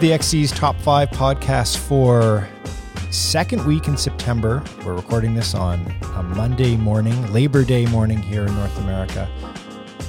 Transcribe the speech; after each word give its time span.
the 0.00 0.12
XC's 0.12 0.50
Top 0.50 0.76
5 0.80 1.10
podcast 1.10 1.76
for 1.76 2.48
second 3.10 3.66
week 3.66 3.86
in 3.86 3.98
September. 3.98 4.62
We're 4.82 4.94
recording 4.94 5.34
this 5.34 5.54
on 5.54 5.94
a 6.16 6.22
Monday 6.22 6.74
morning, 6.74 7.30
Labor 7.34 7.64
Day 7.64 7.84
morning 7.84 8.16
here 8.16 8.46
in 8.46 8.54
North 8.54 8.78
America, 8.78 9.28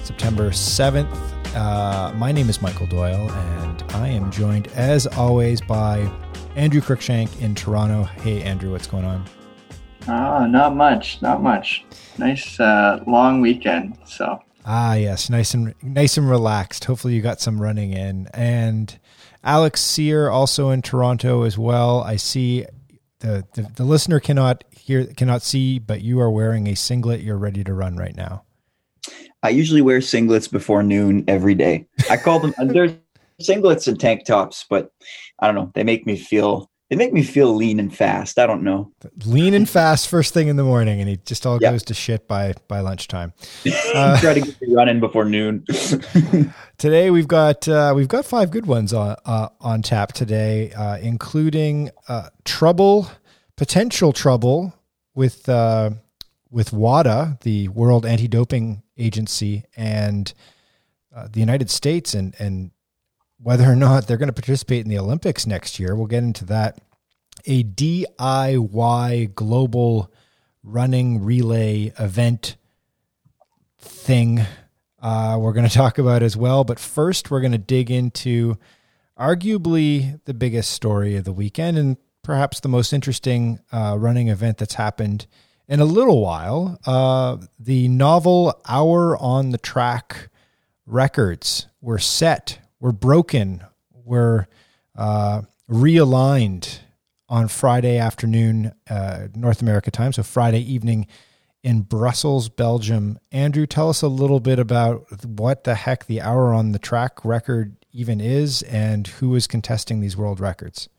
September 0.03 0.51
7th. 0.51 1.13
Uh, 1.53 2.13
my 2.13 2.31
name 2.31 2.49
is 2.49 2.61
Michael 2.61 2.87
Doyle, 2.87 3.29
and 3.29 3.83
I 3.91 4.07
am 4.07 4.31
joined, 4.31 4.67
as 4.69 5.07
always, 5.07 5.59
by 5.59 6.09
Andrew 6.55 6.79
Cruikshank 6.79 7.41
in 7.41 7.53
Toronto. 7.53 8.03
Hey, 8.03 8.41
Andrew, 8.43 8.71
what's 8.71 8.87
going 8.87 9.03
on? 9.03 9.25
Ah, 10.07 10.47
not 10.47 10.73
much, 10.73 11.21
not 11.21 11.43
much. 11.43 11.83
Nice 12.17 12.57
uh, 12.61 13.03
long 13.05 13.41
weekend. 13.41 13.97
So 14.05 14.41
Ah, 14.65 14.93
yes, 14.93 15.29
nice 15.29 15.53
and 15.53 15.73
nice 15.81 16.17
and 16.17 16.29
relaxed. 16.29 16.85
Hopefully, 16.85 17.15
you 17.15 17.21
got 17.21 17.41
some 17.41 17.61
running 17.61 17.93
in. 17.93 18.27
And 18.33 18.97
Alex 19.43 19.81
Cyr 19.81 20.29
also 20.29 20.69
in 20.69 20.81
Toronto 20.81 21.43
as 21.43 21.57
well. 21.57 22.01
I 22.01 22.15
see 22.15 22.65
the, 23.19 23.45
the 23.53 23.63
the 23.75 23.83
listener 23.83 24.19
cannot 24.19 24.63
hear 24.71 25.05
cannot 25.05 25.41
see, 25.41 25.79
but 25.79 26.01
you 26.01 26.19
are 26.19 26.29
wearing 26.31 26.67
a 26.67 26.75
singlet. 26.75 27.21
You're 27.21 27.37
ready 27.37 27.63
to 27.63 27.73
run 27.73 27.95
right 27.95 28.15
now. 28.15 28.43
I 29.43 29.49
usually 29.49 29.81
wear 29.81 29.99
singlets 29.99 30.51
before 30.51 30.83
noon 30.83 31.23
every 31.27 31.55
day. 31.55 31.87
I 32.09 32.17
call 32.17 32.39
them 32.39 32.53
there's 32.67 32.93
singlets 33.41 33.87
and 33.87 33.99
tank 33.99 34.25
tops, 34.25 34.65
but 34.69 34.91
I 35.39 35.47
don't 35.47 35.55
know. 35.55 35.71
They 35.73 35.83
make 35.83 36.05
me 36.05 36.15
feel 36.15 36.70
they 36.91 36.97
make 36.97 37.13
me 37.13 37.23
feel 37.23 37.55
lean 37.55 37.79
and 37.79 37.95
fast. 37.95 38.37
I 38.37 38.45
don't 38.45 38.63
know. 38.63 38.91
Lean 39.25 39.53
and 39.53 39.67
fast 39.67 40.09
first 40.09 40.33
thing 40.33 40.49
in 40.49 40.57
the 40.57 40.63
morning, 40.65 40.99
and 40.99 41.07
he 41.07 41.15
just 41.25 41.45
all 41.45 41.57
yep. 41.61 41.71
goes 41.71 41.83
to 41.83 41.93
shit 41.93 42.27
by 42.27 42.53
by 42.67 42.81
lunchtime. 42.81 43.31
Uh, 43.95 44.19
Try 44.19 44.33
to 44.33 44.41
get 44.41 44.59
the 44.59 44.75
run 44.75 44.89
in 44.89 44.99
before 44.99 45.23
noon. 45.23 45.63
today 46.77 47.09
we've 47.09 47.29
got 47.29 47.65
uh, 47.65 47.93
we've 47.95 48.09
got 48.09 48.25
five 48.25 48.51
good 48.51 48.65
ones 48.65 48.91
on 48.91 49.15
uh, 49.25 49.47
on 49.61 49.81
tap 49.81 50.11
today, 50.11 50.73
uh, 50.73 50.97
including 50.97 51.91
uh, 52.09 52.27
trouble, 52.43 53.09
potential 53.55 54.11
trouble 54.11 54.73
with 55.15 55.47
uh, 55.47 55.91
with 56.49 56.73
WADA, 56.73 57.37
the 57.43 57.69
World 57.69 58.05
Anti 58.05 58.27
Doping 58.27 58.83
Agency, 58.97 59.63
and 59.77 60.33
uh, 61.15 61.29
the 61.31 61.39
United 61.39 61.69
States, 61.69 62.13
and 62.13 62.35
and 62.37 62.71
whether 63.41 63.65
or 63.65 63.75
not 63.75 64.07
they're 64.07 64.17
going 64.17 64.27
to 64.27 64.33
participate 64.33 64.83
in 64.83 64.89
the 64.89 64.99
Olympics 64.99 65.47
next 65.47 65.79
year. 65.79 65.95
We'll 65.95 66.07
get 66.07 66.23
into 66.23 66.45
that. 66.45 66.79
A 67.45 67.63
DIY 67.63 69.33
global 69.33 70.11
running 70.63 71.23
relay 71.23 71.91
event 71.97 72.55
thing 73.79 74.45
uh, 75.01 75.37
we're 75.39 75.53
going 75.53 75.67
to 75.67 75.73
talk 75.73 75.97
about 75.97 76.21
as 76.23 76.37
well. 76.37 76.63
But 76.63 76.79
first, 76.79 77.31
we're 77.31 77.41
going 77.41 77.51
to 77.51 77.57
dig 77.57 77.89
into 77.89 78.57
arguably 79.19 80.23
the 80.25 80.33
biggest 80.33 80.71
story 80.71 81.15
of 81.15 81.23
the 81.23 81.33
weekend 81.33 81.77
and 81.77 81.97
perhaps 82.23 82.59
the 82.59 82.69
most 82.69 82.93
interesting 82.93 83.59
uh, 83.71 83.95
running 83.97 84.27
event 84.27 84.59
that's 84.59 84.75
happened 84.75 85.25
in 85.67 85.79
a 85.79 85.85
little 85.85 86.21
while. 86.21 86.79
Uh, 86.85 87.37
the 87.59 87.87
novel 87.87 88.59
Hour 88.67 89.17
on 89.17 89.49
the 89.49 89.57
Track 89.57 90.29
records 90.85 91.67
were 91.81 91.99
set 91.99 92.59
were 92.81 92.91
broken, 92.91 93.63
were 93.93 94.47
uh, 94.97 95.43
realigned 95.69 96.79
on 97.29 97.47
Friday 97.47 97.97
afternoon, 97.97 98.73
uh, 98.89 99.27
North 99.33 99.61
America 99.61 99.89
time, 99.89 100.11
so 100.11 100.23
Friday 100.23 100.59
evening 100.59 101.07
in 101.63 101.81
Brussels, 101.83 102.49
Belgium. 102.49 103.17
Andrew, 103.31 103.65
tell 103.65 103.87
us 103.87 104.01
a 104.01 104.07
little 104.09 104.41
bit 104.41 104.59
about 104.59 105.05
what 105.25 105.63
the 105.63 105.75
heck 105.75 106.07
the 106.07 106.19
hour 106.19 106.53
on 106.53 106.73
the 106.73 106.79
track 106.79 107.23
record 107.23 107.77
even 107.93 108.19
is 108.19 108.63
and 108.63 109.07
who 109.07 109.35
is 109.35 109.47
contesting 109.47 110.01
these 110.01 110.17
world 110.17 110.39
records. 110.39 110.89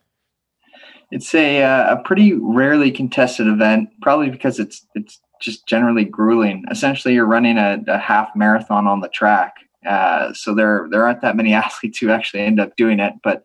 It's 1.11 1.35
a, 1.35 1.63
uh, 1.63 1.97
a 1.97 2.03
pretty 2.03 2.33
rarely 2.33 2.91
contested 2.91 3.47
event, 3.47 3.91
probably 4.01 4.31
because 4.31 4.59
it's 4.59 4.87
it's 4.95 5.21
just 5.43 5.67
generally 5.67 6.05
grueling. 6.05 6.65
Essentially, 6.71 7.13
you're 7.13 7.27
running 7.27 7.59
a, 7.59 7.83
a 7.89 7.99
half 7.99 8.31
marathon 8.35 8.87
on 8.87 9.01
the 9.01 9.09
track, 9.09 9.57
uh, 9.87 10.33
so 10.33 10.55
there 10.55 10.87
there 10.91 11.05
aren't 11.05 11.23
that 11.23 11.37
many 11.37 11.55
athletes 11.65 11.99
who 11.99 12.11
actually 12.11 12.41
end 12.43 12.61
up 12.61 12.77
doing 12.77 13.01
it. 13.01 13.15
But 13.23 13.45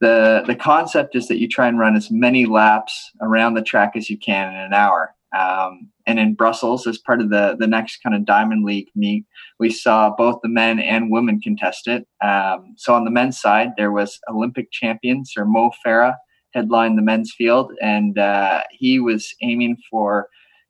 the 0.00 0.42
the 0.46 0.56
concept 0.56 1.14
is 1.14 1.28
that 1.28 1.38
you 1.38 1.48
try 1.48 1.68
and 1.68 1.78
run 1.78 1.96
as 1.96 2.10
many 2.10 2.46
laps 2.46 3.10
around 3.20 3.54
the 3.54 3.62
track 3.62 3.92
as 3.94 4.10
you 4.10 4.18
can 4.18 4.52
in 4.52 4.60
an 4.60 4.74
hour. 4.74 5.14
Um, 5.36 5.88
and 6.06 6.18
in 6.18 6.34
Brussels, 6.34 6.86
as 6.86 6.98
part 6.98 7.20
of 7.20 7.30
the 7.30 7.56
the 7.58 7.66
next 7.66 8.02
kind 8.02 8.14
of 8.14 8.26
Diamond 8.26 8.64
League 8.64 8.90
meet, 8.94 9.24
we 9.58 9.70
saw 9.70 10.14
both 10.14 10.40
the 10.42 10.48
men 10.48 10.78
and 10.78 11.10
women 11.10 11.40
contest 11.40 11.86
it. 11.86 12.06
Um, 12.22 12.74
so 12.76 12.94
on 12.94 13.04
the 13.04 13.10
men's 13.10 13.40
side, 13.40 13.70
there 13.76 13.92
was 13.92 14.18
Olympic 14.28 14.70
champion 14.72 15.24
Sir 15.24 15.44
Mo 15.44 15.70
Farah 15.84 16.16
headlined 16.52 16.98
the 16.98 17.02
men's 17.02 17.32
field, 17.32 17.72
and 17.80 18.18
uh, 18.18 18.62
he 18.70 18.98
was 19.00 19.34
aiming 19.42 19.76
for 19.90 20.28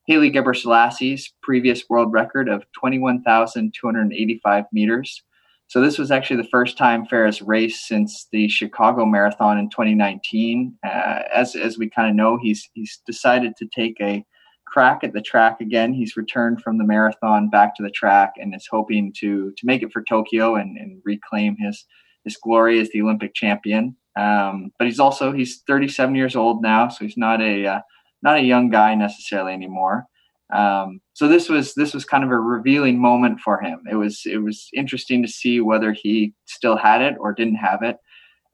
Haile 0.08 0.30
Gebrselassie 0.30 1.22
previous 1.42 1.84
world 1.88 2.12
record 2.12 2.48
of 2.48 2.64
21,285 2.72 4.64
meters. 4.72 5.22
So 5.68 5.80
this 5.80 5.96
was 5.96 6.10
actually 6.10 6.36
the 6.36 6.48
first 6.48 6.76
time 6.76 7.06
Farah's 7.06 7.40
raced 7.40 7.86
since 7.86 8.26
the 8.30 8.48
Chicago 8.48 9.06
Marathon 9.06 9.58
in 9.58 9.70
2019. 9.70 10.76
Uh, 10.84 11.22
as 11.32 11.56
as 11.56 11.78
we 11.78 11.88
kind 11.88 12.10
of 12.10 12.16
know, 12.16 12.36
he's 12.36 12.68
he's 12.74 13.00
decided 13.06 13.56
to 13.56 13.66
take 13.74 13.96
a 14.00 14.24
crack 14.66 15.04
at 15.04 15.12
the 15.12 15.22
track 15.22 15.60
again. 15.60 15.92
He's 15.92 16.16
returned 16.16 16.62
from 16.62 16.78
the 16.78 16.84
marathon 16.84 17.50
back 17.50 17.74
to 17.76 17.82
the 17.82 17.90
track 17.90 18.32
and 18.36 18.54
is 18.54 18.68
hoping 18.70 19.12
to 19.18 19.52
to 19.52 19.66
make 19.66 19.82
it 19.82 19.92
for 19.92 20.02
Tokyo 20.02 20.56
and, 20.56 20.76
and 20.76 21.00
reclaim 21.04 21.56
his 21.58 21.86
his 22.24 22.36
glory 22.36 22.80
as 22.80 22.90
the 22.90 23.02
Olympic 23.02 23.34
champion. 23.34 23.96
Um, 24.18 24.72
but 24.78 24.86
he's 24.86 25.00
also 25.00 25.32
he's 25.32 25.62
37 25.66 26.14
years 26.14 26.36
old 26.36 26.62
now, 26.62 26.88
so 26.88 27.04
he's 27.04 27.16
not 27.16 27.40
a 27.40 27.66
uh, 27.66 27.80
not 28.22 28.38
a 28.38 28.42
young 28.42 28.70
guy 28.70 28.94
necessarily 28.94 29.52
anymore. 29.52 30.06
Um, 30.52 31.00
so 31.14 31.28
this 31.28 31.48
was 31.48 31.74
this 31.74 31.94
was 31.94 32.04
kind 32.04 32.24
of 32.24 32.30
a 32.30 32.38
revealing 32.38 33.00
moment 33.00 33.40
for 33.40 33.60
him. 33.60 33.82
It 33.90 33.96
was 33.96 34.22
it 34.26 34.38
was 34.38 34.68
interesting 34.74 35.22
to 35.22 35.28
see 35.28 35.60
whether 35.60 35.92
he 35.92 36.34
still 36.46 36.76
had 36.76 37.00
it 37.00 37.16
or 37.18 37.32
didn't 37.32 37.56
have 37.56 37.82
it. 37.82 37.96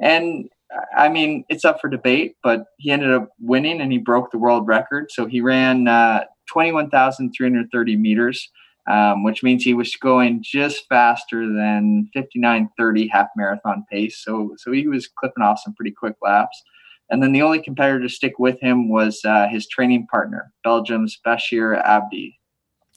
And 0.00 0.48
I 0.96 1.08
mean, 1.08 1.44
it's 1.48 1.64
up 1.64 1.80
for 1.80 1.88
debate, 1.88 2.36
but 2.42 2.66
he 2.76 2.90
ended 2.90 3.10
up 3.10 3.30
winning 3.40 3.80
and 3.80 3.90
he 3.90 3.98
broke 3.98 4.30
the 4.30 4.38
world 4.38 4.66
record. 4.66 5.10
So 5.10 5.26
he 5.26 5.40
ran 5.40 5.88
uh, 5.88 6.24
21,330 6.52 7.96
meters, 7.96 8.50
um, 8.88 9.24
which 9.24 9.42
means 9.42 9.64
he 9.64 9.74
was 9.74 9.96
going 9.96 10.42
just 10.42 10.86
faster 10.88 11.46
than 11.46 12.10
59.30 12.14 13.08
half 13.10 13.28
marathon 13.36 13.84
pace. 13.90 14.22
So 14.22 14.54
so 14.56 14.70
he 14.70 14.86
was 14.86 15.08
clipping 15.08 15.42
off 15.42 15.60
some 15.64 15.74
pretty 15.74 15.92
quick 15.92 16.14
laps. 16.22 16.62
And 17.10 17.22
then 17.22 17.32
the 17.32 17.42
only 17.42 17.60
competitor 17.60 18.00
to 18.00 18.08
stick 18.08 18.38
with 18.38 18.60
him 18.60 18.88
was 18.88 19.24
uh, 19.24 19.48
his 19.48 19.66
training 19.66 20.06
partner, 20.08 20.52
Belgium's 20.62 21.18
Bashir 21.26 21.82
Abdi. 21.82 22.38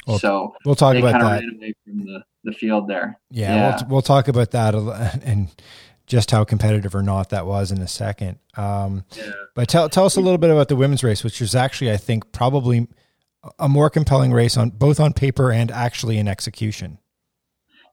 Well, 0.05 0.19
so 0.19 0.55
we'll 0.65 0.75
talk 0.75 0.95
about 0.95 1.21
that. 1.21 1.43
from 1.85 1.99
the, 1.99 2.23
the 2.43 2.51
field 2.51 2.87
there. 2.87 3.19
Yeah, 3.29 3.55
yeah. 3.55 3.77
We'll, 3.81 3.89
we'll 3.89 4.01
talk 4.01 4.27
about 4.27 4.51
that 4.51 4.75
and 5.23 5.49
just 6.07 6.31
how 6.31 6.43
competitive 6.43 6.93
or 6.93 7.03
not 7.03 7.29
that 7.29 7.45
was 7.45 7.71
in 7.71 7.79
a 7.79 7.87
second. 7.87 8.39
Um, 8.57 9.05
yeah. 9.15 9.31
But 9.55 9.69
tell 9.69 9.87
tell 9.89 10.05
us 10.05 10.17
a 10.17 10.21
little 10.21 10.37
bit 10.37 10.49
about 10.49 10.67
the 10.67 10.75
women's 10.75 11.03
race, 11.03 11.23
which 11.23 11.39
was 11.39 11.55
actually, 11.55 11.91
I 11.91 11.97
think, 11.97 12.31
probably 12.31 12.87
a 13.57 13.69
more 13.69 13.89
compelling 13.89 14.31
race 14.33 14.57
on 14.57 14.71
both 14.71 14.99
on 14.99 15.13
paper 15.13 15.51
and 15.51 15.71
actually 15.71 16.17
in 16.17 16.27
execution. 16.27 16.99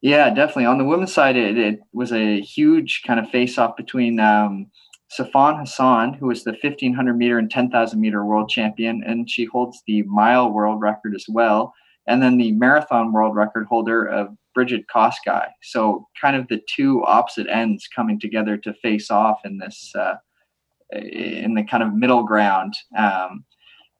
Yeah, 0.01 0.31
definitely. 0.31 0.67
On 0.67 0.79
the 0.79 0.85
women's 0.85 1.13
side, 1.13 1.37
it, 1.37 1.59
it 1.59 1.81
was 1.93 2.13
a 2.13 2.41
huge 2.41 3.03
kind 3.07 3.19
of 3.19 3.31
face 3.31 3.59
off 3.59 3.77
between 3.77 4.21
um, 4.21 4.71
Sifan 5.17 5.59
Hassan, 5.59 6.13
who 6.15 6.31
is 6.31 6.45
the 6.45 6.53
1500 6.53 7.15
meter 7.15 7.39
and 7.39 7.51
10,000 7.51 8.01
meter 8.01 8.25
world 8.25 8.51
champion, 8.51 9.03
and 9.05 9.29
she 9.31 9.45
holds 9.45 9.83
the 9.87 10.03
mile 10.03 10.51
world 10.51 10.81
record 10.81 11.15
as 11.15 11.25
well. 11.29 11.73
And 12.07 12.23
then 12.23 12.37
the 12.37 12.53
marathon 12.53 13.13
world 13.13 13.35
record 13.35 13.67
holder 13.67 14.07
of 14.07 14.29
Brigid 14.55 14.85
Kosgei. 14.95 15.49
So, 15.63 16.09
kind 16.21 16.37
of 16.37 16.49
the 16.49 16.61
two 16.75 17.05
opposite 17.05 17.47
ends 17.49 17.89
coming 17.95 18.19
together 18.19 18.57
to 18.59 18.75
face 18.75 19.11
off 19.11 19.41
in 19.45 19.59
this, 19.59 19.93
uh, 19.95 20.15
in 20.93 21.55
the 21.55 21.65
kind 21.65 21.83
of 21.83 21.95
middle 21.95 22.25
ground. 22.25 22.75
Um, 22.97 23.45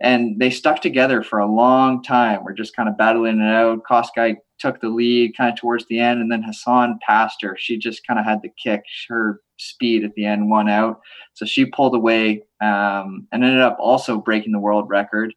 and 0.01 0.39
they 0.39 0.51
stuck 0.51 0.81
together 0.81 1.23
for 1.23 1.39
a 1.39 1.51
long 1.51 2.03
time. 2.03 2.45
We're 2.45 2.53
just 2.53 2.77
kind 2.77 2.89
of 2.89 2.97
battling 2.97 3.41
it 3.41 3.53
out. 3.53 3.83
Kosgei 3.89 4.37
took 4.59 4.81
the 4.81 4.89
lead 4.89 5.37
kind 5.37 5.53
of 5.53 5.59
towards 5.59 5.87
the 5.89 5.99
end, 5.99 6.21
and 6.21 6.31
then 6.31 6.43
Hassan 6.43 6.99
passed 7.07 7.43
her. 7.43 7.57
She 7.59 7.79
just 7.79 8.07
kind 8.07 8.19
of 8.19 8.25
had 8.25 8.43
the 8.43 8.51
kick. 8.63 8.83
Her 9.09 9.41
speed 9.59 10.05
at 10.05 10.15
the 10.15 10.25
end 10.25 10.49
one 10.49 10.69
out. 10.69 11.01
So 11.35 11.45
she 11.45 11.67
pulled 11.67 11.95
away 11.95 12.43
um, 12.61 13.27
and 13.33 13.45
ended 13.45 13.61
up 13.61 13.77
also 13.79 14.19
breaking 14.19 14.53
the 14.53 14.59
world 14.59 14.89
record. 14.89 15.35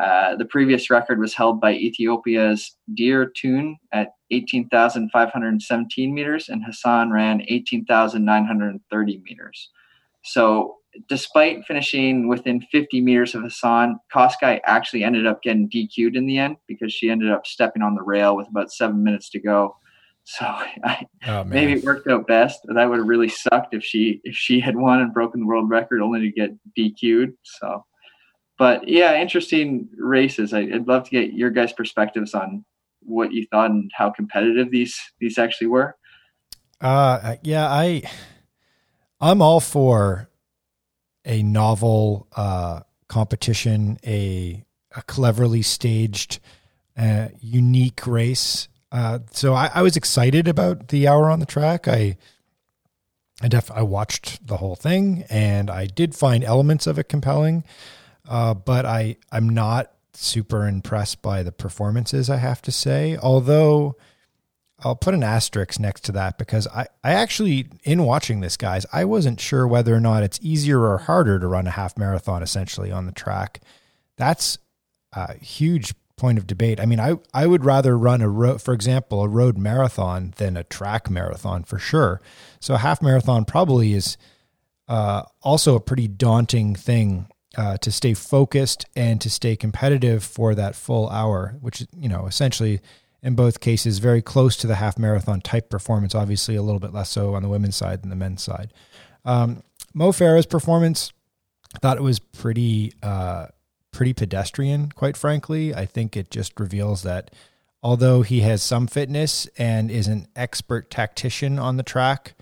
Uh, 0.00 0.36
the 0.36 0.44
previous 0.44 0.88
record 0.88 1.18
was 1.18 1.34
held 1.34 1.60
by 1.60 1.74
Ethiopia's 1.74 2.76
Dire 2.94 3.26
Tune 3.26 3.76
at 3.92 4.12
18,517 4.30 6.14
meters, 6.14 6.48
and 6.48 6.64
Hassan 6.64 7.10
ran 7.10 7.42
18,930 7.48 9.22
meters. 9.24 9.70
So, 10.22 10.76
despite 11.08 11.64
finishing 11.66 12.28
within 12.28 12.60
50 12.60 13.00
meters 13.00 13.34
of 13.34 13.42
Hassan, 13.42 13.98
Kosgei 14.14 14.60
actually 14.64 15.04
ended 15.04 15.26
up 15.26 15.42
getting 15.42 15.68
DQ'd 15.68 16.16
in 16.16 16.26
the 16.26 16.38
end 16.38 16.56
because 16.66 16.92
she 16.92 17.10
ended 17.10 17.30
up 17.30 17.46
stepping 17.46 17.82
on 17.82 17.94
the 17.94 18.02
rail 18.02 18.36
with 18.36 18.48
about 18.48 18.72
seven 18.72 19.02
minutes 19.02 19.28
to 19.30 19.40
go. 19.40 19.76
So 20.30 20.44
I, 20.84 21.06
oh, 21.26 21.44
maybe 21.44 21.72
it 21.72 21.84
worked 21.84 22.08
out 22.08 22.26
best. 22.26 22.60
That 22.64 22.88
would 22.88 22.98
have 22.98 23.08
really 23.08 23.28
sucked 23.28 23.74
if 23.74 23.82
she 23.82 24.20
if 24.24 24.36
she 24.36 24.60
had 24.60 24.76
won 24.76 25.00
and 25.00 25.12
broken 25.12 25.40
the 25.40 25.46
world 25.46 25.68
record 25.68 26.00
only 26.00 26.20
to 26.20 26.30
get 26.30 26.50
DQ'd. 26.78 27.36
So, 27.42 27.84
but 28.56 28.86
yeah, 28.86 29.20
interesting 29.20 29.88
races. 29.96 30.54
I, 30.54 30.62
would 30.64 30.86
love 30.86 31.04
to 31.04 31.10
get 31.10 31.32
your 31.32 31.50
guys' 31.50 31.72
perspectives 31.72 32.34
on 32.34 32.64
what 33.00 33.32
you 33.32 33.46
thought 33.50 33.70
and 33.70 33.90
how 33.94 34.10
competitive 34.10 34.70
these 34.70 34.98
these 35.18 35.36
actually 35.36 35.66
were. 35.66 35.96
Uh, 36.80 37.36
yeah, 37.42 37.68
I 37.68 38.02
I'm 39.20 39.42
all 39.42 39.60
for 39.60 40.30
a 41.24 41.42
novel 41.42 42.28
uh, 42.36 42.80
competition, 43.08 43.98
a 44.06 44.64
a 44.94 45.02
cleverly 45.02 45.62
staged, 45.62 46.38
uh, 46.96 47.28
unique 47.40 48.06
race. 48.06 48.68
Uh, 48.92 49.20
so 49.32 49.54
I, 49.54 49.70
I, 49.74 49.82
was 49.82 49.96
excited 49.96 50.48
about 50.48 50.88
the 50.88 51.06
hour 51.06 51.30
on 51.30 51.38
the 51.38 51.46
track. 51.46 51.86
I 51.86 52.16
I 53.40 53.48
def 53.48 53.70
I 53.70 53.82
watched 53.82 54.46
the 54.46 54.56
whole 54.56 54.74
thing 54.74 55.24
and 55.30 55.70
I 55.70 55.86
did 55.86 56.14
find 56.14 56.42
elements 56.42 56.86
of 56.86 56.98
it 56.98 57.08
compelling, 57.08 57.64
uh, 58.28 58.54
but 58.54 58.84
I 58.84 59.16
I'm 59.30 59.48
not 59.48 59.92
super 60.12 60.66
impressed 60.66 61.22
by 61.22 61.42
the 61.44 61.52
performances. 61.52 62.28
I 62.28 62.36
have 62.36 62.62
to 62.62 62.72
say, 62.72 63.16
although. 63.16 63.96
I'll 64.82 64.96
put 64.96 65.12
an 65.12 65.22
asterisk 65.22 65.78
next 65.78 66.04
to 66.04 66.12
that 66.12 66.38
because 66.38 66.66
I, 66.68 66.86
I 67.04 67.12
actually, 67.12 67.68
in 67.84 68.02
watching 68.02 68.40
this, 68.40 68.56
guys, 68.56 68.86
I 68.90 69.04
wasn't 69.04 69.38
sure 69.38 69.68
whether 69.68 69.94
or 69.94 70.00
not 70.00 70.22
it's 70.22 70.38
easier 70.40 70.80
or 70.80 70.96
harder 70.96 71.38
to 71.38 71.46
run 71.46 71.66
a 71.66 71.70
half 71.70 71.98
marathon 71.98 72.42
essentially 72.42 72.90
on 72.90 73.04
the 73.04 73.12
track. 73.12 73.60
That's 74.16 74.56
a 75.12 75.34
huge 75.36 75.92
point 76.20 76.38
of 76.38 76.46
debate. 76.46 76.78
I 76.78 76.86
mean, 76.86 77.00
I 77.00 77.16
I 77.34 77.46
would 77.46 77.64
rather 77.64 77.98
run 77.98 78.20
a 78.22 78.28
road, 78.28 78.62
for 78.62 78.74
example, 78.74 79.22
a 79.22 79.28
road 79.28 79.58
marathon 79.58 80.34
than 80.36 80.56
a 80.56 80.64
track 80.64 81.10
marathon 81.10 81.64
for 81.64 81.78
sure. 81.78 82.20
So 82.60 82.74
a 82.74 82.78
half 82.78 83.02
marathon 83.02 83.44
probably 83.44 83.94
is 83.94 84.16
uh, 84.86 85.22
also 85.42 85.74
a 85.74 85.80
pretty 85.80 86.06
daunting 86.06 86.74
thing 86.74 87.26
uh, 87.56 87.78
to 87.78 87.90
stay 87.90 88.14
focused 88.14 88.84
and 88.94 89.20
to 89.20 89.30
stay 89.30 89.56
competitive 89.56 90.22
for 90.22 90.54
that 90.54 90.76
full 90.76 91.08
hour, 91.08 91.56
which 91.60 91.86
you 91.96 92.08
know 92.08 92.26
essentially 92.26 92.80
in 93.22 93.34
both 93.34 93.60
cases 93.60 93.98
very 93.98 94.22
close 94.22 94.56
to 94.56 94.66
the 94.66 94.76
half 94.76 94.98
marathon 94.98 95.40
type 95.40 95.70
performance. 95.70 96.14
Obviously, 96.14 96.54
a 96.54 96.62
little 96.62 96.80
bit 96.80 96.92
less 96.92 97.10
so 97.10 97.34
on 97.34 97.42
the 97.42 97.48
women's 97.48 97.76
side 97.76 98.02
than 98.02 98.10
the 98.10 98.16
men's 98.16 98.42
side. 98.42 98.72
Um, 99.24 99.62
Mo 99.94 100.12
Farah's 100.12 100.46
performance, 100.46 101.12
I 101.74 101.78
thought 101.78 101.96
it 101.96 102.02
was 102.02 102.18
pretty. 102.18 102.92
Uh, 103.02 103.46
pretty 103.92 104.12
pedestrian, 104.12 104.90
quite 104.92 105.16
frankly. 105.16 105.74
I 105.74 105.86
think 105.86 106.16
it 106.16 106.30
just 106.30 106.58
reveals 106.58 107.02
that 107.02 107.30
although 107.82 108.22
he 108.22 108.40
has 108.40 108.62
some 108.62 108.86
fitness 108.86 109.46
and 109.58 109.90
is 109.90 110.06
an 110.06 110.26
expert 110.36 110.90
tactician 110.90 111.58
on 111.58 111.76
the 111.76 111.82
track, 111.82 112.34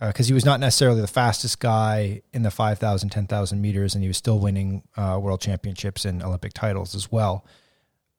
because 0.00 0.26
uh, 0.26 0.28
he 0.28 0.34
was 0.34 0.44
not 0.44 0.60
necessarily 0.60 1.00
the 1.00 1.06
fastest 1.06 1.60
guy 1.60 2.22
in 2.32 2.42
the 2.42 2.50
5,000, 2.50 3.08
10,000 3.10 3.60
meters, 3.60 3.94
and 3.94 4.02
he 4.02 4.08
was 4.08 4.16
still 4.16 4.38
winning 4.38 4.82
uh, 4.96 5.18
world 5.20 5.40
championships 5.40 6.04
and 6.04 6.22
Olympic 6.22 6.52
titles 6.52 6.94
as 6.94 7.10
well. 7.10 7.46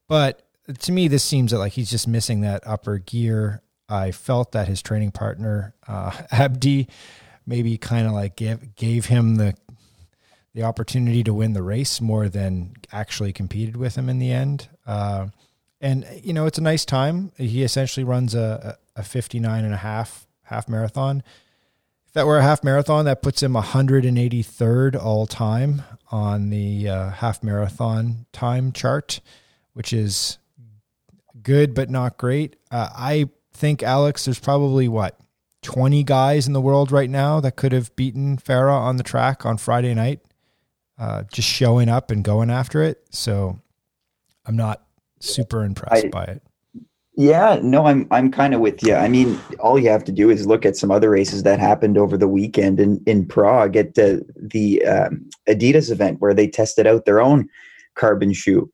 But 0.08 0.42
to 0.80 0.92
me, 0.92 1.08
this 1.08 1.24
seems 1.24 1.52
that 1.52 1.60
like 1.60 1.74
he's 1.74 1.90
just 1.90 2.08
missing 2.08 2.42
that 2.42 2.64
upper 2.66 2.98
gear. 2.98 3.62
I 3.88 4.12
felt 4.12 4.52
that 4.54 4.68
his 4.68 4.82
training 4.82 5.12
partner, 5.12 5.76
uh, 5.88 6.12
Abdi, 6.32 6.88
maybe 7.46 7.78
kind 7.78 8.08
of 8.08 8.14
like 8.14 8.36
gave, 8.36 8.76
gave 8.76 9.06
him 9.08 9.36
the 9.36 9.56
the 10.56 10.64
opportunity 10.64 11.22
to 11.22 11.34
win 11.34 11.52
the 11.52 11.62
race 11.62 12.00
more 12.00 12.30
than 12.30 12.74
actually 12.94 13.34
competed 13.34 13.76
with 13.76 13.96
him 13.98 14.08
in 14.08 14.20
the 14.20 14.32
end. 14.32 14.70
Uh, 14.88 15.28
and 15.82 16.08
you 16.24 16.32
know, 16.32 16.46
it's 16.46 16.58
a 16.58 16.64
nice 16.64 16.86
time. 16.86 17.34
He 17.38 17.62
essentially 17.62 18.06
runs 18.06 18.34
a, 18.34 18.78
a 18.96 19.04
59 19.04 19.66
and 19.66 19.74
a 19.74 19.78
half 19.78 20.26
half 20.44 20.70
marathon. 20.70 21.22
If 22.08 22.14
that 22.14 22.26
were 22.26 22.38
a 22.38 22.42
half 22.42 22.64
marathon, 22.64 23.04
that 23.04 23.22
puts 23.22 23.44
him 23.44 23.54
183rd 23.54 24.96
all 24.96 25.28
time 25.28 25.84
on 26.10 26.50
the 26.50 26.88
uh, 26.88 27.10
half 27.10 27.44
marathon 27.44 28.26
time 28.32 28.72
chart, 28.72 29.20
which 29.74 29.92
is 29.92 30.38
good 31.44 31.74
but 31.74 31.90
not 31.90 32.18
great. 32.18 32.56
Uh, 32.72 32.88
I 32.96 33.30
think 33.52 33.84
Alex, 33.84 34.24
there's 34.24 34.40
probably 34.40 34.88
what 34.88 35.20
20 35.64 36.04
guys 36.04 36.48
in 36.48 36.54
the 36.54 36.62
world 36.62 36.94
right 36.94 37.10
now 37.10 37.42
that 37.42 37.58
could 37.58 37.74
have 37.74 37.94
beaten 37.98 38.38
Farah 38.38 38.80
on 38.80 38.96
the 38.96 39.04
track 39.04 39.46
on 39.46 39.58
Friday 39.58 39.94
night 39.94 40.22
uh, 40.98 41.24
just 41.32 41.48
showing 41.48 41.90
up 41.90 42.12
and 42.12 42.24
going 42.24 42.50
after 42.50 42.82
it. 42.82 43.06
So 43.10 43.60
I'm 44.46 44.56
not 44.56 44.84
super 45.20 45.64
impressed 45.64 46.06
I, 46.06 46.10
by 46.10 46.24
it. 46.26 46.42
Yeah, 47.18 47.60
no, 47.64 47.86
I'm 47.86 48.08
I'm 48.12 48.30
kind 48.30 48.54
of 48.54 48.60
with 48.60 48.84
you. 48.84 48.94
I 48.94 49.08
mean, 49.08 49.40
all 49.60 49.80
you 49.80 49.90
have 49.90 50.04
to 50.04 50.12
do 50.12 50.30
is 50.30 50.46
look 50.46 50.66
at 50.66 50.76
some 50.76 50.92
other 50.92 51.10
races 51.10 51.44
that 51.44 51.60
happened 51.60 51.98
over 51.98 52.18
the 52.18 52.28
weekend 52.28 52.80
in 52.80 53.02
in 53.06 53.26
Prague 53.26 53.78
at 53.78 53.96
the 53.96 54.26
the 54.36 54.84
um, 54.86 55.30
Adidas 55.48 55.90
event 55.90 56.20
where 56.20 56.34
they 56.34 56.48
tested 56.48 56.86
out 56.86 57.06
their 57.06 57.22
own 57.22 57.48
carbon 57.96 58.34
shoe. 58.34 58.70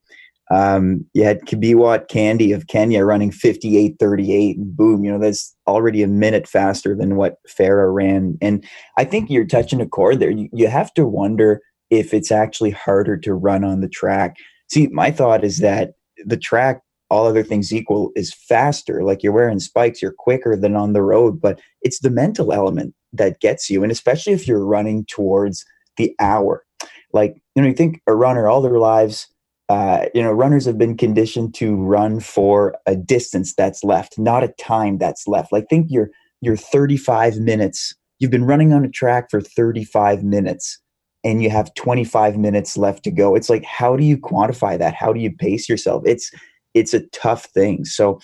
Um, 0.50 1.06
you 1.14 1.24
had 1.24 1.42
Kibiwott 1.42 2.08
Kandie 2.08 2.54
of 2.54 2.66
Kenya 2.66 3.04
running 3.04 3.30
58.38 3.30 4.56
and 4.56 4.76
boom, 4.76 5.02
you 5.02 5.10
know, 5.10 5.18
that's 5.18 5.56
already 5.66 6.02
a 6.02 6.08
minute 6.08 6.46
faster 6.46 6.94
than 6.94 7.16
what 7.16 7.36
Farah 7.48 7.94
ran. 7.94 8.36
And 8.42 8.62
I 8.98 9.04
think 9.04 9.30
you're 9.30 9.46
touching 9.46 9.80
a 9.80 9.88
chord 9.88 10.20
there. 10.20 10.30
You, 10.30 10.50
you 10.52 10.68
have 10.68 10.92
to 10.94 11.06
wonder 11.06 11.62
if 11.92 12.14
it's 12.14 12.32
actually 12.32 12.70
harder 12.70 13.18
to 13.18 13.34
run 13.34 13.62
on 13.62 13.82
the 13.82 13.88
track. 13.88 14.36
See, 14.70 14.86
my 14.86 15.10
thought 15.10 15.44
is 15.44 15.58
that 15.58 15.92
the 16.24 16.38
track, 16.38 16.80
all 17.10 17.26
other 17.26 17.42
things 17.42 17.70
equal, 17.70 18.10
is 18.16 18.32
faster. 18.32 19.04
Like 19.04 19.22
you're 19.22 19.34
wearing 19.34 19.60
spikes, 19.60 20.00
you're 20.00 20.14
quicker 20.16 20.56
than 20.56 20.74
on 20.74 20.94
the 20.94 21.02
road, 21.02 21.38
but 21.38 21.60
it's 21.82 22.00
the 22.00 22.08
mental 22.08 22.50
element 22.50 22.94
that 23.12 23.40
gets 23.40 23.68
you. 23.68 23.82
And 23.82 23.92
especially 23.92 24.32
if 24.32 24.48
you're 24.48 24.64
running 24.64 25.04
towards 25.04 25.66
the 25.98 26.14
hour. 26.18 26.64
Like, 27.12 27.36
you 27.54 27.60
know, 27.60 27.68
you 27.68 27.74
think 27.74 28.00
a 28.06 28.14
runner 28.14 28.48
all 28.48 28.62
their 28.62 28.78
lives, 28.78 29.28
uh, 29.68 30.06
you 30.14 30.22
know, 30.22 30.32
runners 30.32 30.64
have 30.64 30.78
been 30.78 30.96
conditioned 30.96 31.52
to 31.56 31.76
run 31.76 32.20
for 32.20 32.74
a 32.86 32.96
distance 32.96 33.54
that's 33.54 33.84
left, 33.84 34.18
not 34.18 34.42
a 34.42 34.54
time 34.58 34.96
that's 34.96 35.28
left. 35.28 35.52
Like, 35.52 35.66
think 35.68 35.88
you're 35.90 36.08
you're 36.40 36.56
35 36.56 37.36
minutes. 37.36 37.94
You've 38.18 38.30
been 38.30 38.46
running 38.46 38.72
on 38.72 38.82
a 38.82 38.88
track 38.88 39.30
for 39.30 39.42
35 39.42 40.24
minutes 40.24 40.78
and 41.24 41.42
you 41.42 41.50
have 41.50 41.74
25 41.74 42.36
minutes 42.36 42.76
left 42.76 43.04
to 43.04 43.10
go. 43.10 43.34
It's 43.34 43.50
like 43.50 43.64
how 43.64 43.96
do 43.96 44.04
you 44.04 44.16
quantify 44.16 44.78
that? 44.78 44.94
How 44.94 45.12
do 45.12 45.20
you 45.20 45.30
pace 45.30 45.68
yourself? 45.68 46.02
It's 46.06 46.30
it's 46.74 46.94
a 46.94 47.06
tough 47.08 47.44
thing. 47.46 47.84
So 47.84 48.20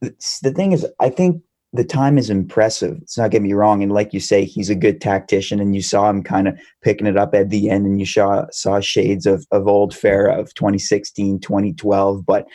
the 0.00 0.52
thing 0.54 0.72
is 0.72 0.86
i 0.98 1.10
think 1.10 1.42
the 1.72 1.84
time 1.84 2.18
is 2.18 2.30
impressive. 2.30 2.98
It's 3.02 3.16
not 3.16 3.30
get 3.30 3.42
me 3.42 3.52
wrong. 3.52 3.82
And 3.82 3.92
like 3.92 4.12
you 4.12 4.18
say 4.18 4.44
he's 4.44 4.70
a 4.70 4.74
good 4.74 5.00
tactician 5.00 5.60
and 5.60 5.74
you 5.74 5.82
saw 5.82 6.10
him 6.10 6.22
kind 6.22 6.48
of 6.48 6.58
picking 6.82 7.06
it 7.06 7.16
up 7.16 7.34
at 7.34 7.50
the 7.50 7.70
end 7.70 7.86
and 7.86 8.00
you 8.00 8.06
saw 8.06 8.46
saw 8.50 8.80
shades 8.80 9.24
of, 9.24 9.46
of 9.52 9.68
old 9.68 9.92
Farah 9.92 10.38
of 10.38 10.52
2016 10.54 11.40
2012 11.40 12.26
but 12.26 12.46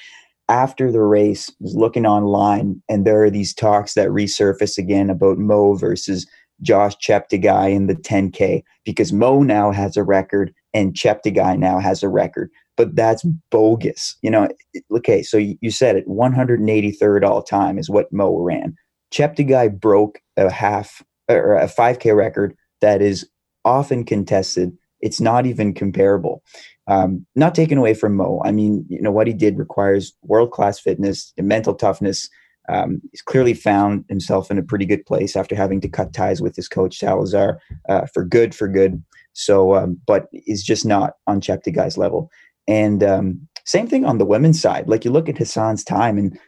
after 0.48 0.92
the 0.92 1.02
race 1.02 1.52
was 1.60 1.76
looking 1.76 2.06
online 2.06 2.82
and 2.90 3.06
there 3.06 3.24
are 3.24 3.32
these 3.32 3.54
talks 3.54 3.94
that 3.94 4.10
resurface 4.10 4.78
again 4.78 5.10
about 5.10 5.38
mo 5.38 5.74
versus 5.74 6.28
Josh 6.62 6.96
Cheptegei 6.98 7.74
in 7.74 7.88
the 7.88 7.96
10K 7.96 8.64
because 8.84 9.14
Mo 9.14 9.42
now 9.42 9.72
has 9.72 9.98
a 9.98 10.04
record 10.04 10.54
and 10.74 10.94
Cheptegei 10.94 11.58
now 11.58 11.80
has 11.80 12.04
a 12.04 12.10
record. 12.10 12.50
But 12.78 12.96
that's 12.96 13.24
bogus. 13.52 14.18
You 14.22 14.32
know, 14.32 14.50
okay, 14.98 15.24
so 15.24 15.38
you 15.38 15.72
said 15.72 15.96
it 15.96 16.08
183rd 16.08 17.24
all 17.24 17.42
time 17.42 17.78
is 17.78 17.90
what 17.90 18.12
Mo 18.12 18.38
ran. 18.38 18.76
Cheptegei 19.12 19.80
broke 19.80 20.20
a 20.38 20.52
half 20.52 21.02
or 21.30 21.56
a 21.56 21.68
5K 21.68 22.16
record 22.16 22.56
that 22.82 23.02
is 23.02 23.28
often 23.64 24.04
contested. 24.04 24.76
It's 25.00 25.22
not 25.22 25.46
even 25.46 25.74
comparable. 25.74 26.44
Um, 26.88 27.26
not 27.36 27.56
taken 27.56 27.78
away 27.78 27.94
from 27.94 28.16
Mo. 28.16 28.42
I 28.46 28.52
mean, 28.52 28.86
you 28.90 29.02
know, 29.02 29.12
what 29.12 29.28
he 29.28 29.34
did 29.34 29.58
requires 29.58 30.14
world 30.24 30.52
class 30.52 30.80
fitness 30.80 31.34
and 31.38 31.48
mental 31.48 31.74
toughness 31.74 32.30
um, 32.70 33.02
he's 33.12 33.22
clearly 33.22 33.54
found 33.54 34.06
himself 34.10 34.50
in 34.50 34.58
a 34.58 34.64
pretty 34.64 34.86
good 34.86 35.06
place 35.06 35.36
after 35.36 35.56
having 35.56 35.82
to 35.82 35.90
cut 35.90 36.14
ties 36.14 36.42
with 36.42 36.56
his 36.56 36.68
coach 36.68 36.98
Salazar 36.98 37.60
uh, 37.90 38.06
for 38.14 38.24
good, 38.24 38.56
for 38.56 38.68
good. 38.68 39.04
So, 39.34 39.76
um, 39.76 40.00
but 40.06 40.28
is 40.34 40.64
just 40.64 40.86
not 40.86 41.14
on 41.28 41.42
Cheptegei's 41.42 41.98
level. 41.98 42.32
And 42.68 43.04
um, 43.04 43.48
same 43.66 43.88
thing 43.88 44.06
on 44.06 44.18
the 44.18 44.26
women's 44.26 44.62
side. 44.62 44.88
Like 44.88 45.06
you 45.06 45.12
look 45.12 45.30
at 45.30 45.38
Hassan's 45.38 45.84
time, 45.84 46.18
and 46.18 46.40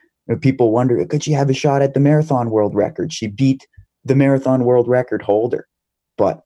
people 0.41 0.71
wonder, 0.71 1.03
could 1.05 1.23
she 1.23 1.31
have 1.31 1.49
a 1.49 1.53
shot 1.53 1.81
at 1.81 1.93
the 1.93 1.99
marathon 1.99 2.49
world 2.49 2.75
record? 2.75 3.13
She 3.13 3.27
beat 3.27 3.67
the 4.03 4.15
marathon 4.15 4.63
world 4.63 4.87
record 4.87 5.21
holder, 5.21 5.67
but 6.17 6.41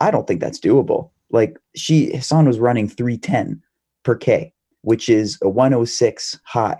I 0.00 0.10
don't 0.10 0.26
think 0.26 0.40
that's 0.40 0.60
doable. 0.60 1.10
Like 1.30 1.56
she, 1.74 2.14
Hassan 2.14 2.46
was 2.46 2.58
running 2.58 2.88
310 2.88 3.62
per 4.04 4.16
K, 4.16 4.52
which 4.82 5.08
is 5.08 5.38
a 5.42 5.48
106 5.48 6.38
high. 6.44 6.78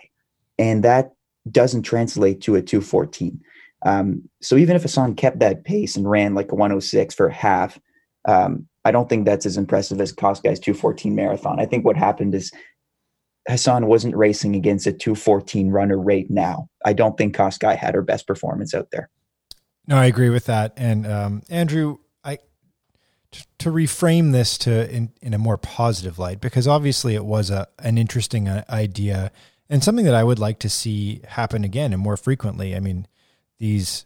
And 0.58 0.82
that 0.82 1.12
doesn't 1.50 1.82
translate 1.82 2.40
to 2.42 2.54
a 2.54 2.62
214. 2.62 3.40
Um, 3.84 4.28
so 4.40 4.56
even 4.56 4.76
if 4.76 4.82
Hassan 4.82 5.14
kept 5.14 5.40
that 5.40 5.64
pace 5.64 5.96
and 5.96 6.08
ran 6.08 6.34
like 6.34 6.52
a 6.52 6.54
106 6.54 7.14
for 7.14 7.28
half, 7.28 7.80
um, 8.26 8.68
I 8.84 8.90
don't 8.90 9.08
think 9.08 9.26
that's 9.26 9.46
as 9.46 9.56
impressive 9.56 10.00
as 10.00 10.12
Kosgei's 10.12 10.60
214 10.60 11.14
marathon. 11.14 11.60
I 11.60 11.66
think 11.66 11.84
what 11.84 11.96
happened 11.96 12.34
is 12.34 12.52
Hassan 13.48 13.86
wasn't 13.86 14.16
racing 14.16 14.54
against 14.54 14.86
a 14.86 14.92
214 14.92 15.70
runner 15.70 15.98
right 15.98 16.28
now. 16.30 16.68
I 16.84 16.92
don't 16.92 17.16
think 17.18 17.36
Kosgei 17.36 17.76
had 17.76 17.94
her 17.94 18.02
best 18.02 18.26
performance 18.26 18.74
out 18.74 18.88
there. 18.92 19.10
No, 19.86 19.96
I 19.96 20.06
agree 20.06 20.30
with 20.30 20.46
that. 20.46 20.72
And 20.76 21.06
um, 21.06 21.42
Andrew, 21.50 21.98
I 22.22 22.38
to, 23.32 23.44
to 23.58 23.70
reframe 23.70 24.30
this 24.30 24.56
to 24.58 24.88
in, 24.94 25.12
in 25.20 25.34
a 25.34 25.38
more 25.38 25.58
positive 25.58 26.18
light 26.18 26.40
because 26.40 26.68
obviously 26.68 27.14
it 27.16 27.24
was 27.24 27.50
a 27.50 27.66
an 27.80 27.98
interesting 27.98 28.48
uh, 28.48 28.64
idea 28.70 29.32
and 29.72 29.82
something 29.82 30.04
that 30.04 30.14
I 30.14 30.22
would 30.22 30.38
like 30.38 30.58
to 30.58 30.68
see 30.68 31.22
happen 31.26 31.64
again 31.64 31.94
and 31.94 32.02
more 32.02 32.18
frequently. 32.18 32.76
I 32.76 32.80
mean, 32.80 33.06
these 33.58 34.04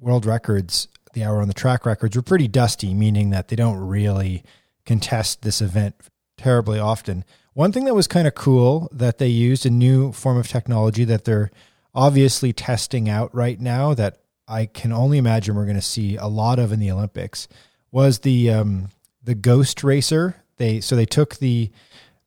world 0.00 0.26
records, 0.26 0.88
the 1.12 1.22
hour 1.22 1.40
on 1.40 1.46
the 1.46 1.54
track 1.54 1.86
records, 1.86 2.16
were 2.16 2.22
pretty 2.22 2.48
dusty, 2.48 2.92
meaning 2.92 3.30
that 3.30 3.46
they 3.46 3.54
don't 3.54 3.78
really 3.78 4.42
contest 4.84 5.42
this 5.42 5.62
event 5.62 5.94
terribly 6.36 6.80
often. 6.80 7.24
One 7.52 7.70
thing 7.70 7.84
that 7.84 7.94
was 7.94 8.08
kind 8.08 8.26
of 8.26 8.34
cool 8.34 8.88
that 8.90 9.18
they 9.18 9.28
used 9.28 9.64
a 9.64 9.70
new 9.70 10.10
form 10.10 10.36
of 10.36 10.48
technology 10.48 11.04
that 11.04 11.24
they're 11.24 11.52
obviously 11.94 12.52
testing 12.52 13.08
out 13.08 13.32
right 13.32 13.60
now 13.60 13.94
that 13.94 14.18
I 14.48 14.66
can 14.66 14.90
only 14.90 15.18
imagine 15.18 15.54
we're 15.54 15.66
going 15.66 15.76
to 15.76 15.82
see 15.82 16.16
a 16.16 16.26
lot 16.26 16.58
of 16.58 16.72
in 16.72 16.80
the 16.80 16.90
Olympics 16.90 17.46
was 17.92 18.20
the 18.20 18.50
um, 18.50 18.88
the 19.22 19.36
ghost 19.36 19.84
racer. 19.84 20.42
They 20.56 20.80
so 20.80 20.96
they 20.96 21.06
took 21.06 21.36
the 21.36 21.70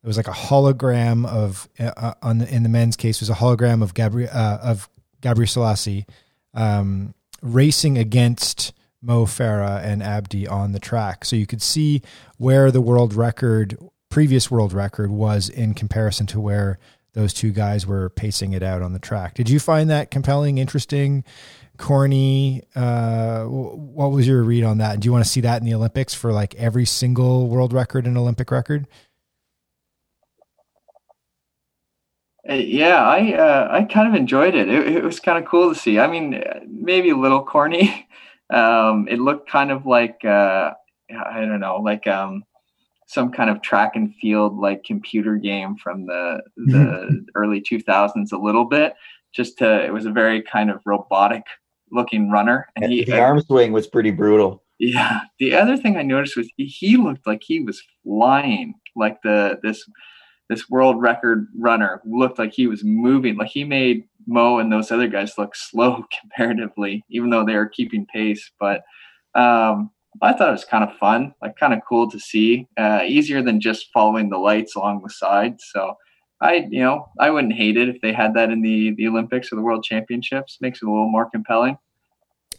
it 0.04 0.06
was 0.06 0.18
like 0.18 0.28
a 0.28 0.32
hologram 0.32 1.26
of 1.26 1.66
uh, 1.80 2.12
on 2.20 2.36
the, 2.38 2.54
in 2.54 2.62
the 2.62 2.68
men's 2.68 2.94
case 2.94 3.20
was 3.20 3.30
a 3.30 3.34
hologram 3.34 3.82
of 3.82 3.94
Gabriel 3.94 4.28
uh, 4.30 4.58
of 4.62 4.90
Gebrselassie 5.22 6.06
um, 6.52 7.14
racing 7.40 7.96
against 7.96 8.74
Mo 9.00 9.24
Farah 9.24 9.82
and 9.82 10.02
Abdi 10.02 10.46
on 10.46 10.72
the 10.72 10.78
track. 10.78 11.24
So 11.24 11.36
you 11.36 11.46
could 11.46 11.62
see 11.62 12.02
where 12.36 12.70
the 12.70 12.82
world 12.82 13.14
record, 13.14 13.78
previous 14.10 14.50
world 14.50 14.74
record, 14.74 15.10
was 15.10 15.48
in 15.48 15.72
comparison 15.72 16.26
to 16.28 16.40
where 16.40 16.78
those 17.14 17.32
two 17.32 17.50
guys 17.50 17.86
were 17.86 18.10
pacing 18.10 18.52
it 18.52 18.62
out 18.62 18.82
on 18.82 18.92
the 18.92 18.98
track. 18.98 19.32
Did 19.32 19.48
you 19.48 19.58
find 19.58 19.88
that 19.88 20.10
compelling, 20.10 20.58
interesting, 20.58 21.24
corny? 21.78 22.62
Uh, 22.76 23.44
what 23.44 24.10
was 24.10 24.28
your 24.28 24.42
read 24.42 24.64
on 24.64 24.78
that? 24.78 24.94
And 24.94 25.02
do 25.02 25.06
you 25.06 25.12
want 25.12 25.24
to 25.24 25.30
see 25.30 25.40
that 25.42 25.62
in 25.62 25.66
the 25.66 25.74
Olympics 25.74 26.12
for 26.12 26.30
like 26.30 26.54
every 26.56 26.84
single 26.84 27.48
world 27.48 27.72
record 27.72 28.06
and 28.06 28.18
Olympic 28.18 28.50
record? 28.50 28.86
Uh, 28.86 28.94
yeah, 32.48 33.02
I 33.02 33.32
uh, 33.34 33.68
I 33.70 33.84
kind 33.84 34.08
of 34.08 34.14
enjoyed 34.14 34.54
it. 34.54 34.68
it. 34.68 34.96
It 34.96 35.04
was 35.04 35.20
kind 35.20 35.42
of 35.42 35.48
cool 35.48 35.72
to 35.72 35.78
see. 35.78 35.98
I 35.98 36.06
mean, 36.06 36.42
maybe 36.68 37.10
a 37.10 37.16
little 37.16 37.44
corny. 37.44 38.08
Um, 38.50 39.08
it 39.08 39.18
looked 39.18 39.48
kind 39.48 39.70
of 39.70 39.86
like 39.86 40.22
uh, 40.22 40.72
I 41.10 41.40
don't 41.40 41.60
know, 41.60 41.76
like 41.76 42.06
um, 42.06 42.44
some 43.06 43.32
kind 43.32 43.48
of 43.48 43.62
track 43.62 43.96
and 43.96 44.14
field 44.20 44.58
like 44.58 44.84
computer 44.84 45.36
game 45.36 45.76
from 45.76 46.04
the 46.04 46.42
the 46.56 47.24
early 47.34 47.62
2000s 47.62 48.32
a 48.32 48.36
little 48.36 48.66
bit. 48.66 48.94
Just 49.34 49.58
to, 49.58 49.82
it 49.82 49.92
was 49.92 50.04
a 50.04 50.12
very 50.12 50.42
kind 50.42 50.70
of 50.70 50.80
robotic 50.84 51.42
looking 51.90 52.30
runner, 52.30 52.68
and 52.76 52.92
he, 52.92 53.04
the 53.04 53.18
arm 53.18 53.40
swing 53.40 53.72
was 53.72 53.86
pretty 53.86 54.10
brutal. 54.10 54.62
Yeah. 54.78 55.20
The 55.38 55.54
other 55.54 55.76
thing 55.76 55.96
I 55.96 56.02
noticed 56.02 56.36
was 56.36 56.50
he 56.56 56.96
looked 56.96 57.26
like 57.26 57.42
he 57.42 57.60
was 57.60 57.82
flying, 58.02 58.74
like 58.94 59.22
the 59.22 59.58
this 59.62 59.88
this 60.48 60.68
world 60.68 61.00
record 61.00 61.48
runner 61.56 62.00
looked 62.04 62.38
like 62.38 62.52
he 62.52 62.66
was 62.66 62.84
moving, 62.84 63.36
like 63.36 63.50
he 63.50 63.64
made 63.64 64.04
Mo 64.26 64.58
and 64.58 64.72
those 64.72 64.90
other 64.90 65.08
guys 65.08 65.38
look 65.38 65.54
slow 65.56 66.04
comparatively, 66.20 67.04
even 67.10 67.30
though 67.30 67.44
they 67.44 67.56
were 67.56 67.68
keeping 67.68 68.06
pace. 68.06 68.50
But 68.58 68.82
um, 69.34 69.90
I 70.22 70.32
thought 70.32 70.48
it 70.48 70.52
was 70.52 70.64
kind 70.64 70.84
of 70.84 70.96
fun, 70.96 71.34
like 71.42 71.56
kind 71.56 71.72
of 71.72 71.80
cool 71.88 72.10
to 72.10 72.18
see. 72.18 72.68
Uh, 72.76 73.02
easier 73.06 73.42
than 73.42 73.60
just 73.60 73.92
following 73.92 74.30
the 74.30 74.38
lights 74.38 74.76
along 74.76 75.02
the 75.02 75.10
side. 75.10 75.60
So 75.60 75.94
I, 76.40 76.66
you 76.70 76.82
know, 76.82 77.08
I 77.18 77.30
wouldn't 77.30 77.54
hate 77.54 77.76
it 77.76 77.88
if 77.88 78.00
they 78.00 78.12
had 78.12 78.34
that 78.34 78.50
in 78.50 78.62
the 78.62 78.94
the 78.96 79.08
Olympics 79.08 79.52
or 79.52 79.56
the 79.56 79.62
World 79.62 79.84
Championships. 79.84 80.58
Makes 80.60 80.82
it 80.82 80.86
a 80.86 80.90
little 80.90 81.10
more 81.10 81.28
compelling. 81.28 81.78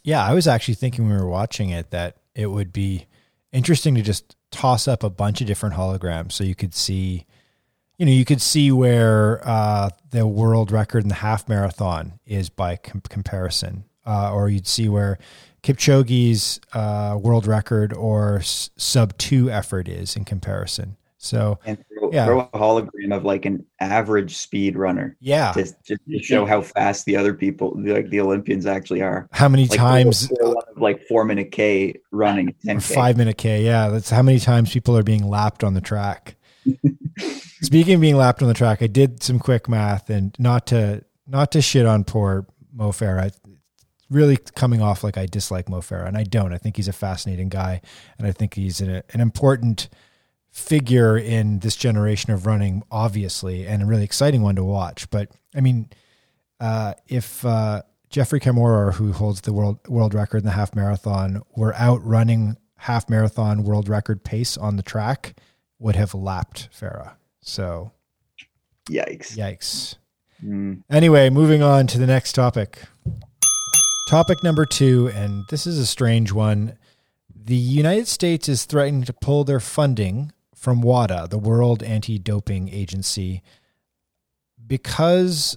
Yeah, 0.02 0.24
I 0.24 0.34
was 0.34 0.46
actually 0.46 0.74
thinking 0.74 1.06
when 1.06 1.16
we 1.16 1.20
were 1.20 1.28
watching 1.28 1.70
it 1.70 1.90
that 1.90 2.18
it 2.34 2.46
would 2.46 2.72
be 2.72 3.06
interesting 3.52 3.94
to 3.94 4.02
just 4.02 4.36
toss 4.50 4.86
up 4.86 5.02
a 5.02 5.10
bunch 5.10 5.40
of 5.40 5.46
different 5.46 5.74
holograms 5.74 6.32
so 6.32 6.44
you 6.44 6.54
could 6.54 6.74
see 6.74 7.26
you 7.98 8.06
know, 8.06 8.12
you 8.12 8.24
could 8.24 8.42
see 8.42 8.70
where 8.70 9.40
uh, 9.46 9.90
the 10.10 10.26
world 10.26 10.70
record 10.70 11.02
in 11.02 11.08
the 11.08 11.16
half 11.16 11.48
marathon 11.48 12.18
is 12.26 12.48
by 12.48 12.76
com- 12.76 13.02
comparison, 13.08 13.84
uh, 14.04 14.32
or 14.32 14.48
you'd 14.48 14.66
see 14.66 14.88
where 14.88 15.18
Kipchoge's 15.62 16.60
uh, 16.74 17.18
world 17.20 17.46
record 17.46 17.92
or 17.94 18.38
s- 18.38 18.70
sub 18.76 19.16
two 19.18 19.50
effort 19.50 19.88
is 19.88 20.14
in 20.14 20.24
comparison. 20.24 20.96
So, 21.18 21.58
and 21.64 21.82
throw, 21.88 22.12
yeah. 22.12 22.26
throw 22.26 22.40
a 22.40 22.58
hologram 22.58 23.16
of 23.16 23.24
like 23.24 23.46
an 23.46 23.64
average 23.80 24.36
speed 24.36 24.76
runner. 24.76 25.16
Yeah, 25.18 25.52
to, 25.52 25.62
just 25.62 26.00
to 26.08 26.22
show 26.22 26.44
how 26.44 26.60
fast 26.60 27.06
the 27.06 27.16
other 27.16 27.32
people, 27.34 27.74
like 27.82 28.10
the 28.10 28.20
Olympians, 28.20 28.66
actually 28.66 29.00
are. 29.00 29.26
How 29.32 29.48
many 29.48 29.66
like 29.66 29.78
times? 29.78 30.30
Like 30.76 31.02
four 31.08 31.24
minute 31.24 31.50
K 31.50 31.96
running, 32.12 32.54
10K. 32.64 32.94
five 32.94 33.16
minute 33.16 33.38
K. 33.38 33.64
Yeah, 33.64 33.88
that's 33.88 34.10
how 34.10 34.22
many 34.22 34.38
times 34.38 34.72
people 34.72 34.96
are 34.96 35.02
being 35.02 35.26
lapped 35.26 35.64
on 35.64 35.72
the 35.74 35.80
track. 35.80 36.36
Speaking 37.62 37.94
of 37.94 38.00
being 38.00 38.16
lapped 38.16 38.42
on 38.42 38.48
the 38.48 38.54
track, 38.54 38.82
I 38.82 38.86
did 38.86 39.22
some 39.22 39.38
quick 39.38 39.68
math 39.68 40.10
and 40.10 40.34
not 40.38 40.66
to 40.68 41.04
not 41.26 41.52
to 41.52 41.62
shit 41.62 41.86
on 41.86 42.04
poor 42.04 42.46
Mo 42.72 42.90
Farah. 42.90 43.34
Really 44.08 44.36
coming 44.36 44.80
off 44.80 45.02
like 45.02 45.18
I 45.18 45.26
dislike 45.26 45.68
Mo 45.68 45.80
Farah, 45.80 46.06
and 46.06 46.16
I 46.16 46.22
don't. 46.22 46.52
I 46.52 46.58
think 46.58 46.76
he's 46.76 46.86
a 46.86 46.92
fascinating 46.92 47.48
guy, 47.48 47.80
and 48.18 48.26
I 48.26 48.32
think 48.32 48.54
he's 48.54 48.80
an, 48.80 49.02
an 49.12 49.20
important 49.20 49.88
figure 50.50 51.18
in 51.18 51.58
this 51.58 51.76
generation 51.76 52.32
of 52.32 52.46
running, 52.46 52.82
obviously, 52.90 53.66
and 53.66 53.82
a 53.82 53.86
really 53.86 54.04
exciting 54.04 54.42
one 54.42 54.56
to 54.56 54.64
watch. 54.64 55.10
But 55.10 55.30
I 55.54 55.60
mean, 55.60 55.90
uh, 56.60 56.94
if 57.08 57.44
uh, 57.44 57.82
Geoffrey 58.10 58.40
Kamworor, 58.40 58.94
who 58.94 59.12
holds 59.12 59.40
the 59.40 59.52
world 59.52 59.78
world 59.88 60.14
record 60.14 60.38
in 60.38 60.44
the 60.44 60.52
half 60.52 60.74
marathon, 60.74 61.42
were 61.56 61.74
out 61.74 62.04
running 62.04 62.56
half 62.78 63.08
marathon 63.10 63.64
world 63.64 63.88
record 63.88 64.22
pace 64.22 64.56
on 64.56 64.76
the 64.76 64.82
track, 64.82 65.38
would 65.78 65.96
have 65.96 66.14
lapped 66.14 66.68
Farah. 66.72 67.14
So, 67.40 67.92
yikes. 68.88 69.36
Yikes. 69.36 69.96
Mm. 70.44 70.82
Anyway, 70.90 71.30
moving 71.30 71.62
on 71.62 71.86
to 71.88 71.98
the 71.98 72.06
next 72.06 72.32
topic. 72.32 72.82
Topic 74.08 74.42
number 74.42 74.64
two, 74.64 75.10
and 75.14 75.44
this 75.50 75.66
is 75.66 75.78
a 75.78 75.86
strange 75.86 76.32
one. 76.32 76.78
The 77.34 77.56
United 77.56 78.06
States 78.08 78.48
is 78.48 78.64
threatening 78.64 79.04
to 79.04 79.12
pull 79.12 79.44
their 79.44 79.60
funding 79.60 80.32
from 80.54 80.80
WADA, 80.80 81.28
the 81.30 81.38
World 81.38 81.82
Anti 81.82 82.18
Doping 82.18 82.68
Agency, 82.68 83.42
because 84.66 85.56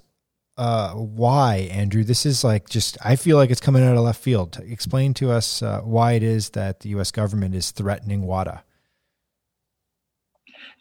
uh, 0.60 0.92
why, 0.92 1.70
Andrew? 1.72 2.04
This 2.04 2.26
is 2.26 2.44
like 2.44 2.68
just, 2.70 2.98
I 3.04 3.16
feel 3.16 3.38
like 3.38 3.50
it's 3.50 3.62
coming 3.62 3.82
out 3.84 3.96
of 3.96 4.04
left 4.04 4.22
field. 4.22 4.60
Explain 4.68 5.14
to 5.16 5.32
us 5.32 5.64
uh, 5.64 5.80
why 5.82 6.14
it 6.14 6.24
is 6.24 6.50
that 6.50 6.82
the 6.82 6.90
U.S. 6.90 7.12
government 7.12 7.56
is 7.56 7.72
threatening 7.72 8.24
WADA. 8.24 8.64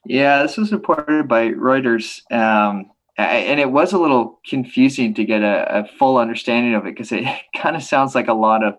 Yeah, 0.09 0.43
this 0.43 0.57
was 0.57 0.73
reported 0.73 1.29
by 1.29 1.51
Reuters. 1.51 2.23
Um, 2.33 2.91
and 3.19 3.61
it 3.61 3.71
was 3.71 3.93
a 3.93 3.99
little 3.99 4.41
confusing 4.49 5.13
to 5.15 5.25
get 5.25 5.43
a, 5.43 5.81
a 5.81 5.87
full 5.99 6.17
understanding 6.17 6.75
of 6.75 6.87
it 6.87 6.95
because 6.95 7.13
it 7.13 7.25
kind 7.57 7.77
of 7.77 7.83
sounds 7.83 8.15
like 8.15 8.29
a 8.29 8.33
lot 8.33 8.65
of 8.65 8.75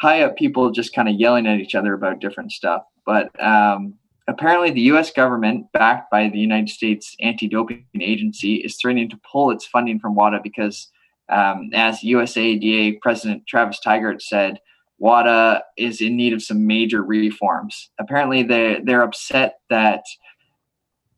high 0.00 0.22
up 0.22 0.36
people 0.36 0.72
just 0.72 0.92
kind 0.92 1.08
of 1.08 1.14
yelling 1.14 1.46
at 1.46 1.60
each 1.60 1.76
other 1.76 1.94
about 1.94 2.20
different 2.20 2.50
stuff. 2.50 2.82
But 3.06 3.30
um, 3.40 3.94
apparently, 4.26 4.72
the 4.72 4.80
U.S. 4.92 5.12
government, 5.12 5.66
backed 5.72 6.10
by 6.10 6.28
the 6.28 6.38
United 6.38 6.70
States 6.70 7.14
Anti-Doping 7.20 7.84
Agency, 8.00 8.56
is 8.56 8.76
threatening 8.76 9.08
to 9.10 9.20
pull 9.30 9.52
its 9.52 9.66
funding 9.66 10.00
from 10.00 10.16
WADA 10.16 10.40
because, 10.42 10.88
um, 11.28 11.70
as 11.74 12.00
USADA 12.00 13.00
President 13.00 13.46
Travis 13.46 13.78
Tygart 13.84 14.20
said, 14.20 14.58
WADA 14.98 15.62
is 15.76 16.00
in 16.00 16.16
need 16.16 16.32
of 16.32 16.42
some 16.42 16.66
major 16.66 17.04
reforms. 17.04 17.90
Apparently, 18.00 18.42
they 18.42 18.80
they're 18.82 19.02
upset 19.02 19.60
that 19.68 20.02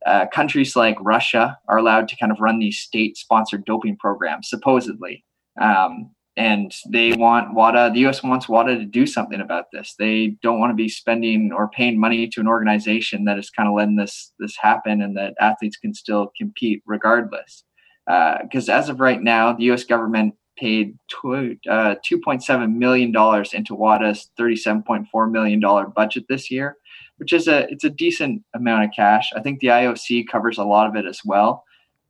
uh, 0.07 0.27
countries 0.33 0.77
like 0.77 0.97
Russia 1.01 1.59
are 1.69 1.79
allowed 1.79 2.09
to 2.09 2.17
kind 2.17 2.33
of 2.33 2.41
run 2.41 2.59
these 2.59 2.79
state-sponsored 2.79 3.65
doping 3.65 3.97
programs, 3.97 4.49
supposedly. 4.49 5.25
Um, 5.61 6.11
and 6.37 6.73
they 6.89 7.13
want 7.13 7.55
WADA, 7.55 7.91
the 7.93 8.01
U.S. 8.01 8.23
wants 8.23 8.49
WADA 8.49 8.79
to 8.79 8.85
do 8.87 9.07
something 9.07 9.41
about 9.41 9.67
this. 9.71 9.95
They 9.99 10.37
don't 10.43 10.59
want 10.59 10.71
to 10.71 10.75
be 10.75 10.89
spending 10.89 11.53
or 11.53 11.69
paying 11.69 12.01
money 12.01 12.27
to 12.29 12.41
an 12.41 12.49
organization 12.49 13.25
that 13.27 13.39
is 13.39 13.51
kind 13.51 13.69
of 13.69 13.75
letting 13.75 13.97
this 13.97 14.33
this 14.39 14.57
happen, 14.59 15.03
and 15.03 15.15
that 15.19 15.35
athletes 15.41 15.77
can 15.77 15.93
still 15.93 16.33
compete 16.37 16.83
regardless. 16.87 17.65
Because 18.07 18.69
uh, 18.69 18.73
as 18.73 18.89
of 18.89 18.99
right 18.99 19.23
now, 19.23 19.53
the 19.53 19.65
U.S. 19.65 19.85
government 19.85 20.35
paid 20.57 20.97
two, 21.09 21.57
uh, 21.69 21.97
$2.7 22.11 22.75
million 22.75 23.15
into 23.53 23.75
WADA's 23.75 24.31
$37.4 24.39 25.31
million 25.31 25.61
budget 25.95 26.25
this 26.29 26.51
year 26.51 26.77
which 27.23 27.33
is 27.33 27.47
a 27.47 27.71
it's 27.71 27.85
a 27.85 27.91
decent 27.91 28.43
amount 28.53 28.83
of 28.83 28.91
cash. 28.91 29.31
I 29.37 29.41
think 29.41 29.61
the 29.61 29.69
IOC 29.69 30.27
covers 30.27 30.59
a 30.59 30.65
lot 30.65 30.89
of 30.89 30.97
it 30.97 31.07
as 31.07 31.21
well. 31.25 31.63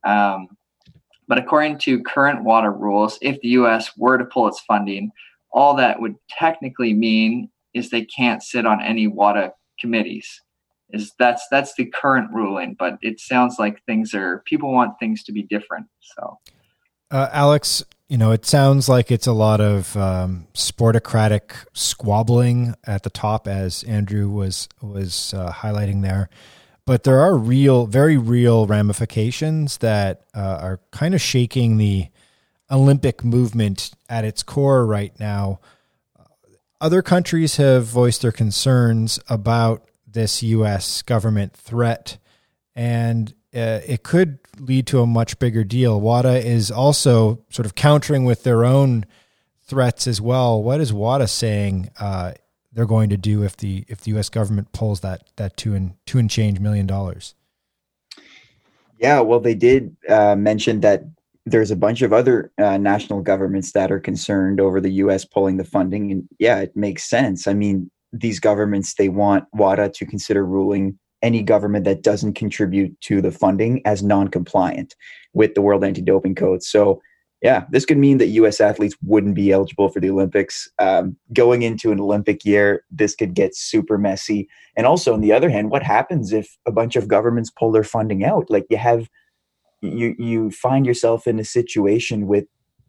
Um, 0.03 0.47
but 1.27 1.37
according 1.37 1.77
to 1.79 2.01
current 2.01 2.43
WADA 2.43 2.71
rules, 2.71 3.19
if 3.21 3.39
the 3.41 3.49
U.S. 3.49 3.91
were 3.95 4.17
to 4.17 4.25
pull 4.25 4.47
its 4.47 4.61
funding, 4.61 5.11
all 5.51 5.75
that 5.75 6.01
would 6.01 6.15
technically 6.27 6.95
mean 6.95 7.51
is 7.75 7.91
they 7.91 8.05
can't 8.05 8.41
sit 8.41 8.65
on 8.65 8.81
any 8.81 9.05
WADA 9.05 9.53
committees. 9.79 10.41
is 10.89 11.13
that's 11.19 11.45
that's 11.51 11.75
the 11.75 11.85
current 11.85 12.31
ruling 12.31 12.75
but 12.79 12.97
it 13.01 13.19
sounds 13.19 13.57
like 13.59 13.83
things 13.85 14.13
are 14.13 14.43
people 14.45 14.71
want 14.71 14.97
things 14.99 15.23
to 15.23 15.31
be 15.31 15.43
different 15.43 15.85
so 15.99 16.39
uh, 17.13 17.29
alex 17.31 17.83
you 18.09 18.17
know 18.17 18.31
it 18.31 18.45
sounds 18.45 18.89
like 18.89 19.11
it's 19.11 19.27
a 19.27 19.33
lot 19.33 19.61
of 19.61 19.95
um, 19.95 20.47
sportocratic 20.53 21.65
squabbling 21.73 22.75
at 22.83 23.03
the 23.03 23.09
top 23.09 23.47
as 23.47 23.83
andrew 23.83 24.29
was 24.29 24.67
was 24.81 25.33
uh, 25.33 25.51
highlighting 25.51 26.01
there 26.01 26.29
but 26.85 27.03
there 27.03 27.21
are 27.21 27.37
real 27.37 27.85
very 27.85 28.17
real 28.17 28.67
ramifications 28.67 29.77
that 29.77 30.25
uh, 30.35 30.59
are 30.61 30.79
kind 30.91 31.15
of 31.15 31.21
shaking 31.21 31.77
the 31.77 32.07
olympic 32.69 33.23
movement 33.23 33.91
at 34.09 34.25
its 34.25 34.43
core 34.43 34.85
right 34.85 35.17
now 35.19 35.59
other 36.83 37.01
countries 37.01 37.55
have 37.55 37.85
voiced 37.85 38.23
their 38.23 38.33
concerns 38.33 39.17
about 39.29 39.87
this 40.05 40.43
U.S. 40.43 41.01
government 41.01 41.53
threat, 41.53 42.17
and 42.75 43.33
uh, 43.55 43.79
it 43.87 44.03
could 44.03 44.39
lead 44.59 44.87
to 44.87 45.01
a 45.01 45.07
much 45.07 45.39
bigger 45.39 45.63
deal. 45.63 45.99
WADA 45.99 46.45
is 46.45 46.71
also 46.71 47.43
sort 47.49 47.65
of 47.65 47.75
countering 47.75 48.25
with 48.25 48.43
their 48.43 48.63
own 48.63 49.05
threats 49.65 50.07
as 50.07 50.21
well. 50.21 50.61
What 50.61 50.81
is 50.81 50.93
WADA 50.93 51.27
saying 51.27 51.89
uh, 51.99 52.33
they're 52.71 52.85
going 52.85 53.09
to 53.09 53.17
do 53.17 53.43
if 53.43 53.57
the 53.57 53.85
if 53.87 54.01
the 54.01 54.11
U.S. 54.11 54.29
government 54.29 54.71
pulls 54.71 55.01
that 55.01 55.23
that 55.35 55.57
two 55.57 55.73
and 55.73 55.93
two 56.05 56.17
and 56.17 56.29
change 56.29 56.59
million 56.59 56.87
dollars? 56.87 57.35
Yeah, 58.99 59.19
well, 59.19 59.39
they 59.39 59.55
did 59.55 59.95
uh, 60.07 60.35
mention 60.35 60.79
that 60.81 61.03
there's 61.45 61.71
a 61.71 61.75
bunch 61.75 62.01
of 62.01 62.13
other 62.13 62.51
uh, 62.57 62.77
national 62.77 63.21
governments 63.21 63.73
that 63.73 63.91
are 63.91 63.99
concerned 63.99 64.61
over 64.61 64.79
the 64.79 64.91
U.S. 64.91 65.25
pulling 65.25 65.57
the 65.57 65.65
funding, 65.65 66.11
and 66.11 66.27
yeah, 66.39 66.59
it 66.59 66.75
makes 66.75 67.03
sense. 67.03 67.47
I 67.47 67.53
mean, 67.53 67.91
these 68.11 68.39
governments 68.39 68.93
they 68.93 69.09
want 69.09 69.45
WADA 69.53 69.89
to 69.89 70.05
consider 70.05 70.45
ruling 70.45 70.97
any 71.23 71.41
government 71.41 71.85
that 71.85 72.03
doesn't 72.03 72.33
contribute 72.33 72.99
to 73.01 73.21
the 73.21 73.31
funding 73.31 73.81
as 73.85 74.03
non-compliant 74.03 74.95
with 75.33 75.55
the 75.55 75.61
World 75.61 75.83
Anti-Doping 75.83 76.35
Code. 76.35 76.61
So, 76.61 77.01
yeah, 77.41 77.65
this 77.71 77.85
could 77.85 77.97
mean 77.97 78.19
that 78.19 78.27
U.S. 78.27 78.61
athletes 78.61 78.95
wouldn't 79.01 79.35
be 79.35 79.51
eligible 79.51 79.89
for 79.89 79.99
the 79.99 80.09
Olympics. 80.09 80.69
Um, 80.79 81.17
going 81.33 81.63
into 81.63 81.91
an 81.91 81.99
Olympic 81.99 82.45
year, 82.45 82.83
this 82.91 83.15
could 83.15 83.33
get 83.33 83.55
super 83.55 83.97
messy. 83.97 84.47
And 84.77 84.85
also, 84.85 85.13
on 85.13 85.21
the 85.21 85.33
other 85.33 85.49
hand, 85.49 85.71
what 85.71 85.83
happens 85.83 86.31
if 86.31 86.57
a 86.65 86.71
bunch 86.71 86.95
of 86.95 87.07
governments 87.07 87.49
pull 87.49 87.71
their 87.71 87.83
funding 87.83 88.23
out? 88.23 88.49
Like 88.49 88.65
you 88.69 88.77
have, 88.77 89.09
you 89.81 90.15
you 90.17 90.51
find 90.51 90.85
yourself 90.85 91.27
in 91.27 91.37
a 91.37 91.43
situation 91.43 92.27
with 92.27 92.45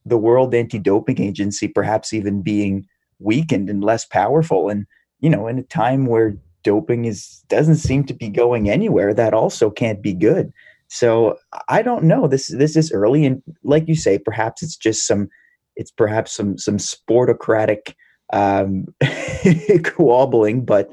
the 0.07 0.19
World 0.19 0.55
Anti-Doping 0.55 1.21
Agency 1.21 1.67
perhaps 1.67 2.13
even 2.13 2.43
being 2.43 2.87
weakened 3.19 3.69
and 3.69 3.83
less 3.83 4.05
powerful, 4.05 4.69
and 4.69 4.87
you 5.19 5.31
know, 5.31 5.49
in 5.49 5.59
a 5.59 5.63
time 5.65 6.07
where 6.07 6.37
doping 6.65 7.05
is 7.05 7.45
doesn't 7.49 7.77
seem 7.77 8.05
to 8.05 8.15
be 8.15 8.29
going 8.29 8.69
anywhere, 8.69 9.15
that 9.15 9.35
also 9.35 9.71
can't 9.71 10.03
be 10.03 10.13
good. 10.13 10.53
So 10.89 11.39
I 11.69 11.83
don't 11.83 12.05
know. 12.05 12.27
This 12.27 12.49
this 12.49 12.77
is 12.77 12.93
early, 12.93 13.25
and 13.25 13.43
like 13.63 13.87
you 13.87 13.95
say, 13.95 14.19
perhaps 14.19 14.63
it's 14.63 14.77
just 14.77 15.07
some, 15.07 15.29
it's 15.77 15.91
perhaps 15.91 16.33
some 16.33 16.59
some 16.59 16.79
sportocratic 16.79 17.95
um, 18.33 18.87
quabbling, 19.85 20.65
but 20.65 20.91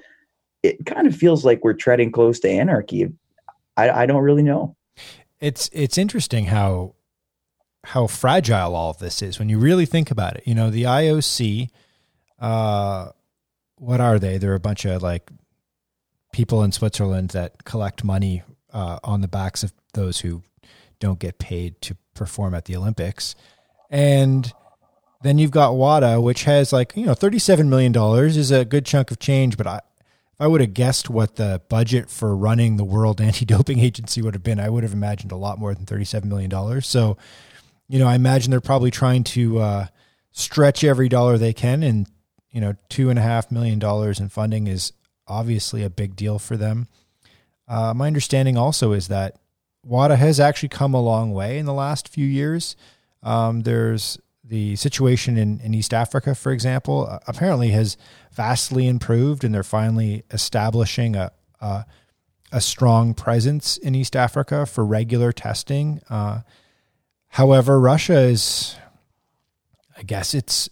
it 0.64 0.86
kind 0.86 1.08
of 1.08 1.16
feels 1.16 1.44
like 1.44 1.64
we're 1.64 1.74
treading 1.74 2.12
close 2.12 2.40
to 2.42 2.50
anarchy. 2.50 3.10
I, 3.78 3.90
I 3.90 4.06
don't 4.06 4.24
really 4.24 4.44
know. 4.44 4.76
It's 5.40 5.70
it's 5.74 5.98
interesting 5.98 6.46
how 6.46 6.96
how 7.84 8.06
fragile 8.06 8.76
all 8.76 8.92
of 8.92 9.00
this 9.00 9.22
is 9.24 9.40
when 9.40 9.50
you 9.50 9.58
really 9.58 9.86
think 9.86 10.12
about 10.12 10.38
it. 10.38 10.44
You 10.46 10.54
know, 10.54 10.70
the 10.70 10.84
IOC 10.84 11.70
uh, 12.40 13.10
what 13.76 14.02
are 14.02 14.20
they? 14.20 14.38
They're 14.38 14.56
a 14.56 14.60
bunch 14.60 14.86
of 14.86 15.02
like 15.02 15.32
people 16.32 16.64
in 16.64 16.72
Switzerland 16.72 17.30
that 17.30 17.64
collect 17.64 18.04
money 18.04 18.44
uh, 18.74 19.00
on 19.04 19.22
the 19.22 19.28
backs 19.28 19.64
of 19.64 19.74
those 19.94 20.20
who 20.20 20.44
don't 21.00 21.20
get 21.20 21.40
paid 21.40 21.82
to 21.82 21.96
perform 22.14 22.54
at 22.54 22.66
the 22.66 22.76
Olympics. 22.76 23.36
And 23.90 24.52
then 25.24 25.38
you've 25.38 25.52
got 25.52 25.76
WADA, 25.76 26.22
which 26.22 26.44
has 26.44 26.72
like, 26.72 26.94
you 26.96 27.06
know, 27.06 27.14
$37 27.14 27.68
million 27.68 27.96
is 28.26 28.52
a 28.52 28.66
good 28.66 28.86
chunk 28.86 29.12
of 29.12 29.20
change. 29.20 29.58
But 29.58 29.68
I, 29.68 29.82
I 30.40 30.48
would 30.48 30.62
have 30.62 30.74
guessed 30.74 31.10
what 31.10 31.36
the 31.36 31.62
budget 31.70 32.10
for 32.10 32.36
running 32.36 32.78
the 32.78 32.86
World 32.86 33.20
Anti 33.22 33.46
Doping 33.46 33.80
Agency 33.80 34.22
would 34.22 34.34
have 34.34 34.44
been, 34.44 34.60
I 34.60 34.70
would 34.70 34.84
have 34.84 34.94
imagined 34.94 35.32
a 35.32 35.38
lot 35.38 35.60
more 35.60 35.74
than 35.74 35.86
$37 35.86 36.26
million. 36.26 36.82
So, 36.82 37.18
you 37.88 38.00
know, 38.00 38.08
I 38.08 38.16
imagine 38.16 38.52
they're 38.52 38.62
probably 38.62 38.92
trying 38.92 39.24
to 39.26 39.60
uh, 39.60 39.88
stretch 40.32 40.84
every 40.84 41.10
dollar 41.10 41.38
they 41.38 41.54
can 41.54 41.84
and 41.84 42.08
you 42.52 42.60
know, 42.60 42.76
two 42.90 43.10
and 43.10 43.18
a 43.18 43.22
half 43.22 43.50
million 43.52 43.80
dollars 43.80 44.20
in 44.20 44.30
funding 44.30 44.68
is 44.68 44.92
obviously 45.32 45.84
a 45.84 45.90
big 45.90 46.16
deal 46.16 46.38
for 46.38 46.58
them. 46.58 46.88
Uh, 47.68 47.94
my 47.94 48.08
understanding 48.08 48.58
also 48.58 48.92
is 48.92 49.08
that 49.08 49.38
WADA 49.84 50.18
has 50.18 50.40
actually 50.40 50.70
come 50.70 50.94
a 50.94 51.02
long 51.02 51.34
way 51.34 51.58
in 51.58 51.66
the 51.66 51.74
last 51.74 52.08
few 52.08 52.26
years. 52.26 52.76
Um, 53.24 53.62
there's 53.62 54.20
the 54.44 54.76
situation 54.76 55.38
in, 55.38 55.60
in 55.62 55.74
East 55.74 55.94
Africa, 55.94 56.36
for 56.36 56.52
example, 56.52 57.08
uh, 57.10 57.20
apparently 57.28 57.70
has 57.70 57.96
vastly 58.34 58.88
improved, 58.88 59.44
and 59.44 59.56
they're 59.56 59.64
finally 59.64 60.24
establishing 60.32 61.16
a, 61.16 61.32
a, 61.62 61.86
a 62.52 62.60
strong 62.60 63.14
presence 63.14 63.78
in 63.78 63.96
East 63.96 64.16
Africa 64.16 64.66
for 64.66 64.86
regular 64.86 65.32
testing. 65.32 66.02
Uh, 66.10 66.42
however, 67.30 67.80
Russia 67.80 68.20
is, 68.20 68.76
I 69.98 70.04
guess 70.04 70.34
it's 70.34 70.68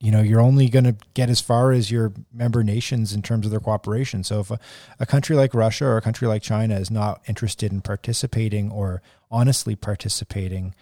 you 0.00 0.10
know 0.10 0.22
you're 0.22 0.40
only 0.40 0.68
going 0.68 0.84
to 0.84 0.96
get 1.14 1.28
as 1.28 1.40
far 1.40 1.72
as 1.72 1.90
your 1.90 2.12
member 2.32 2.64
nations 2.64 3.12
in 3.12 3.22
terms 3.22 3.44
of 3.44 3.50
their 3.50 3.60
cooperation. 3.60 4.24
So 4.24 4.40
if 4.40 4.50
a, 4.50 4.58
a, 4.98 5.06
country 5.06 5.36
like 5.36 5.54
russia 5.54 5.84
or 5.84 5.96
a 5.96 6.02
country 6.02 6.26
like 6.26 6.42
china 6.42 6.76
is 6.76 6.90
not 6.90 7.22
interested 7.28 7.72
in 7.72 7.80
participating 7.82 8.70
or 8.70 9.02
honestly 9.30 9.76
participating 9.76 10.74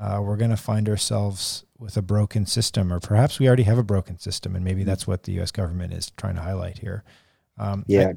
uh, 0.00 0.20
we're 0.20 0.36
going 0.36 0.50
to 0.50 0.56
find 0.56 0.88
ourselves 0.88 1.64
with 1.78 1.96
a 1.96 2.02
broken 2.02 2.44
system 2.44 2.92
or 2.92 2.98
perhaps 2.98 3.38
we 3.38 3.46
already 3.46 3.62
have 3.62 3.78
a 3.78 3.84
broken 3.84 4.18
system 4.18 4.56
and 4.56 4.64
maybe 4.64 4.80
mm-hmm. 4.80 4.88
that's 4.88 5.06
what 5.06 5.22
the 5.24 5.40
us 5.40 5.52
government 5.52 5.92
is 5.92 6.10
trying 6.16 6.34
to 6.34 6.42
highlight 6.42 6.78
here. 6.78 7.04
Um, 7.58 7.84
yeah. 7.86 8.08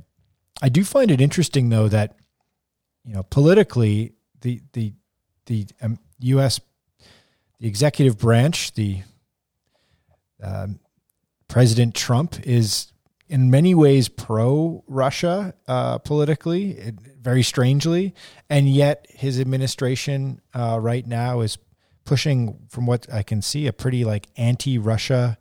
I, 0.62 0.66
I 0.66 0.70
do 0.70 0.84
find 0.84 1.12
it 1.12 1.22
interesting 1.22 1.70
though 1.70 1.88
that 1.90 2.16
you 3.04 3.14
know 3.14 3.24
politically 3.24 4.14
the 4.42 4.62
the 4.74 4.94
the 5.46 5.68
um, 5.82 6.00
us 6.22 6.60
the 7.60 7.68
executive 7.68 8.18
branch 8.18 8.74
the 8.74 9.02
um, 10.44 10.80
President 11.48 11.96
Trump 11.96 12.40
is 12.46 12.92
in 13.28 13.50
many 13.50 13.74
ways 13.74 14.08
pro 14.08 14.84
Russia 14.88 15.54
uh, 15.68 15.98
politically, 16.00 16.72
it, 16.72 16.96
very 17.22 17.44
strangely, 17.44 18.14
and 18.50 18.70
yet 18.70 19.06
his 19.10 19.40
administration 19.40 20.42
uh, 20.54 20.78
right 20.80 21.08
now 21.08 21.42
is 21.42 21.58
pushing, 22.04 22.60
from 22.70 22.86
what 22.86 23.12
I 23.12 23.24
can 23.24 23.42
see, 23.42 23.66
a 23.68 23.74
pretty 23.74 24.06
like 24.06 24.28
anti-Russia 24.38 25.38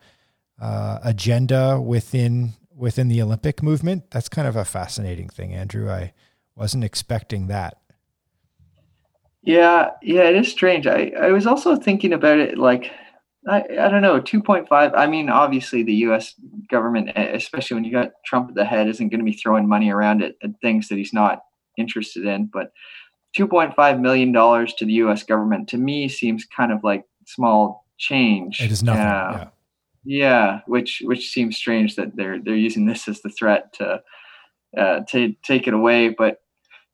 uh, 0.61 0.99
agenda 1.03 1.81
within 1.81 2.55
within 2.75 3.09
the 3.09 3.23
Olympic 3.23 3.63
movement. 3.63 4.11
That's 4.11 4.29
kind 4.29 4.49
of 4.49 4.57
a 4.57 4.65
fascinating 4.65 5.29
thing, 5.29 5.55
Andrew. 5.55 5.91
I 5.91 6.13
wasn't 6.57 6.85
expecting 6.85 7.47
that. 7.49 7.79
Yeah, 9.43 9.91
yeah, 10.03 10.23
it 10.23 10.37
is 10.37 10.51
strange. 10.51 10.87
I, 10.87 11.13
I 11.21 11.31
was 11.31 11.47
also 11.47 11.77
thinking 11.77 12.13
about 12.13 12.39
it 12.39 12.57
like 12.57 12.91
I, 13.47 13.63
I 13.79 13.89
don't 13.89 14.03
know 14.03 14.21
2.5 14.21 14.69
i 14.95 15.07
mean 15.07 15.29
obviously 15.29 15.83
the 15.83 15.95
us 15.95 16.35
government 16.71 17.11
especially 17.17 17.75
when 17.75 17.85
you 17.85 17.93
got 17.93 18.13
trump 18.25 18.49
at 18.49 18.55
the 18.55 18.65
head 18.65 18.89
isn't 18.89 19.09
going 19.09 19.21
to 19.21 19.25
be 19.25 19.33
throwing 19.33 19.69
money 19.69 19.91
around 19.91 20.23
at, 20.23 20.35
at 20.43 20.51
things 20.61 20.89
that 20.89 20.99
he's 20.99 21.13
not 21.13 21.43
interested 21.77 22.25
in 22.25 22.47
but 22.47 22.73
2.5 23.37 24.01
million 24.01 24.33
dollars 24.33 24.73
to 24.75 24.85
the 24.85 24.95
us 24.95 25.23
government 25.23 25.69
to 25.69 25.79
me 25.79 26.09
seems 26.09 26.45
kind 26.45 26.73
of 26.73 26.83
like 26.83 27.05
small 27.27 27.87
change 27.99 28.61
it 28.61 28.71
is 28.71 28.83
nothing 28.83 29.03
uh, 29.03 29.51
yeah. 30.05 30.21
yeah 30.23 30.61
which 30.67 31.03
which 31.05 31.31
seems 31.31 31.57
strange 31.57 31.97
that 31.97 32.17
they're 32.17 32.41
they're 32.43 32.55
using 32.55 32.87
this 32.87 33.09
as 33.09 33.21
the 33.23 33.31
threat 33.31 33.73
to 33.75 34.03
uh, 34.79 35.01
to 35.09 35.35
take 35.43 35.67
it 35.67 35.75
away 35.75 36.09
but 36.09 36.41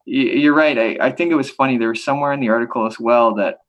you're 0.05 0.55
right 0.55 0.79
I, 0.79 0.99
I 1.01 1.13
think 1.13 1.31
it 1.31 1.37
was 1.37 1.51
funny 1.51 1.79
there 1.79 1.91
was 1.91 2.03
somewhere 2.03 2.33
in 2.33 2.41
the 2.41 2.49
article 2.49 2.87
as 2.87 2.99
well 2.99 3.35
that 3.35 3.61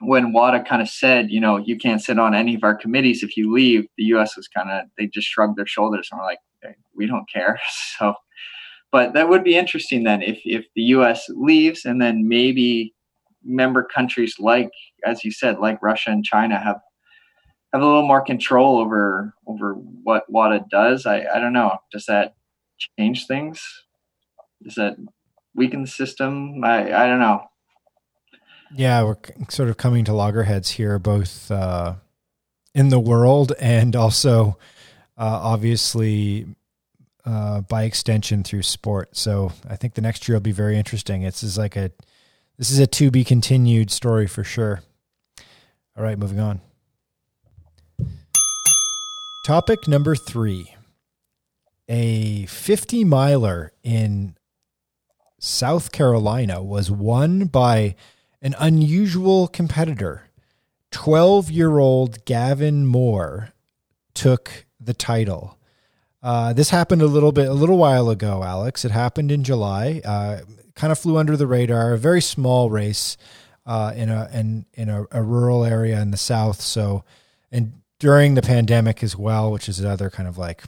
when 0.00 0.32
WADA 0.32 0.64
kind 0.64 0.82
of 0.82 0.88
said, 0.88 1.30
you 1.30 1.40
know, 1.40 1.56
you 1.56 1.76
can't 1.78 2.02
sit 2.02 2.18
on 2.18 2.34
any 2.34 2.54
of 2.54 2.64
our 2.64 2.74
committees 2.74 3.22
if 3.22 3.36
you 3.36 3.52
leave, 3.52 3.86
the 3.96 4.04
U.S. 4.04 4.36
was 4.36 4.48
kind 4.48 4.70
of 4.70 4.86
they 4.98 5.06
just 5.06 5.26
shrugged 5.26 5.56
their 5.56 5.66
shoulders 5.66 6.08
and 6.10 6.18
were 6.18 6.26
like, 6.26 6.38
we 6.94 7.06
don't 7.06 7.28
care. 7.30 7.60
So, 7.98 8.14
but 8.92 9.14
that 9.14 9.28
would 9.30 9.42
be 9.42 9.56
interesting 9.56 10.04
then 10.04 10.20
if 10.22 10.38
if 10.44 10.66
the 10.74 10.82
U.S. 10.82 11.26
leaves 11.30 11.86
and 11.86 12.00
then 12.00 12.28
maybe 12.28 12.94
member 13.42 13.82
countries 13.82 14.36
like, 14.38 14.70
as 15.04 15.24
you 15.24 15.30
said, 15.30 15.58
like 15.58 15.82
Russia 15.82 16.10
and 16.10 16.24
China 16.24 16.58
have 16.58 16.80
have 17.72 17.82
a 17.82 17.86
little 17.86 18.06
more 18.06 18.20
control 18.20 18.78
over 18.78 19.32
over 19.46 19.74
what 19.74 20.30
WADA 20.30 20.66
does. 20.70 21.06
I 21.06 21.26
I 21.34 21.40
don't 21.40 21.54
know. 21.54 21.78
Does 21.90 22.04
that 22.06 22.34
change 22.98 23.26
things? 23.26 23.62
Does 24.62 24.74
that 24.74 24.96
weaken 25.54 25.82
the 25.82 25.88
system? 25.88 26.62
I 26.62 26.92
I 26.92 27.06
don't 27.06 27.20
know. 27.20 27.44
Yeah, 28.74 29.04
we're 29.04 29.16
sort 29.48 29.68
of 29.68 29.76
coming 29.76 30.04
to 30.06 30.12
loggerheads 30.12 30.70
here, 30.70 30.98
both 30.98 31.50
uh, 31.50 31.94
in 32.74 32.88
the 32.88 32.98
world 32.98 33.52
and 33.60 33.94
also 33.94 34.58
uh, 35.16 35.40
obviously 35.42 36.46
uh, 37.24 37.62
by 37.62 37.84
extension 37.84 38.42
through 38.42 38.62
sport. 38.62 39.16
So 39.16 39.52
I 39.68 39.76
think 39.76 39.94
the 39.94 40.02
next 40.02 40.28
year 40.28 40.36
will 40.36 40.42
be 40.42 40.52
very 40.52 40.76
interesting. 40.76 41.22
It's 41.22 41.42
is 41.42 41.56
like 41.56 41.76
a 41.76 41.90
this 42.58 42.70
is 42.70 42.78
a 42.78 42.86
to 42.86 43.10
be 43.10 43.24
continued 43.24 43.90
story 43.90 44.26
for 44.26 44.44
sure. 44.44 44.82
All 45.96 46.04
right, 46.04 46.18
moving 46.18 46.40
on. 46.40 46.60
Topic 49.46 49.86
number 49.86 50.16
three. 50.16 50.74
A 51.88 52.46
50 52.46 53.04
miler 53.04 53.72
in 53.84 54.36
South 55.38 55.92
Carolina 55.92 56.62
was 56.62 56.90
won 56.90 57.44
by 57.44 57.94
an 58.42 58.54
unusual 58.58 59.48
competitor. 59.48 60.24
12 60.90 61.50
year 61.50 61.78
old 61.78 62.24
Gavin 62.24 62.86
Moore 62.86 63.52
took 64.14 64.66
the 64.80 64.94
title. 64.94 65.58
Uh, 66.22 66.52
this 66.52 66.70
happened 66.70 67.02
a 67.02 67.06
little 67.06 67.32
bit, 67.32 67.48
a 67.48 67.54
little 67.54 67.78
while 67.78 68.08
ago, 68.08 68.42
Alex. 68.42 68.84
It 68.84 68.90
happened 68.90 69.30
in 69.30 69.44
July. 69.44 70.00
Uh, 70.04 70.40
kind 70.74 70.90
of 70.92 70.98
flew 70.98 71.16
under 71.16 71.36
the 71.36 71.46
radar. 71.46 71.92
A 71.92 71.98
very 71.98 72.22
small 72.22 72.70
race 72.70 73.16
uh, 73.64 73.92
in 73.96 74.08
a 74.08 74.28
in 74.32 74.66
in 74.74 74.88
a, 74.88 75.06
a, 75.10 75.22
rural 75.22 75.64
area 75.64 76.00
in 76.00 76.12
the 76.12 76.16
south. 76.16 76.60
So, 76.60 77.04
and 77.50 77.80
during 77.98 78.34
the 78.34 78.42
pandemic 78.42 79.02
as 79.02 79.16
well, 79.16 79.50
which 79.50 79.68
is 79.68 79.80
another 79.80 80.08
kind 80.10 80.28
of 80.28 80.38
like 80.38 80.62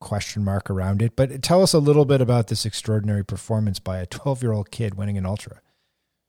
question 0.00 0.42
mark 0.42 0.70
around 0.70 1.02
it. 1.02 1.14
But 1.14 1.42
tell 1.42 1.62
us 1.62 1.72
a 1.72 1.78
little 1.78 2.04
bit 2.04 2.20
about 2.20 2.48
this 2.48 2.64
extraordinary 2.64 3.24
performance 3.24 3.78
by 3.78 3.98
a 3.98 4.06
12 4.06 4.42
year 4.42 4.52
old 4.52 4.70
kid 4.70 4.94
winning 4.94 5.18
an 5.18 5.26
ultra. 5.26 5.60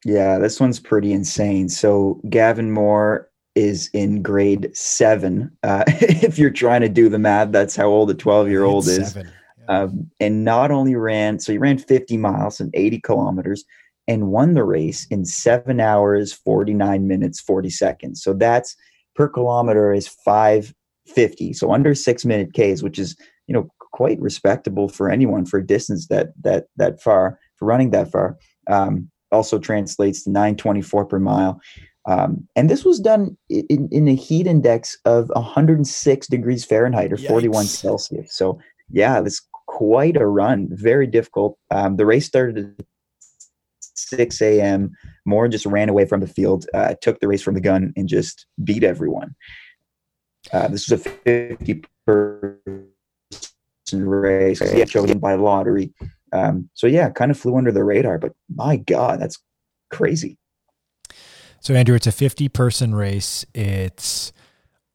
Yeah, 0.04 0.40
this 0.40 0.60
one's 0.60 0.80
pretty 0.80 1.14
insane. 1.14 1.70
So 1.70 2.20
Gavin 2.30 2.72
Moore 2.72 3.30
is 3.56 3.90
in 3.94 4.22
grade 4.22 4.76
seven. 4.76 5.56
Uh, 5.64 5.84
if 5.88 6.40
you're 6.40 6.50
trying 6.50 6.82
to 6.82 6.90
do 6.90 7.10
the 7.10 7.20
math, 7.20 7.52
that's 7.52 7.76
how 7.76 7.88
old 7.88 8.10
a 8.10 8.14
12 8.14 8.50
year 8.50 8.64
old 8.64 8.88
is. 8.88 9.16
Yeah. 9.16 9.24
Um, 9.68 10.10
and 10.20 10.44
not 10.44 10.72
only 10.72 10.96
ran, 10.96 11.40
so 11.40 11.52
he 11.52 11.58
ran 11.58 11.78
50 11.78 12.18
miles 12.18 12.60
and 12.60 12.72
80 12.74 13.00
kilometers 13.02 13.64
and 14.08 14.28
won 14.28 14.54
the 14.54 14.64
race 14.64 15.06
in 15.10 15.24
seven 15.26 15.80
hours, 15.80 16.34
49 16.34 17.08
minutes, 17.08 17.40
40 17.40 17.70
seconds. 17.70 18.24
So 18.24 18.34
that's 18.34 18.76
per 19.16 19.30
kilometer 19.30 19.94
is 19.94 20.08
550. 20.08 21.54
So 21.54 21.72
under 21.72 21.94
six 21.94 22.26
minute 22.26 22.54
Ks, 22.54 22.82
which 22.82 22.98
is, 22.98 23.16
you 23.48 23.54
know, 23.54 23.70
quite 23.92 24.20
respectable 24.20 24.90
for 24.90 25.10
anyone 25.10 25.46
for 25.46 25.60
a 25.60 25.66
distance 25.66 26.08
that, 26.08 26.30
that, 26.42 26.66
that 26.78 27.02
far, 27.02 27.38
for 27.58 27.66
running 27.66 27.92
that 27.92 28.12
far. 28.12 28.38
Um, 28.68 29.11
also 29.32 29.60
translates 29.60 30.24
to 30.24 30.32
924 30.32 31.06
per 31.06 31.20
mile. 31.20 31.60
Um, 32.08 32.48
and 32.56 32.70
this 32.70 32.84
was 32.84 33.00
done 33.00 33.38
in, 33.50 33.88
in, 33.92 34.08
a 34.08 34.16
heat 34.16 34.48
index 34.48 34.98
of 35.06 35.30
106 35.30 36.28
degrees 36.28 36.66
Fahrenheit 36.66 37.14
or 37.14 37.18
Yikes. 37.18 37.28
41 37.28 37.66
Celsius. 37.66 38.34
So, 38.34 38.60
yeah, 38.90 39.22
this 39.22 39.42
quite 39.68 40.18
a 40.18 40.26
run. 40.26 40.68
Very 40.72 41.08
difficult. 41.08 41.58
Um, 41.70 41.98
the 41.98 42.06
race 42.06 42.26
started 42.26 42.76
at 42.80 42.86
6 43.96 44.42
a.m. 44.42 44.92
Moore 45.26 45.48
just 45.48 45.66
ran 45.66 45.90
away 45.90 46.06
from 46.06 46.22
the 46.22 46.28
field, 46.28 46.66
uh, 46.74 46.96
took 47.02 47.20
the 47.20 47.28
race 47.28 47.42
from 47.42 47.54
the 47.54 47.62
gun, 47.62 47.94
and 47.96 48.10
just 48.10 48.48
beat 48.64 48.84
everyone. 48.84 49.36
Uh, 50.52 50.68
this 50.68 50.90
was 50.90 51.06
a 51.06 51.10
50 51.10 51.84
person 52.06 52.88
race. 53.92 54.62
Yeah, 54.74 54.86
chosen 54.86 55.20
by 55.20 55.36
lottery. 55.36 55.94
Um, 56.32 56.70
so 56.74 56.88
yeah, 56.88 57.10
kind 57.10 57.32
of 57.32 57.40
flew 57.40 57.58
under 57.58 57.72
the 57.72 57.84
radar. 57.84 58.18
But 58.18 58.34
my 58.54 58.78
God, 58.78 59.20
that's 59.20 59.38
crazy. 59.90 60.38
So, 61.60 61.76
Andrew, 61.76 61.96
it's 61.96 62.08
a 62.08 62.12
50 62.12 62.50
person 62.50 62.96
race. 62.96 63.46
It's 63.54 64.34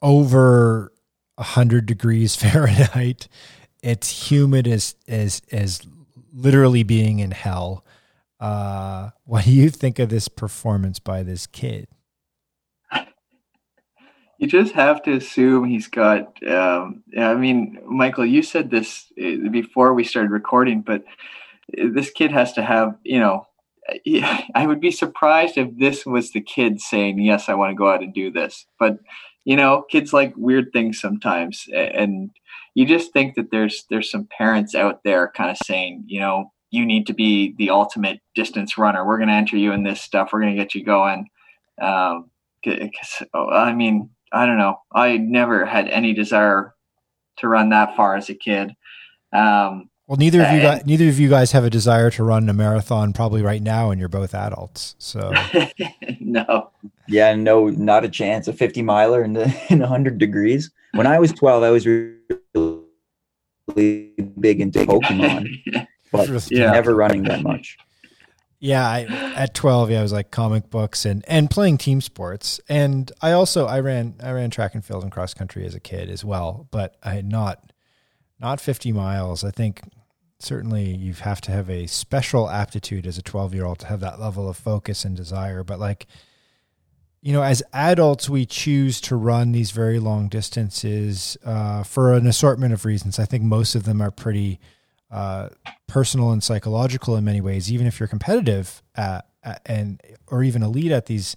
over 0.02 0.92
100 1.36 1.86
degrees 1.86 2.34
Fahrenheit. 2.36 3.28
It's 3.82 4.30
humid 4.30 4.66
as, 4.66 4.96
as, 5.06 5.42
as 5.52 5.80
literally 6.32 6.82
being 6.82 7.20
in 7.20 7.30
hell. 7.30 7.84
Uh, 8.40 9.10
what 9.24 9.44
do 9.44 9.52
you 9.52 9.70
think 9.70 9.98
of 9.98 10.08
this 10.08 10.28
performance 10.28 10.98
by 10.98 11.22
this 11.22 11.46
kid? 11.46 11.86
You 14.38 14.46
just 14.46 14.74
have 14.74 15.02
to 15.04 15.12
assume 15.12 15.64
he's 15.64 15.88
got. 15.88 16.42
Um, 16.46 17.02
I 17.18 17.34
mean, 17.34 17.78
Michael, 17.86 18.26
you 18.26 18.42
said 18.42 18.70
this 18.70 19.06
uh, 19.20 19.48
before 19.50 19.94
we 19.94 20.04
started 20.04 20.30
recording, 20.30 20.82
but 20.82 21.04
this 21.72 22.10
kid 22.10 22.32
has 22.32 22.52
to 22.54 22.62
have, 22.62 22.96
you 23.02 23.18
know, 23.18 23.46
I 24.54 24.66
would 24.66 24.80
be 24.80 24.90
surprised 24.90 25.56
if 25.56 25.68
this 25.78 26.04
was 26.04 26.32
the 26.32 26.40
kid 26.40 26.80
saying, 26.80 27.20
"Yes, 27.20 27.48
I 27.48 27.54
want 27.54 27.70
to 27.70 27.76
go 27.76 27.90
out 27.90 28.02
and 28.02 28.12
do 28.12 28.30
this." 28.30 28.66
But 28.78 28.98
you 29.44 29.56
know, 29.56 29.84
kids 29.90 30.12
like 30.12 30.34
weird 30.36 30.72
things 30.72 31.00
sometimes, 31.00 31.66
and 31.72 32.30
you 32.74 32.84
just 32.84 33.12
think 33.12 33.36
that 33.36 33.50
there's 33.50 33.84
there's 33.90 34.10
some 34.10 34.28
parents 34.36 34.74
out 34.74 35.02
there 35.04 35.32
kind 35.34 35.50
of 35.50 35.56
saying, 35.58 36.04
you 36.06 36.20
know, 36.20 36.52
you 36.70 36.84
need 36.84 37.06
to 37.06 37.14
be 37.14 37.54
the 37.58 37.70
ultimate 37.70 38.20
distance 38.34 38.76
runner. 38.76 39.06
We're 39.06 39.18
going 39.18 39.28
to 39.28 39.34
enter 39.34 39.56
you 39.56 39.72
in 39.72 39.84
this 39.84 40.00
stuff. 40.00 40.30
We're 40.32 40.40
going 40.40 40.56
to 40.56 40.62
get 40.62 40.74
you 40.74 40.84
going. 40.84 41.28
Um, 41.80 42.30
oh, 43.34 43.50
I 43.50 43.72
mean, 43.72 44.10
I 44.36 44.46
don't 44.46 44.58
know. 44.58 44.80
I 44.92 45.16
never 45.16 45.64
had 45.64 45.88
any 45.88 46.12
desire 46.12 46.74
to 47.38 47.48
run 47.48 47.70
that 47.70 47.96
far 47.96 48.16
as 48.16 48.28
a 48.28 48.34
kid. 48.34 48.72
Um, 49.32 49.90
well, 50.06 50.16
neither 50.16 50.40
of 50.40 50.52
you 50.52 50.60
guys, 50.60 50.86
neither 50.86 51.08
of 51.08 51.18
you 51.18 51.28
guys 51.28 51.50
have 51.50 51.64
a 51.64 51.70
desire 51.70 52.10
to 52.12 52.22
run 52.22 52.48
a 52.48 52.52
marathon 52.52 53.12
probably 53.12 53.42
right 53.42 53.60
now, 53.60 53.90
and 53.90 53.98
you're 53.98 54.08
both 54.08 54.34
adults. 54.34 54.94
So 54.98 55.32
no, 56.20 56.70
yeah, 57.08 57.34
no, 57.34 57.68
not 57.70 58.04
a 58.04 58.08
chance. 58.08 58.46
A 58.46 58.52
50 58.52 58.82
miler 58.82 59.24
in 59.24 59.32
the 59.32 59.52
in 59.68 59.80
100 59.80 60.18
degrees. 60.18 60.70
When 60.92 61.08
I 61.08 61.18
was 61.18 61.32
12, 61.32 61.62
I 61.62 61.70
was 61.70 61.86
really 61.86 62.82
big 64.38 64.60
into 64.60 64.78
Pokemon, 64.86 65.48
but 66.12 66.50
yeah. 66.52 66.70
never 66.70 66.94
running 66.94 67.24
that 67.24 67.42
much. 67.42 67.76
Yeah, 68.58 68.86
I, 68.88 69.02
at 69.36 69.54
12, 69.54 69.90
yeah, 69.90 69.98
I 69.98 70.02
was 70.02 70.12
like 70.12 70.30
comic 70.30 70.70
books 70.70 71.04
and 71.04 71.24
and 71.28 71.50
playing 71.50 71.78
team 71.78 72.00
sports, 72.00 72.58
and 72.68 73.12
I 73.20 73.32
also 73.32 73.66
I 73.66 73.80
ran 73.80 74.14
I 74.22 74.30
ran 74.32 74.50
track 74.50 74.74
and 74.74 74.84
field 74.84 75.02
and 75.02 75.12
cross 75.12 75.34
country 75.34 75.66
as 75.66 75.74
a 75.74 75.80
kid 75.80 76.08
as 76.08 76.24
well, 76.24 76.66
but 76.70 76.96
I 77.02 77.14
had 77.14 77.30
not 77.30 77.72
not 78.40 78.60
50 78.60 78.92
miles. 78.92 79.44
I 79.44 79.50
think 79.50 79.82
certainly 80.38 80.94
you 80.94 81.12
have 81.14 81.40
to 81.42 81.50
have 81.50 81.70
a 81.70 81.86
special 81.86 82.48
aptitude 82.48 83.06
as 83.06 83.18
a 83.18 83.22
12 83.22 83.54
year 83.54 83.64
old 83.64 83.78
to 83.80 83.86
have 83.86 84.00
that 84.00 84.20
level 84.20 84.48
of 84.48 84.56
focus 84.56 85.04
and 85.04 85.16
desire. 85.16 85.64
But 85.64 85.78
like, 85.78 86.06
you 87.22 87.32
know, 87.32 87.42
as 87.42 87.62
adults, 87.72 88.28
we 88.28 88.46
choose 88.46 89.00
to 89.02 89.16
run 89.16 89.52
these 89.52 89.70
very 89.70 89.98
long 89.98 90.28
distances 90.28 91.36
uh, 91.44 91.82
for 91.82 92.12
an 92.14 92.26
assortment 92.26 92.72
of 92.72 92.84
reasons. 92.84 93.18
I 93.18 93.24
think 93.24 93.42
most 93.42 93.74
of 93.74 93.84
them 93.84 94.00
are 94.00 94.10
pretty 94.10 94.60
uh, 95.10 95.48
personal 95.96 96.30
and 96.30 96.44
psychological 96.44 97.16
in 97.16 97.24
many 97.24 97.40
ways. 97.40 97.72
Even 97.72 97.86
if 97.86 97.98
you're 97.98 98.06
competitive 98.06 98.82
at, 98.96 99.24
at, 99.42 99.62
and 99.64 99.98
or 100.26 100.42
even 100.42 100.62
elite 100.62 100.92
at 100.92 101.06
these 101.06 101.36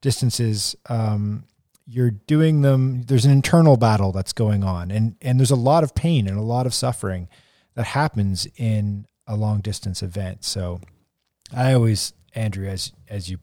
distances, 0.00 0.76
um, 0.88 1.42
you're 1.88 2.12
doing 2.12 2.62
them. 2.62 3.02
There's 3.02 3.24
an 3.24 3.32
internal 3.32 3.76
battle 3.76 4.12
that's 4.12 4.32
going 4.32 4.62
on, 4.62 4.92
and 4.92 5.16
and 5.20 5.40
there's 5.40 5.50
a 5.50 5.56
lot 5.56 5.82
of 5.82 5.92
pain 5.96 6.28
and 6.28 6.38
a 6.38 6.42
lot 6.42 6.66
of 6.66 6.72
suffering 6.72 7.28
that 7.74 7.84
happens 7.84 8.46
in 8.54 9.08
a 9.26 9.34
long 9.34 9.60
distance 9.60 10.04
event. 10.04 10.44
So 10.44 10.80
I 11.52 11.72
always, 11.72 12.12
Andrew, 12.32 12.68
as 12.68 12.92
as 13.08 13.28
you 13.28 13.38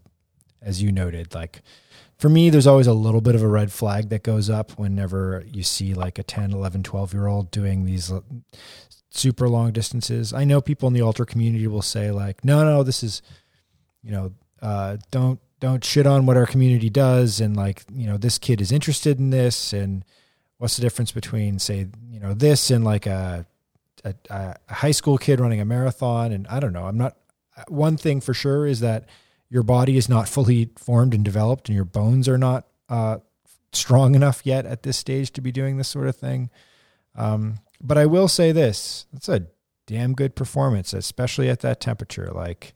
as 0.61 0.81
you 0.81 0.93
noted, 0.93 1.35
like 1.35 1.61
for 2.17 2.29
me, 2.29 2.49
there's 2.49 2.67
always 2.67 2.87
a 2.87 2.93
little 2.93 3.19
bit 3.19 3.35
of 3.35 3.43
a 3.43 3.49
red 3.49 3.73
flag 3.73 4.07
that 4.11 4.23
goes 4.23 4.49
up 4.49 4.71
whenever 4.79 5.43
you 5.45 5.61
see 5.61 5.93
like 5.93 6.17
a 6.19 6.23
10, 6.23 6.53
11, 6.53 6.83
12 6.83 7.13
year 7.13 7.27
old 7.27 7.51
doing 7.51 7.83
these 7.83 8.09
super 9.15 9.47
long 9.47 9.71
distances. 9.71 10.33
I 10.33 10.43
know 10.43 10.61
people 10.61 10.87
in 10.87 10.93
the 10.93 11.01
ultra 11.01 11.25
community 11.25 11.67
will 11.67 11.81
say 11.81 12.11
like, 12.11 12.43
no, 12.43 12.63
no, 12.65 12.83
this 12.83 13.03
is, 13.03 13.21
you 14.01 14.11
know, 14.11 14.33
uh, 14.61 14.97
don't 15.11 15.39
don't 15.59 15.83
shit 15.83 16.05
on 16.05 16.25
what 16.25 16.35
our 16.35 16.45
community 16.45 16.89
does, 16.89 17.39
and 17.39 17.55
like, 17.55 17.83
you 17.93 18.05
know, 18.05 18.17
this 18.17 18.37
kid 18.37 18.59
is 18.59 18.71
interested 18.71 19.17
in 19.17 19.29
this, 19.29 19.71
and 19.71 20.03
what's 20.57 20.75
the 20.75 20.81
difference 20.81 21.11
between 21.11 21.57
say, 21.57 21.87
you 22.09 22.19
know, 22.19 22.33
this 22.33 22.69
and 22.69 22.83
like 22.83 23.05
a 23.05 23.45
a, 24.03 24.13
a 24.29 24.73
high 24.73 24.91
school 24.91 25.17
kid 25.17 25.39
running 25.39 25.61
a 25.61 25.65
marathon, 25.65 26.31
and 26.31 26.47
I 26.47 26.59
don't 26.59 26.73
know. 26.73 26.85
I'm 26.85 26.97
not. 26.97 27.17
One 27.67 27.97
thing 27.97 28.19
for 28.19 28.33
sure 28.33 28.65
is 28.65 28.79
that 28.79 29.05
your 29.49 29.63
body 29.63 29.95
is 29.95 30.09
not 30.09 30.27
fully 30.35 30.69
formed 30.75 31.13
and 31.13 31.23
developed, 31.23 31.69
and 31.69 31.75
your 31.75 31.85
bones 31.85 32.27
are 32.27 32.37
not 32.37 32.67
uh, 32.89 33.19
strong 33.71 34.15
enough 34.15 34.41
yet 34.43 34.65
at 34.65 34.83
this 34.83 34.97
stage 34.97 35.31
to 35.31 35.41
be 35.41 35.51
doing 35.51 35.77
this 35.77 35.87
sort 35.87 36.07
of 36.07 36.15
thing. 36.15 36.49
Um, 37.15 37.59
but 37.83 37.97
I 37.97 38.05
will 38.05 38.27
say 38.27 38.51
this: 38.51 39.05
it's 39.13 39.29
a 39.29 39.47
damn 39.85 40.13
good 40.13 40.35
performance, 40.35 40.93
especially 40.93 41.49
at 41.49 41.59
that 41.59 41.79
temperature. 41.79 42.31
Like 42.33 42.73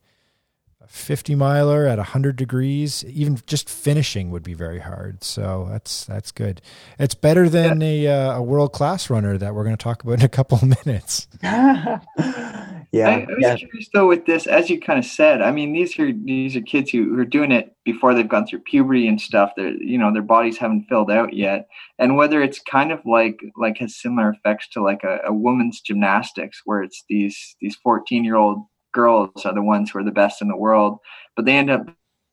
a 0.81 0.87
50 0.87 1.35
miler 1.35 1.87
at 1.87 1.97
100 1.97 2.35
degrees 2.35 3.03
even 3.05 3.39
just 3.47 3.69
finishing 3.69 4.29
would 4.31 4.43
be 4.43 4.53
very 4.53 4.79
hard 4.79 5.23
so 5.23 5.67
that's 5.69 6.05
that's 6.05 6.31
good 6.31 6.61
it's 6.99 7.15
better 7.15 7.49
than 7.49 7.81
yeah. 7.81 7.87
a, 7.87 8.07
uh, 8.07 8.37
a 8.37 8.41
world 8.41 8.73
class 8.73 9.09
runner 9.09 9.37
that 9.37 9.53
we're 9.53 9.63
going 9.63 9.75
to 9.75 9.83
talk 9.83 10.03
about 10.03 10.19
in 10.19 10.25
a 10.25 10.29
couple 10.29 10.57
of 10.57 10.85
minutes 10.85 11.27
yeah. 12.91 13.09
I, 13.09 13.13
I 13.13 13.25
was 13.25 13.37
yeah. 13.39 13.55
curious 13.55 13.89
though 13.93 14.07
with 14.07 14.25
this, 14.25 14.47
as 14.47 14.69
you 14.69 14.79
kind 14.79 14.99
of 14.99 15.05
said. 15.05 15.41
I 15.41 15.51
mean, 15.51 15.73
these 15.73 15.97
are 15.99 16.11
these 16.11 16.55
are 16.55 16.61
kids 16.61 16.91
who, 16.91 17.03
who 17.03 17.19
are 17.19 17.25
doing 17.25 17.51
it 17.51 17.75
before 17.83 18.13
they've 18.13 18.27
gone 18.27 18.47
through 18.47 18.59
puberty 18.59 19.07
and 19.07 19.19
stuff. 19.19 19.51
They're 19.55 19.73
you 19.73 19.97
know 19.97 20.13
their 20.13 20.21
bodies 20.21 20.57
haven't 20.57 20.87
filled 20.87 21.11
out 21.11 21.33
yet, 21.33 21.67
and 21.99 22.15
whether 22.15 22.41
it's 22.41 22.59
kind 22.59 22.91
of 22.91 22.99
like 23.05 23.39
like 23.57 23.77
has 23.79 23.97
similar 23.97 24.31
effects 24.31 24.69
to 24.69 24.81
like 24.81 25.03
a, 25.03 25.19
a 25.25 25.33
woman's 25.33 25.81
gymnastics, 25.81 26.61
where 26.65 26.81
it's 26.81 27.03
these 27.09 27.55
these 27.59 27.75
fourteen 27.83 28.23
year 28.23 28.37
old 28.37 28.65
girls 28.93 29.45
are 29.45 29.53
the 29.53 29.61
ones 29.61 29.91
who 29.91 29.99
are 29.99 30.03
the 30.03 30.11
best 30.11 30.41
in 30.41 30.47
the 30.47 30.57
world, 30.57 30.99
but 31.35 31.45
they 31.45 31.57
end 31.57 31.69
up 31.69 31.85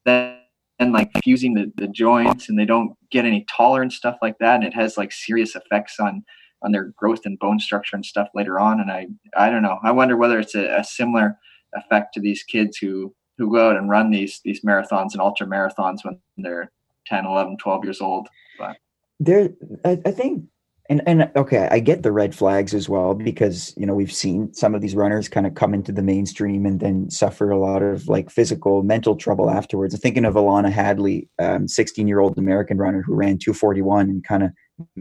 then 0.04 0.38
and 0.78 0.92
like 0.92 1.10
fusing 1.22 1.54
the, 1.54 1.72
the 1.76 1.88
joints 1.88 2.48
and 2.48 2.58
they 2.58 2.64
don't 2.64 2.96
get 3.10 3.24
any 3.24 3.46
taller 3.54 3.82
and 3.82 3.92
stuff 3.92 4.16
like 4.20 4.36
that 4.38 4.56
and 4.56 4.64
it 4.64 4.74
has 4.74 4.96
like 4.96 5.12
serious 5.12 5.54
effects 5.54 6.00
on 6.00 6.24
on 6.64 6.72
their 6.72 6.92
growth 6.96 7.20
and 7.24 7.38
bone 7.38 7.60
structure 7.60 7.94
and 7.94 8.04
stuff 8.04 8.28
later 8.34 8.58
on 8.58 8.80
and 8.80 8.90
i 8.90 9.06
i 9.36 9.50
don't 9.50 9.62
know. 9.62 9.78
I 9.82 9.92
wonder 9.92 10.16
whether 10.16 10.38
it's 10.38 10.54
a, 10.54 10.78
a 10.78 10.84
similar 10.84 11.38
effect 11.74 12.14
to 12.14 12.20
these 12.20 12.42
kids 12.42 12.78
who 12.78 13.14
who 13.38 13.52
go 13.52 13.70
out 13.70 13.76
and 13.76 13.90
run 13.90 14.10
these 14.10 14.40
these 14.44 14.62
marathons 14.62 15.12
and 15.12 15.20
ultra 15.20 15.46
marathons 15.46 16.04
when 16.04 16.18
they're 16.36 16.70
10 17.06 17.26
11 17.26 17.56
12 17.58 17.84
years 17.84 18.00
old 18.00 18.28
but 18.58 18.76
there 19.20 19.50
I, 19.84 20.00
I 20.06 20.10
think 20.10 20.44
and 20.88 21.02
and 21.06 21.30
okay 21.36 21.68
i 21.70 21.80
get 21.80 22.02
the 22.02 22.12
red 22.12 22.34
flags 22.34 22.74
as 22.74 22.88
well 22.88 23.14
because 23.14 23.74
you 23.76 23.86
know 23.86 23.94
we've 23.94 24.12
seen 24.12 24.52
some 24.54 24.74
of 24.74 24.80
these 24.80 24.94
runners 24.94 25.28
kind 25.28 25.46
of 25.46 25.54
come 25.54 25.74
into 25.74 25.92
the 25.92 26.02
mainstream 26.02 26.66
and 26.66 26.80
then 26.80 27.10
suffer 27.10 27.50
a 27.50 27.58
lot 27.58 27.82
of 27.82 28.08
like 28.08 28.30
physical 28.30 28.82
mental 28.82 29.16
trouble 29.16 29.50
afterwards. 29.50 29.94
I'm 29.94 30.00
thinking 30.00 30.24
of 30.24 30.34
alana 30.34 30.70
hadley 30.70 31.28
16 31.66 32.04
um, 32.04 32.08
year 32.08 32.20
old 32.20 32.38
american 32.38 32.78
runner 32.78 33.02
who 33.02 33.14
ran 33.14 33.38
241 33.38 34.08
and 34.08 34.24
kind 34.24 34.42
of 34.42 34.50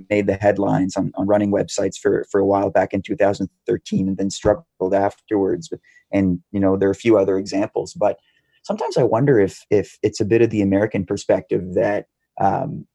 made 0.10 0.28
the 0.28 0.36
headlines 0.36 0.96
on, 0.96 1.12
on 1.16 1.28
running 1.28 1.52
websites 1.52 1.98
for 1.98 2.26
for 2.30 2.40
a 2.40 2.46
while 2.46 2.70
back 2.70 2.94
in 2.94 3.02
2013 3.02 4.08
and 4.08 4.18
then 4.18 4.30
struggled 4.30 4.94
afterwards 4.94 5.72
and 6.12 6.40
you 6.52 6.60
know 6.60 6.78
there 6.78 6.88
are 6.88 6.92
a 6.92 6.96
few 6.96 7.18
other 7.18 7.38
examples 7.38 7.94
but 7.94 8.20
sometimes 8.64 8.98
i 8.98 9.04
wonder 9.04 9.40
if 9.40 9.66
if 9.72 9.98
it's 10.04 10.20
a 10.20 10.26
bit 10.26 10.44
of 10.44 10.52
the 10.52 10.62
american 10.62 11.06
perspective 11.06 11.74
that 11.74 12.06
um, 12.40 12.86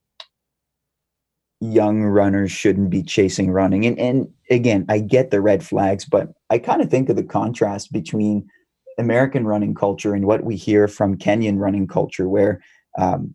young 1.60 2.02
runners 2.02 2.52
shouldn't 2.52 2.90
be 2.90 3.02
chasing 3.02 3.50
running. 3.50 3.86
And 3.86 3.98
and 3.98 4.28
again, 4.50 4.84
I 4.88 5.00
get 5.00 5.30
the 5.30 5.40
red 5.40 5.64
flags, 5.64 6.04
but 6.04 6.28
I 6.50 6.58
kind 6.58 6.82
of 6.82 6.90
think 6.90 7.08
of 7.08 7.16
the 7.16 7.24
contrast 7.24 7.92
between 7.92 8.48
American 8.98 9.46
running 9.46 9.74
culture 9.74 10.14
and 10.14 10.26
what 10.26 10.44
we 10.44 10.56
hear 10.56 10.88
from 10.88 11.16
Kenyan 11.16 11.58
running 11.58 11.86
culture, 11.86 12.28
where 12.28 12.60
um, 12.96 13.34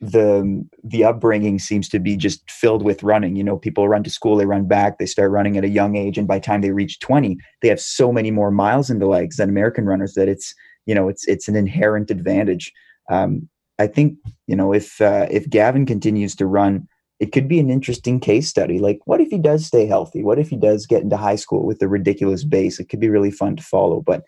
the 0.00 0.66
the 0.82 1.04
upbringing 1.04 1.58
seems 1.58 1.88
to 1.90 1.98
be 1.98 2.16
just 2.16 2.50
filled 2.50 2.82
with 2.82 3.02
running. 3.02 3.36
You 3.36 3.44
know, 3.44 3.56
people 3.56 3.88
run 3.88 4.02
to 4.04 4.10
school, 4.10 4.36
they 4.36 4.46
run 4.46 4.66
back, 4.66 4.98
they 4.98 5.06
start 5.06 5.30
running 5.30 5.56
at 5.56 5.64
a 5.64 5.68
young 5.68 5.96
age, 5.96 6.16
and 6.16 6.26
by 6.26 6.38
the 6.38 6.44
time 6.44 6.62
they 6.62 6.70
reach 6.70 7.00
twenty, 7.00 7.38
they 7.62 7.68
have 7.68 7.80
so 7.80 8.12
many 8.12 8.30
more 8.30 8.50
miles 8.50 8.90
in 8.90 8.98
the 8.98 9.06
legs 9.06 9.36
than 9.36 9.48
American 9.48 9.86
runners 9.86 10.14
that 10.14 10.28
it's 10.28 10.54
you 10.86 10.94
know 10.94 11.08
it's 11.08 11.26
it's 11.28 11.48
an 11.48 11.56
inherent 11.56 12.10
advantage. 12.10 12.72
Um, 13.10 13.48
I 13.78 13.86
think 13.86 14.16
you 14.46 14.56
know 14.56 14.72
if 14.72 15.00
uh, 15.00 15.26
if 15.30 15.48
Gavin 15.48 15.86
continues 15.86 16.34
to 16.36 16.46
run 16.46 16.88
it 17.20 17.32
could 17.32 17.46
be 17.46 17.60
an 17.60 17.70
interesting 17.70 18.18
case 18.18 18.48
study. 18.48 18.78
Like, 18.78 19.00
what 19.04 19.20
if 19.20 19.28
he 19.28 19.38
does 19.38 19.66
stay 19.66 19.84
healthy? 19.84 20.22
What 20.22 20.38
if 20.38 20.48
he 20.48 20.56
does 20.56 20.86
get 20.86 21.02
into 21.02 21.18
high 21.18 21.36
school 21.36 21.66
with 21.66 21.82
a 21.82 21.88
ridiculous 21.88 22.44
base? 22.44 22.80
It 22.80 22.88
could 22.88 22.98
be 22.98 23.10
really 23.10 23.30
fun 23.30 23.56
to 23.56 23.62
follow. 23.62 24.00
But 24.00 24.24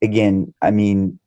again, 0.00 0.54
I 0.62 0.70
mean, 0.70 1.18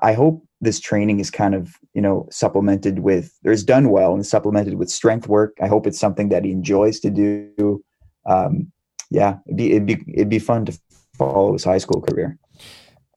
I 0.00 0.12
hope 0.12 0.46
this 0.64 0.80
training 0.80 1.20
is 1.20 1.30
kind 1.30 1.54
of, 1.54 1.76
you 1.94 2.02
know, 2.02 2.26
supplemented 2.30 3.00
with, 3.00 3.38
there's 3.42 3.62
done 3.62 3.90
well 3.90 4.14
and 4.14 4.26
supplemented 4.26 4.74
with 4.74 4.90
strength 4.90 5.28
work. 5.28 5.56
I 5.62 5.68
hope 5.68 5.86
it's 5.86 5.98
something 5.98 6.28
that 6.30 6.44
he 6.44 6.50
enjoys 6.50 7.00
to 7.00 7.10
do. 7.10 7.84
Um, 8.26 8.72
yeah, 9.10 9.38
it'd 9.46 9.56
be, 9.56 9.70
it'd 9.70 9.86
be, 9.86 10.04
it'd 10.14 10.28
be 10.28 10.38
fun 10.38 10.64
to 10.66 10.78
follow 11.16 11.52
his 11.52 11.64
high 11.64 11.78
school 11.78 12.00
career. 12.00 12.36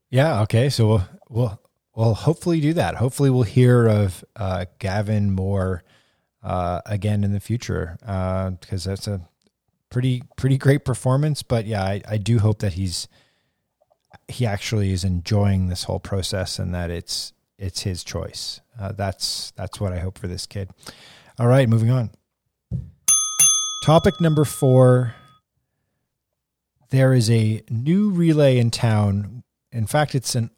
Yeah. 0.10 0.42
Okay. 0.42 0.70
So 0.70 0.88
we'll, 0.88 1.08
we'll, 1.30 1.62
we'll 1.96 2.14
hopefully 2.14 2.62
do 2.62 2.74
that. 2.74 2.96
Hopefully 2.96 3.30
we'll 3.30 3.44
hear 3.44 3.88
of 3.88 4.24
uh, 4.36 4.66
Gavin 4.80 5.32
Moore 5.32 5.84
uh, 6.44 6.82
again 6.86 7.24
in 7.24 7.34
the 7.34 7.40
future 7.40 7.98
because 8.00 8.86
uh, 8.86 8.92
that's 8.92 9.08
a 9.08 9.28
pretty 9.90 10.24
pretty 10.36 10.58
great 10.58 10.86
performance. 10.86 11.44
But 11.44 11.66
yeah, 11.66 11.84
I, 11.84 12.02
I 12.08 12.18
do 12.18 12.40
hope 12.40 12.60
that 12.60 12.74
he's 12.74 13.08
he 14.28 14.46
actually 14.46 14.92
is 14.92 15.04
enjoying 15.04 15.68
this 15.68 15.84
whole 15.84 16.00
process 16.00 16.60
and 16.60 16.74
that 16.74 16.90
it's 16.90 17.34
it's 17.58 17.82
his 17.82 18.04
choice. 18.04 18.62
Uh, 18.80 18.92
that's 18.92 19.52
that's 19.52 19.80
what 19.80 19.94
I 19.94 20.00
hope 20.00 20.18
for 20.18 20.28
this 20.28 20.46
kid. 20.46 20.70
All 21.40 21.48
right, 21.48 21.68
moving 21.68 21.90
on. 21.90 22.12
Topic 23.84 24.20
number 24.20 24.46
four. 24.46 25.16
There 26.90 27.14
is 27.14 27.30
a 27.30 27.64
new 27.70 28.10
relay 28.10 28.58
in 28.58 28.72
town. 28.72 29.44
In 29.72 29.88
fact, 29.88 30.16
it's 30.16 30.36
an 30.36 30.52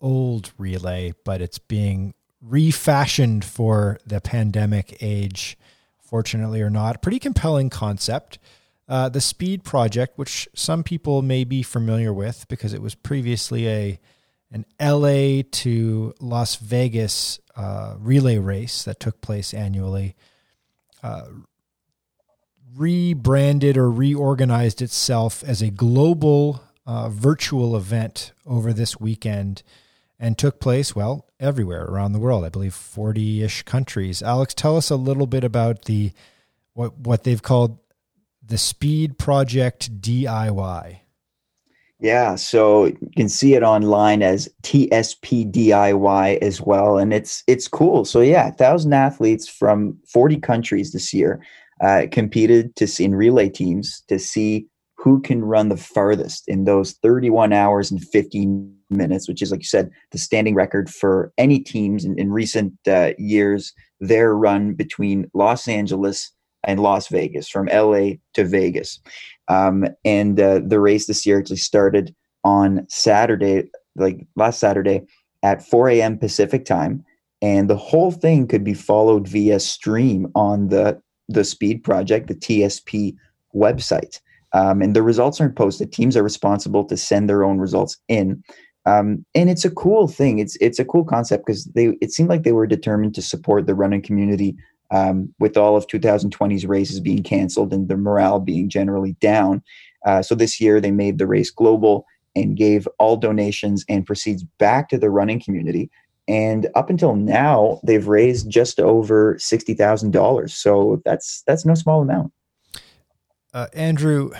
old 0.00 0.52
relay, 0.58 1.12
but 1.24 1.40
it's 1.40 1.58
being 1.58 2.14
refashioned 2.40 3.44
for 3.44 3.98
the 4.06 4.20
pandemic 4.20 4.96
age, 5.00 5.56
fortunately 5.98 6.60
or 6.62 6.70
not. 6.70 7.02
Pretty 7.02 7.18
compelling 7.18 7.70
concept. 7.70 8.38
Uh, 8.86 9.08
the 9.08 9.20
Speed 9.20 9.64
Project, 9.64 10.18
which 10.18 10.46
some 10.54 10.82
people 10.82 11.22
may 11.22 11.44
be 11.44 11.62
familiar 11.62 12.12
with 12.12 12.46
because 12.48 12.74
it 12.74 12.82
was 12.82 12.94
previously 12.94 13.66
a 13.68 13.98
an 14.54 14.64
LA 14.80 15.42
to 15.50 16.14
Las 16.20 16.54
Vegas 16.56 17.40
uh, 17.56 17.96
relay 17.98 18.38
race 18.38 18.84
that 18.84 19.00
took 19.00 19.20
place 19.20 19.52
annually, 19.52 20.14
uh, 21.02 21.26
rebranded 22.76 23.76
or 23.76 23.90
reorganized 23.90 24.80
itself 24.80 25.42
as 25.44 25.60
a 25.60 25.70
global 25.70 26.62
uh, 26.86 27.08
virtual 27.08 27.76
event 27.76 28.32
over 28.46 28.72
this 28.72 29.00
weekend 29.00 29.64
and 30.20 30.38
took 30.38 30.60
place, 30.60 30.94
well, 30.94 31.26
everywhere 31.40 31.84
around 31.84 32.12
the 32.12 32.20
world. 32.20 32.44
I 32.44 32.48
believe 32.48 32.74
40 32.74 33.42
ish 33.42 33.64
countries. 33.64 34.22
Alex, 34.22 34.54
tell 34.54 34.76
us 34.76 34.88
a 34.88 34.96
little 34.96 35.26
bit 35.26 35.42
about 35.42 35.86
the 35.86 36.12
what, 36.74 36.96
what 36.96 37.24
they've 37.24 37.42
called 37.42 37.78
the 38.40 38.58
Speed 38.58 39.18
Project 39.18 40.00
DIY. 40.00 41.00
Yeah, 42.04 42.34
so 42.34 42.84
you 42.84 43.10
can 43.16 43.30
see 43.30 43.54
it 43.54 43.62
online 43.62 44.22
as 44.22 44.46
TSP 44.62 45.50
DIY 45.50 46.36
as 46.42 46.60
well, 46.60 46.98
and 46.98 47.14
it's 47.14 47.42
it's 47.46 47.66
cool. 47.66 48.04
So 48.04 48.20
yeah, 48.20 48.50
thousand 48.50 48.92
athletes 48.92 49.48
from 49.48 49.96
forty 50.12 50.36
countries 50.36 50.92
this 50.92 51.14
year 51.14 51.40
uh, 51.80 52.02
competed 52.12 52.76
to 52.76 52.86
see 52.86 53.04
in 53.04 53.14
relay 53.14 53.48
teams 53.48 54.02
to 54.08 54.18
see 54.18 54.66
who 54.98 55.22
can 55.22 55.46
run 55.46 55.70
the 55.70 55.78
farthest 55.78 56.44
in 56.46 56.64
those 56.64 56.92
31 57.02 57.52
hours 57.54 57.90
and 57.90 58.02
15 58.02 58.74
minutes, 58.90 59.26
which 59.26 59.40
is, 59.42 59.50
like 59.50 59.60
you 59.60 59.66
said, 59.66 59.90
the 60.12 60.18
standing 60.18 60.54
record 60.54 60.90
for 60.90 61.32
any 61.38 61.58
teams 61.58 62.04
in, 62.04 62.18
in 62.18 62.32
recent 62.32 62.74
uh, 62.86 63.12
years. 63.16 63.72
Their 64.00 64.36
run 64.36 64.74
between 64.74 65.30
Los 65.32 65.68
Angeles 65.68 66.30
and 66.66 66.80
Las 66.80 67.08
Vegas, 67.08 67.48
from 67.48 67.66
LA 67.66 68.12
to 68.34 68.44
Vegas. 68.44 69.00
Um, 69.48 69.86
and 70.04 70.40
uh, 70.40 70.60
the 70.64 70.80
race 70.80 71.06
this 71.06 71.26
year 71.26 71.38
actually 71.38 71.56
started 71.56 72.14
on 72.44 72.86
Saturday, 72.88 73.70
like 73.96 74.26
last 74.36 74.60
Saturday 74.60 75.02
at 75.42 75.66
4 75.66 75.90
a.m. 75.90 76.18
Pacific 76.18 76.64
time. 76.64 77.04
And 77.42 77.68
the 77.68 77.76
whole 77.76 78.10
thing 78.10 78.46
could 78.46 78.64
be 78.64 78.74
followed 78.74 79.28
via 79.28 79.60
stream 79.60 80.30
on 80.34 80.68
the 80.68 81.00
the 81.28 81.44
Speed 81.44 81.82
Project, 81.82 82.28
the 82.28 82.34
TSP 82.34 83.16
website. 83.54 84.20
Um, 84.52 84.82
and 84.82 84.94
the 84.94 85.02
results 85.02 85.40
aren't 85.40 85.56
posted. 85.56 85.90
Teams 85.90 86.16
are 86.16 86.22
responsible 86.22 86.84
to 86.84 86.96
send 86.96 87.28
their 87.28 87.44
own 87.44 87.58
results 87.58 87.96
in. 88.08 88.42
Um, 88.86 89.24
and 89.34 89.48
it's 89.48 89.64
a 89.64 89.70
cool 89.70 90.06
thing. 90.06 90.38
It's 90.38 90.56
it's 90.60 90.78
a 90.78 90.84
cool 90.84 91.04
concept 91.04 91.46
because 91.46 91.64
they 91.74 91.96
it 92.00 92.12
seemed 92.12 92.28
like 92.28 92.42
they 92.42 92.52
were 92.52 92.66
determined 92.66 93.14
to 93.14 93.22
support 93.22 93.66
the 93.66 93.74
running 93.74 94.02
community 94.02 94.56
um, 94.94 95.34
with 95.40 95.56
all 95.56 95.76
of 95.76 95.88
2020's 95.88 96.64
races 96.64 97.00
being 97.00 97.24
canceled 97.24 97.72
and 97.72 97.88
the 97.88 97.96
morale 97.96 98.38
being 98.38 98.68
generally 98.68 99.16
down. 99.20 99.60
Uh, 100.06 100.22
so 100.22 100.36
this 100.36 100.60
year 100.60 100.80
they 100.80 100.92
made 100.92 101.18
the 101.18 101.26
race 101.26 101.50
global 101.50 102.06
and 102.36 102.56
gave 102.56 102.86
all 103.00 103.16
donations 103.16 103.84
and 103.88 104.06
proceeds 104.06 104.44
back 104.58 104.88
to 104.88 104.98
the 104.98 105.10
running 105.10 105.40
community. 105.40 105.90
And 106.28 106.68
up 106.76 106.90
until 106.90 107.16
now, 107.16 107.80
they've 107.82 108.06
raised 108.06 108.48
just 108.48 108.78
over 108.80 109.36
sixty 109.38 109.74
thousand 109.74 110.12
dollars. 110.12 110.54
So 110.54 111.02
that's 111.04 111.42
that's 111.46 111.66
no 111.66 111.74
small 111.74 112.00
amount. 112.00 112.32
Uh, 113.52 113.66
Andrew, 113.74 114.30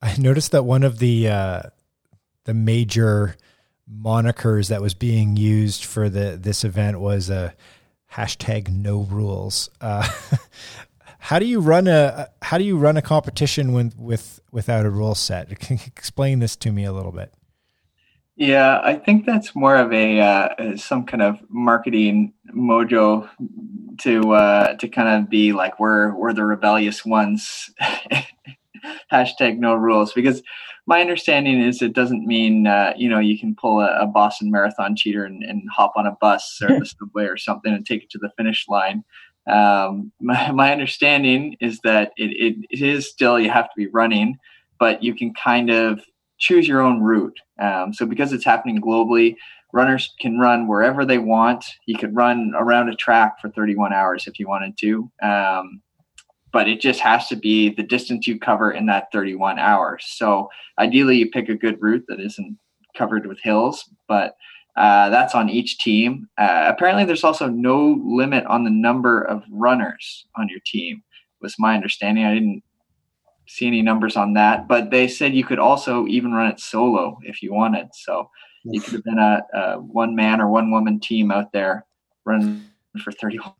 I 0.00 0.16
noticed 0.16 0.52
that 0.52 0.64
one 0.64 0.84
of 0.84 0.98
the 0.98 1.28
uh, 1.28 1.62
the 2.44 2.54
major 2.54 3.36
monikers 3.90 4.68
that 4.68 4.80
was 4.80 4.94
being 4.94 5.36
used 5.36 5.84
for 5.84 6.08
the 6.08 6.38
this 6.40 6.62
event 6.62 7.00
was 7.00 7.30
a 7.30 7.54
hashtag 8.14 8.68
no 8.68 9.02
rules. 9.02 9.70
Uh, 9.80 10.08
how 11.18 11.38
do 11.38 11.46
you 11.46 11.60
run 11.60 11.86
a 11.86 12.28
how 12.42 12.58
do 12.58 12.64
you 12.64 12.76
run 12.76 12.96
a 12.96 13.02
competition 13.02 13.72
with 13.72 13.98
with 13.98 14.40
without 14.50 14.84
a 14.86 14.90
rule 14.90 15.14
set? 15.14 15.50
Explain 15.70 16.38
this 16.40 16.56
to 16.56 16.72
me 16.72 16.84
a 16.84 16.92
little 16.92 17.12
bit? 17.12 17.32
Yeah, 18.34 18.80
I 18.82 18.94
think 18.94 19.26
that's 19.26 19.54
more 19.54 19.76
of 19.76 19.92
a 19.92 20.20
uh, 20.20 20.76
some 20.76 21.04
kind 21.04 21.22
of 21.22 21.38
marketing 21.48 22.32
mojo 22.54 23.28
to 24.00 24.32
uh, 24.32 24.74
to 24.74 24.88
kind 24.88 25.22
of 25.22 25.30
be 25.30 25.52
like 25.52 25.78
we're 25.78 26.14
we're 26.14 26.32
the 26.32 26.44
rebellious 26.44 27.04
ones. 27.04 27.70
hashtag 29.12 29.58
no 29.58 29.74
rules 29.74 30.12
because 30.12 30.42
my 30.86 31.00
understanding 31.00 31.60
is 31.60 31.80
it 31.80 31.92
doesn't 31.92 32.26
mean 32.26 32.66
uh, 32.66 32.92
you 32.96 33.08
know 33.08 33.18
you 33.18 33.38
can 33.38 33.54
pull 33.54 33.80
a, 33.80 34.02
a 34.02 34.06
Boston 34.06 34.50
Marathon 34.50 34.96
cheater 34.96 35.24
and, 35.24 35.42
and, 35.42 35.62
hop 35.70 35.92
on 35.96 36.06
a 36.06 36.16
bus 36.20 36.60
or 36.62 36.78
the 36.78 36.86
subway 36.98 37.24
or 37.24 37.36
something 37.36 37.72
and 37.72 37.86
take 37.86 38.04
it 38.04 38.10
to 38.10 38.18
the 38.18 38.30
finish 38.36 38.66
line. 38.68 39.04
Um, 39.48 40.12
my, 40.20 40.50
my 40.52 40.72
understanding 40.72 41.56
is 41.60 41.80
that 41.84 42.12
it, 42.16 42.30
it, 42.30 42.56
it 42.70 42.82
is 42.82 43.08
still 43.08 43.38
you 43.38 43.50
have 43.50 43.66
to 43.66 43.76
be 43.76 43.88
running, 43.88 44.38
but 44.78 45.02
you 45.02 45.14
can 45.14 45.32
kind 45.34 45.70
of 45.70 46.00
choose 46.38 46.66
your 46.66 46.80
own 46.80 47.00
route. 47.00 47.38
Um, 47.60 47.92
so 47.92 48.04
because 48.04 48.32
it's 48.32 48.44
happening 48.44 48.80
globally, 48.80 49.36
runners 49.72 50.14
can 50.20 50.38
run 50.38 50.66
wherever 50.66 51.04
they 51.04 51.18
want. 51.18 51.64
You 51.86 51.96
could 51.96 52.14
run 52.14 52.52
around 52.56 52.88
a 52.88 52.96
track 52.96 53.40
for 53.40 53.48
31 53.48 53.92
hours 53.92 54.26
if 54.26 54.38
you 54.38 54.48
wanted 54.48 54.76
to. 54.78 55.10
Um, 55.22 55.80
but 56.52 56.68
it 56.68 56.80
just 56.80 57.00
has 57.00 57.28
to 57.28 57.36
be 57.36 57.70
the 57.70 57.82
distance 57.82 58.26
you 58.26 58.38
cover 58.38 58.70
in 58.70 58.86
that 58.86 59.10
31 59.12 59.58
hours. 59.58 60.04
So 60.06 60.48
ideally, 60.78 61.16
you 61.16 61.30
pick 61.30 61.48
a 61.48 61.54
good 61.54 61.80
route 61.80 62.04
that 62.08 62.20
isn't 62.20 62.58
covered 62.96 63.26
with 63.26 63.40
hills, 63.42 63.88
but 64.06 64.36
uh, 64.76 65.10
that's 65.10 65.34
on 65.34 65.48
each 65.48 65.78
team. 65.78 66.28
Uh, 66.38 66.66
apparently, 66.68 67.04
there's 67.04 67.24
also 67.24 67.48
no 67.48 68.00
limit 68.04 68.44
on 68.46 68.64
the 68.64 68.70
number 68.70 69.22
of 69.22 69.42
runners 69.50 70.26
on 70.36 70.48
your 70.48 70.60
team. 70.66 71.02
Was 71.40 71.56
my 71.58 71.74
understanding. 71.74 72.24
I 72.24 72.34
didn't 72.34 72.62
see 73.48 73.66
any 73.66 73.82
numbers 73.82 74.16
on 74.16 74.34
that, 74.34 74.68
but 74.68 74.90
they 74.90 75.08
said 75.08 75.34
you 75.34 75.44
could 75.44 75.58
also 75.58 76.06
even 76.06 76.32
run 76.32 76.50
it 76.50 76.60
solo 76.60 77.18
if 77.22 77.42
you 77.42 77.52
wanted. 77.52 77.88
So 77.92 78.30
you 78.64 78.80
could 78.80 78.92
have 78.94 79.04
been 79.04 79.18
a, 79.18 79.42
a 79.52 79.80
one 79.80 80.14
man 80.14 80.40
or 80.40 80.48
one 80.48 80.70
woman 80.70 81.00
team 81.00 81.32
out 81.32 81.52
there 81.52 81.84
running 82.24 82.64
for 83.02 83.10
31 83.10 83.52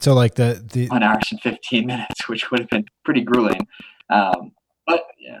so 0.00 0.14
like 0.14 0.34
the 0.34 0.62
the 0.72 0.86
one 0.88 1.02
hours 1.02 1.28
and 1.30 1.40
15 1.40 1.86
minutes 1.86 2.28
which 2.28 2.50
would 2.50 2.60
have 2.60 2.68
been 2.68 2.84
pretty 3.04 3.22
grueling 3.22 3.66
um, 4.10 4.52
but 4.86 5.06
yeah 5.18 5.40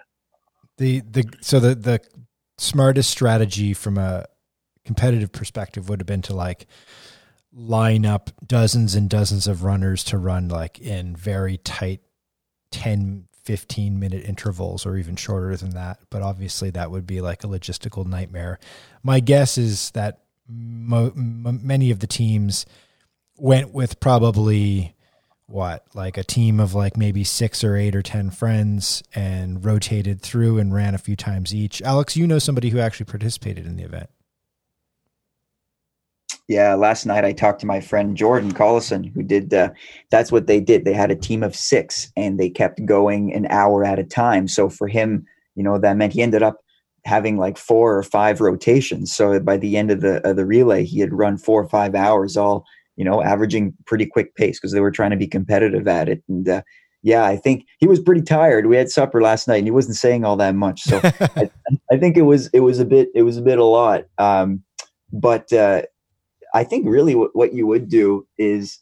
the 0.78 1.00
the 1.00 1.24
so 1.40 1.60
the 1.60 1.74
the 1.74 2.00
smartest 2.58 3.10
strategy 3.10 3.74
from 3.74 3.98
a 3.98 4.24
competitive 4.84 5.32
perspective 5.32 5.88
would 5.88 6.00
have 6.00 6.06
been 6.06 6.22
to 6.22 6.34
like 6.34 6.66
line 7.52 8.04
up 8.04 8.30
dozens 8.46 8.94
and 8.94 9.08
dozens 9.10 9.46
of 9.46 9.64
runners 9.64 10.04
to 10.04 10.18
run 10.18 10.48
like 10.48 10.78
in 10.78 11.16
very 11.16 11.56
tight 11.58 12.00
10 12.70 13.26
15 13.46 14.00
minute 14.00 14.24
intervals 14.24 14.84
or 14.84 14.96
even 14.96 15.14
shorter 15.14 15.56
than 15.56 15.70
that. 15.70 16.00
But 16.10 16.22
obviously, 16.22 16.70
that 16.70 16.90
would 16.90 17.06
be 17.06 17.20
like 17.20 17.44
a 17.44 17.46
logistical 17.46 18.04
nightmare. 18.04 18.58
My 19.04 19.20
guess 19.20 19.56
is 19.56 19.92
that 19.92 20.22
mo- 20.48 21.12
m- 21.16 21.60
many 21.62 21.92
of 21.92 22.00
the 22.00 22.08
teams 22.08 22.66
went 23.38 23.72
with 23.72 24.00
probably 24.00 24.94
what 25.46 25.84
like 25.94 26.16
a 26.16 26.24
team 26.24 26.58
of 26.58 26.74
like 26.74 26.96
maybe 26.96 27.22
six 27.22 27.62
or 27.62 27.76
eight 27.76 27.94
or 27.94 28.02
ten 28.02 28.30
friends 28.30 29.02
and 29.14 29.64
rotated 29.64 30.20
through 30.20 30.58
and 30.58 30.74
ran 30.74 30.94
a 30.94 30.98
few 30.98 31.14
times 31.14 31.54
each 31.54 31.80
alex 31.82 32.16
you 32.16 32.26
know 32.26 32.40
somebody 32.40 32.70
who 32.70 32.80
actually 32.80 33.06
participated 33.06 33.64
in 33.64 33.76
the 33.76 33.84
event 33.84 34.10
yeah, 36.48 36.74
last 36.74 37.06
night 37.06 37.24
I 37.24 37.32
talked 37.32 37.60
to 37.60 37.66
my 37.66 37.80
friend 37.80 38.16
Jordan 38.16 38.52
Collison, 38.52 39.12
who 39.12 39.22
did. 39.22 39.50
That's 40.10 40.30
what 40.30 40.46
they 40.46 40.60
did. 40.60 40.84
They 40.84 40.92
had 40.92 41.10
a 41.10 41.16
team 41.16 41.42
of 41.42 41.56
six, 41.56 42.12
and 42.16 42.38
they 42.38 42.50
kept 42.50 42.84
going 42.86 43.34
an 43.34 43.46
hour 43.50 43.84
at 43.84 43.98
a 43.98 44.04
time. 44.04 44.46
So 44.46 44.68
for 44.68 44.86
him, 44.86 45.26
you 45.56 45.64
know, 45.64 45.78
that 45.78 45.96
meant 45.96 46.12
he 46.12 46.22
ended 46.22 46.44
up 46.44 46.58
having 47.04 47.36
like 47.36 47.58
four 47.58 47.96
or 47.96 48.02
five 48.04 48.40
rotations. 48.40 49.12
So 49.12 49.40
by 49.40 49.56
the 49.56 49.76
end 49.76 49.90
of 49.90 50.00
the 50.02 50.24
of 50.28 50.36
the 50.36 50.46
relay, 50.46 50.84
he 50.84 51.00
had 51.00 51.12
run 51.12 51.36
four 51.36 51.62
or 51.62 51.68
five 51.68 51.96
hours, 51.96 52.36
all 52.36 52.64
you 52.96 53.04
know, 53.04 53.22
averaging 53.22 53.74
pretty 53.86 54.06
quick 54.06 54.34
pace 54.34 54.58
because 54.58 54.72
they 54.72 54.80
were 54.80 54.90
trying 54.90 55.10
to 55.10 55.16
be 55.16 55.26
competitive 55.26 55.86
at 55.86 56.08
it. 56.08 56.22
And 56.28 56.48
uh, 56.48 56.62
yeah, 57.02 57.24
I 57.24 57.36
think 57.36 57.66
he 57.78 57.86
was 57.86 58.00
pretty 58.00 58.22
tired. 58.22 58.66
We 58.66 58.76
had 58.76 58.90
supper 58.90 59.22
last 59.22 59.46
night, 59.46 59.58
and 59.58 59.66
he 59.66 59.70
wasn't 59.70 59.96
saying 59.96 60.24
all 60.24 60.36
that 60.36 60.54
much. 60.54 60.82
So 60.82 61.00
I, 61.04 61.50
I, 61.90 61.98
think 61.98 62.16
it 62.16 62.22
was 62.22 62.48
it 62.48 62.60
was 62.60 62.80
a 62.80 62.84
bit 62.84 63.08
it 63.14 63.22
was 63.22 63.36
a 63.36 63.42
bit 63.42 63.58
a 63.58 63.64
lot. 63.64 64.04
Um, 64.18 64.62
but 65.12 65.52
uh, 65.52 65.82
I 66.54 66.64
think 66.64 66.86
really 66.88 67.14
what, 67.14 67.30
what 67.34 67.54
you 67.54 67.66
would 67.66 67.88
do 67.88 68.26
is 68.38 68.80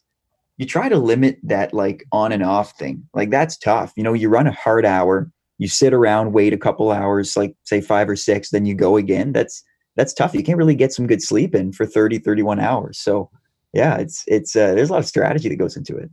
you 0.57 0.65
try 0.65 0.89
to 0.89 0.97
limit 0.97 1.37
that 1.43 1.73
like 1.73 2.05
on 2.11 2.31
and 2.31 2.43
off 2.43 2.77
thing. 2.77 3.07
Like 3.13 3.29
that's 3.29 3.57
tough. 3.57 3.93
You 3.95 4.03
know, 4.03 4.13
you 4.13 4.29
run 4.29 4.47
a 4.47 4.51
hard 4.53 4.85
hour, 4.85 5.29
you 5.57 5.67
sit 5.67 5.93
around, 5.93 6.33
wait 6.33 6.53
a 6.53 6.57
couple 6.57 6.91
hours, 6.91 7.35
like 7.35 7.55
say 7.63 7.81
five 7.81 8.09
or 8.09 8.15
six, 8.15 8.49
then 8.49 8.65
you 8.65 8.73
go 8.73 8.97
again. 8.97 9.33
That's 9.33 9.63
that's 9.95 10.13
tough. 10.13 10.33
You 10.33 10.43
can't 10.43 10.57
really 10.57 10.75
get 10.75 10.93
some 10.93 11.07
good 11.07 11.21
sleep 11.21 11.55
in 11.55 11.71
for 11.71 11.85
30, 11.85 12.19
31 12.19 12.59
hours. 12.59 12.99
So 12.99 13.29
yeah, 13.75 13.97
it's 13.97 14.23
it's 14.25 14.55
uh, 14.55 14.73
there's 14.73 14.89
a 14.89 14.93
lot 14.93 14.99
of 14.99 15.05
strategy 15.05 15.49
that 15.49 15.57
goes 15.57 15.75
into 15.75 15.97
it. 15.97 16.09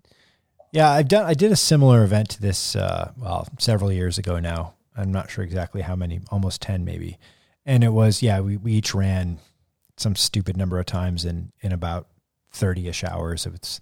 Yeah, 0.73 0.91
I've 0.91 1.09
done 1.09 1.25
I 1.25 1.35
did 1.35 1.53
a 1.53 1.57
similar 1.57 2.03
event 2.03 2.31
to 2.31 2.41
this 2.41 2.75
uh, 2.75 3.13
well, 3.17 3.47
several 3.59 3.93
years 3.93 4.19
ago 4.19 4.41
now. 4.41 4.75
I'm 4.97 5.13
not 5.13 5.31
sure 5.31 5.45
exactly 5.45 5.81
how 5.81 5.97
many, 5.97 6.21
almost 6.31 6.61
10 6.61 6.85
maybe. 6.85 7.19
And 7.65 7.83
it 7.83 7.91
was 7.91 8.21
yeah, 8.21 8.41
we, 8.41 8.57
we 8.57 8.73
each 8.73 8.95
ran 8.95 9.39
some 9.97 10.17
stupid 10.17 10.57
number 10.57 10.79
of 10.81 10.87
times 10.87 11.25
in 11.25 11.53
in 11.61 11.71
about 11.71 12.09
30ish 12.53 13.09
hours 13.09 13.47
if 13.47 13.55
it's 13.55 13.81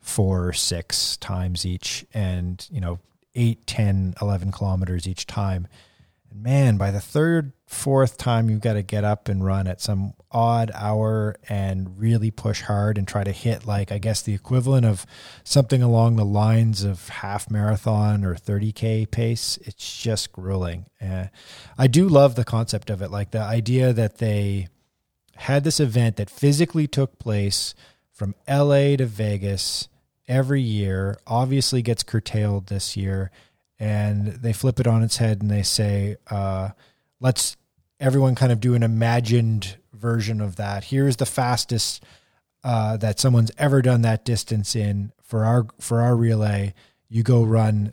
four 0.00 0.48
or 0.48 0.52
six 0.54 1.18
times 1.18 1.66
each 1.66 2.06
and 2.14 2.66
you 2.70 2.80
know 2.80 2.98
8 3.34 3.66
10 3.66 4.14
11 4.20 4.50
kilometers 4.50 5.06
each 5.06 5.26
time 5.26 5.68
and 6.30 6.42
man 6.42 6.76
by 6.76 6.90
the 6.90 7.00
third 7.00 7.52
fourth 7.70 8.16
time 8.16 8.50
you've 8.50 8.60
got 8.60 8.74
to 8.74 8.82
get 8.82 9.04
up 9.04 9.28
and 9.28 9.44
run 9.44 9.66
at 9.66 9.80
some 9.80 10.12
odd 10.32 10.70
hour 10.74 11.36
and 11.48 11.98
really 11.98 12.30
push 12.30 12.62
hard 12.62 12.98
and 12.98 13.06
try 13.06 13.22
to 13.22 13.30
hit 13.30 13.64
like 13.64 13.92
i 13.92 13.98
guess 13.98 14.22
the 14.22 14.34
equivalent 14.34 14.84
of 14.84 15.06
something 15.44 15.82
along 15.82 16.16
the 16.16 16.24
lines 16.24 16.82
of 16.82 17.08
half 17.08 17.48
marathon 17.48 18.24
or 18.24 18.34
30k 18.34 19.08
pace 19.10 19.56
it's 19.62 20.02
just 20.02 20.32
grueling 20.32 20.84
uh, 21.00 21.26
i 21.78 21.86
do 21.86 22.08
love 22.08 22.34
the 22.34 22.44
concept 22.44 22.90
of 22.90 23.00
it 23.00 23.10
like 23.10 23.30
the 23.30 23.40
idea 23.40 23.92
that 23.92 24.18
they 24.18 24.68
had 25.40 25.64
this 25.64 25.80
event 25.80 26.16
that 26.16 26.28
physically 26.28 26.86
took 26.86 27.18
place 27.18 27.74
from 28.12 28.34
LA 28.46 28.96
to 28.96 29.06
Vegas 29.06 29.88
every 30.28 30.60
year, 30.60 31.18
obviously 31.26 31.80
gets 31.80 32.02
curtailed 32.02 32.66
this 32.66 32.94
year. 32.94 33.30
And 33.78 34.26
they 34.26 34.52
flip 34.52 34.78
it 34.78 34.86
on 34.86 35.02
its 35.02 35.16
head 35.16 35.40
and 35.40 35.50
they 35.50 35.62
say, 35.62 36.16
uh, 36.30 36.70
let's 37.20 37.56
everyone 38.00 38.34
kind 38.34 38.50
of 38.50 38.60
do 38.60 38.74
an 38.74 38.82
imagined 38.82 39.76
version 39.92 40.40
of 40.40 40.56
that. 40.56 40.84
Here's 40.84 41.16
the 41.16 41.26
fastest 41.26 42.02
uh, 42.64 42.96
that 42.96 43.20
someone's 43.20 43.52
ever 43.58 43.82
done 43.82 44.02
that 44.02 44.24
distance 44.24 44.74
in 44.74 45.12
for 45.22 45.44
our 45.44 45.66
for 45.78 46.00
our 46.00 46.16
relay. 46.16 46.74
You 47.08 47.22
go 47.22 47.44
run 47.44 47.92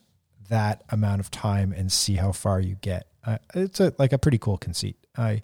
that 0.50 0.84
amount 0.90 1.20
of 1.20 1.30
time 1.30 1.74
and 1.74 1.92
see 1.92 2.16
how 2.16 2.32
far 2.32 2.60
you 2.60 2.76
get. 2.76 3.08
Uh, 3.26 3.38
it's 3.54 3.80
a, 3.80 3.94
like 3.98 4.14
a 4.14 4.18
pretty 4.18 4.38
cool 4.38 4.58
conceit. 4.58 4.98
I 5.18 5.42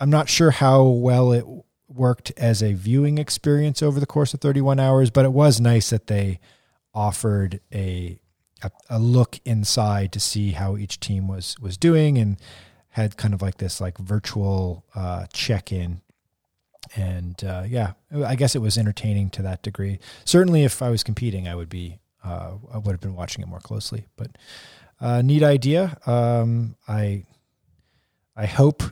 I'm 0.00 0.10
not 0.10 0.28
sure 0.28 0.50
how 0.50 0.84
well 0.84 1.32
it 1.32 1.44
worked 1.88 2.32
as 2.36 2.62
a 2.62 2.72
viewing 2.72 3.18
experience 3.18 3.82
over 3.82 4.00
the 4.00 4.06
course 4.06 4.34
of 4.34 4.40
31 4.40 4.80
hours, 4.80 5.10
but 5.10 5.24
it 5.24 5.32
was 5.32 5.60
nice 5.60 5.90
that 5.90 6.06
they 6.06 6.40
offered 6.92 7.60
a 7.72 8.18
a, 8.62 8.70
a 8.88 8.98
look 8.98 9.38
inside 9.44 10.12
to 10.12 10.20
see 10.20 10.52
how 10.52 10.76
each 10.76 11.00
team 11.00 11.28
was 11.28 11.56
was 11.60 11.76
doing 11.76 12.16
and 12.18 12.38
had 12.94 13.16
kind 13.16 13.34
of 13.34 13.42
like 13.42 13.58
this 13.58 13.80
like 13.80 13.98
virtual 13.98 14.84
uh, 14.94 15.26
check 15.32 15.72
in. 15.72 16.00
And 16.94 17.42
uh, 17.42 17.64
yeah, 17.66 17.94
I 18.24 18.36
guess 18.36 18.54
it 18.54 18.60
was 18.60 18.78
entertaining 18.78 19.30
to 19.30 19.42
that 19.42 19.62
degree. 19.62 19.98
Certainly, 20.24 20.62
if 20.62 20.80
I 20.80 20.90
was 20.90 21.02
competing, 21.02 21.48
I 21.48 21.56
would 21.56 21.68
be 21.68 21.98
uh, 22.22 22.52
I 22.72 22.78
would 22.78 22.92
have 22.92 23.00
been 23.00 23.16
watching 23.16 23.42
it 23.42 23.48
more 23.48 23.58
closely. 23.58 24.06
But 24.16 24.38
uh, 25.00 25.22
neat 25.22 25.42
idea. 25.42 25.98
Um, 26.06 26.76
I 26.86 27.24
I 28.36 28.46
hope 28.46 28.84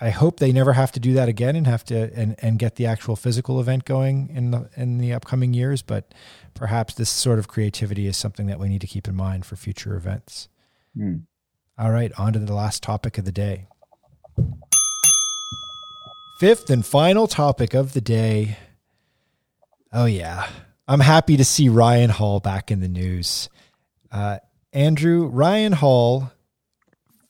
I 0.00 0.08
hope 0.08 0.38
they 0.38 0.50
never 0.52 0.72
have 0.72 0.92
to 0.92 1.00
do 1.00 1.12
that 1.12 1.28
again 1.28 1.56
and 1.56 1.66
have 1.66 1.84
to 1.86 2.10
and, 2.14 2.36
and 2.38 2.58
get 2.58 2.76
the 2.76 2.86
actual 2.86 3.16
physical 3.16 3.60
event 3.60 3.84
going 3.84 4.30
in 4.30 4.50
the 4.50 4.70
in 4.76 4.96
the 4.96 5.12
upcoming 5.12 5.52
years. 5.52 5.82
But 5.82 6.14
perhaps 6.54 6.94
this 6.94 7.10
sort 7.10 7.38
of 7.38 7.48
creativity 7.48 8.06
is 8.06 8.16
something 8.16 8.46
that 8.46 8.58
we 8.58 8.70
need 8.70 8.80
to 8.80 8.86
keep 8.86 9.06
in 9.06 9.14
mind 9.14 9.44
for 9.44 9.56
future 9.56 9.94
events. 9.94 10.48
Mm. 10.96 11.24
All 11.80 11.90
right, 11.90 12.12
on 12.18 12.34
to 12.34 12.38
the 12.38 12.52
last 12.52 12.82
topic 12.82 13.16
of 13.16 13.24
the 13.24 13.32
day. 13.32 13.66
Fifth 16.38 16.68
and 16.68 16.84
final 16.84 17.26
topic 17.26 17.72
of 17.72 17.94
the 17.94 18.02
day. 18.02 18.58
Oh 19.90 20.04
yeah, 20.04 20.46
I'm 20.86 21.00
happy 21.00 21.38
to 21.38 21.44
see 21.44 21.70
Ryan 21.70 22.10
Hall 22.10 22.38
back 22.38 22.70
in 22.70 22.80
the 22.80 22.88
news. 22.88 23.48
Uh, 24.12 24.40
Andrew 24.74 25.28
Ryan 25.28 25.72
Hall, 25.72 26.30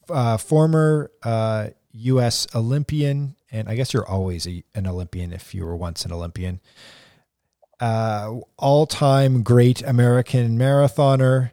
uh, 0.08 0.36
former 0.36 1.12
uh, 1.22 1.68
U.S. 1.92 2.48
Olympian, 2.52 3.36
and 3.52 3.68
I 3.68 3.76
guess 3.76 3.94
you're 3.94 4.08
always 4.08 4.48
a, 4.48 4.64
an 4.74 4.88
Olympian 4.88 5.32
if 5.32 5.54
you 5.54 5.64
were 5.64 5.76
once 5.76 6.04
an 6.04 6.10
Olympian. 6.10 6.58
Uh, 7.78 8.40
all-time 8.58 9.44
great 9.44 9.80
American 9.82 10.58
marathoner, 10.58 11.52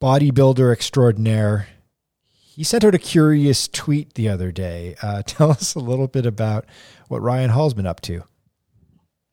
bodybuilder 0.00 0.72
extraordinaire. 0.72 1.68
He 2.32 2.64
sent 2.64 2.84
out 2.84 2.94
a 2.94 2.98
curious 2.98 3.68
tweet 3.68 4.14
the 4.14 4.28
other 4.28 4.52
day. 4.52 4.96
Uh, 5.02 5.22
tell 5.26 5.50
us 5.50 5.74
a 5.74 5.80
little 5.80 6.08
bit 6.08 6.26
about 6.26 6.66
what 7.08 7.22
Ryan 7.22 7.50
Hall's 7.50 7.74
been 7.74 7.86
up 7.86 8.00
to. 8.02 8.24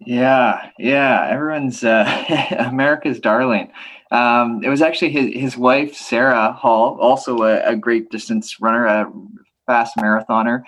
Yeah, 0.06 0.70
yeah. 0.78 1.28
Everyone's 1.30 1.84
uh, 1.84 2.56
America's 2.60 3.20
darling. 3.20 3.72
Um, 4.12 4.62
it 4.64 4.70
was 4.70 4.82
actually 4.82 5.12
his, 5.12 5.34
his 5.34 5.58
wife, 5.58 5.96
Sarah 5.96 6.52
Hall, 6.52 6.98
also 7.00 7.44
a, 7.44 7.62
a 7.64 7.76
great 7.76 8.10
distance 8.12 8.60
runner, 8.62 8.86
a 8.86 9.12
fast 9.66 9.96
marathoner. 9.98 10.64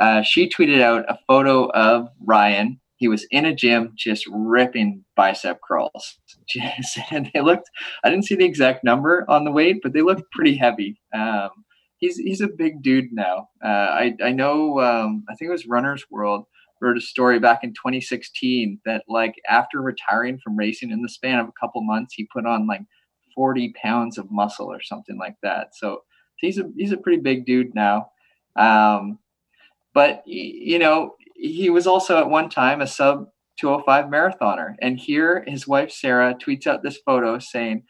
Uh, 0.00 0.22
she 0.22 0.48
tweeted 0.48 0.80
out 0.80 1.04
a 1.08 1.18
photo 1.26 1.70
of 1.70 2.08
Ryan. 2.24 2.80
He 2.98 3.08
was 3.08 3.26
in 3.30 3.44
a 3.44 3.54
gym 3.54 3.92
just 3.96 4.26
ripping 4.30 5.04
bicep 5.16 5.60
curls. 5.66 6.18
Just, 6.48 6.98
and 7.10 7.30
they 7.32 7.40
looked, 7.40 7.68
I 8.04 8.10
didn't 8.10 8.24
see 8.24 8.34
the 8.34 8.44
exact 8.44 8.82
number 8.82 9.24
on 9.28 9.44
the 9.44 9.52
weight, 9.52 9.80
but 9.82 9.92
they 9.92 10.02
looked 10.02 10.30
pretty 10.32 10.56
heavy. 10.56 11.00
Um, 11.14 11.50
he's, 11.98 12.16
he's 12.16 12.40
a 12.40 12.48
big 12.48 12.82
dude 12.82 13.12
now. 13.12 13.48
Uh, 13.64 13.68
I, 13.68 14.14
I 14.22 14.32
know, 14.32 14.80
um, 14.80 15.24
I 15.28 15.34
think 15.34 15.48
it 15.48 15.52
was 15.52 15.66
Runner's 15.66 16.06
World 16.10 16.46
wrote 16.80 16.96
a 16.96 17.00
story 17.00 17.38
back 17.38 17.64
in 17.64 17.70
2016 17.70 18.80
that 18.84 19.04
like 19.08 19.34
after 19.48 19.80
retiring 19.80 20.38
from 20.38 20.56
racing 20.56 20.90
in 20.90 21.02
the 21.02 21.08
span 21.08 21.38
of 21.38 21.48
a 21.48 21.52
couple 21.60 21.82
months 21.82 22.14
he 22.14 22.28
put 22.32 22.46
on 22.46 22.66
like 22.66 22.82
40 23.34 23.74
pounds 23.82 24.18
of 24.18 24.30
muscle 24.30 24.66
or 24.66 24.80
something 24.82 25.18
like 25.18 25.36
that 25.42 25.74
so 25.74 26.02
he's 26.36 26.58
a 26.58 26.70
he's 26.76 26.92
a 26.92 26.96
pretty 26.96 27.20
big 27.20 27.46
dude 27.46 27.74
now 27.74 28.10
um, 28.56 29.18
but 29.94 30.22
you 30.26 30.78
know 30.78 31.14
he 31.38 31.70
was 31.70 31.86
also 31.86 32.18
at 32.18 32.28
one 32.28 32.48
time 32.48 32.80
a 32.80 32.86
sub 32.86 33.28
205 33.60 34.06
marathoner 34.06 34.74
and 34.80 34.98
here 34.98 35.44
his 35.46 35.66
wife 35.66 35.90
sarah 35.90 36.34
tweets 36.34 36.66
out 36.66 36.82
this 36.82 36.98
photo 37.04 37.38
saying 37.38 37.82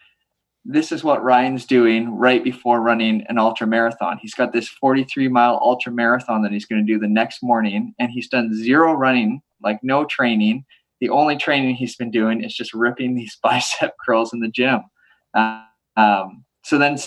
this 0.70 0.92
is 0.92 1.02
what 1.02 1.24
Ryan's 1.24 1.64
doing 1.64 2.14
right 2.14 2.44
before 2.44 2.82
running 2.82 3.24
an 3.30 3.38
ultra 3.38 3.66
marathon. 3.66 4.18
He's 4.20 4.34
got 4.34 4.52
this 4.52 4.68
43 4.68 5.26
mile 5.28 5.58
ultra 5.62 5.90
marathon 5.90 6.42
that 6.42 6.52
he's 6.52 6.66
going 6.66 6.84
to 6.84 6.92
do 6.92 6.98
the 6.98 7.08
next 7.08 7.42
morning, 7.42 7.94
and 7.98 8.10
he's 8.10 8.28
done 8.28 8.54
zero 8.54 8.92
running, 8.92 9.40
like 9.62 9.78
no 9.82 10.04
training. 10.04 10.66
The 11.00 11.08
only 11.08 11.38
training 11.38 11.76
he's 11.76 11.96
been 11.96 12.10
doing 12.10 12.44
is 12.44 12.54
just 12.54 12.74
ripping 12.74 13.14
these 13.14 13.38
bicep 13.42 13.94
curls 14.04 14.34
in 14.34 14.40
the 14.40 14.48
gym. 14.48 14.80
Uh, 15.32 15.62
um, 15.96 16.44
so 16.64 16.76
then 16.76 16.98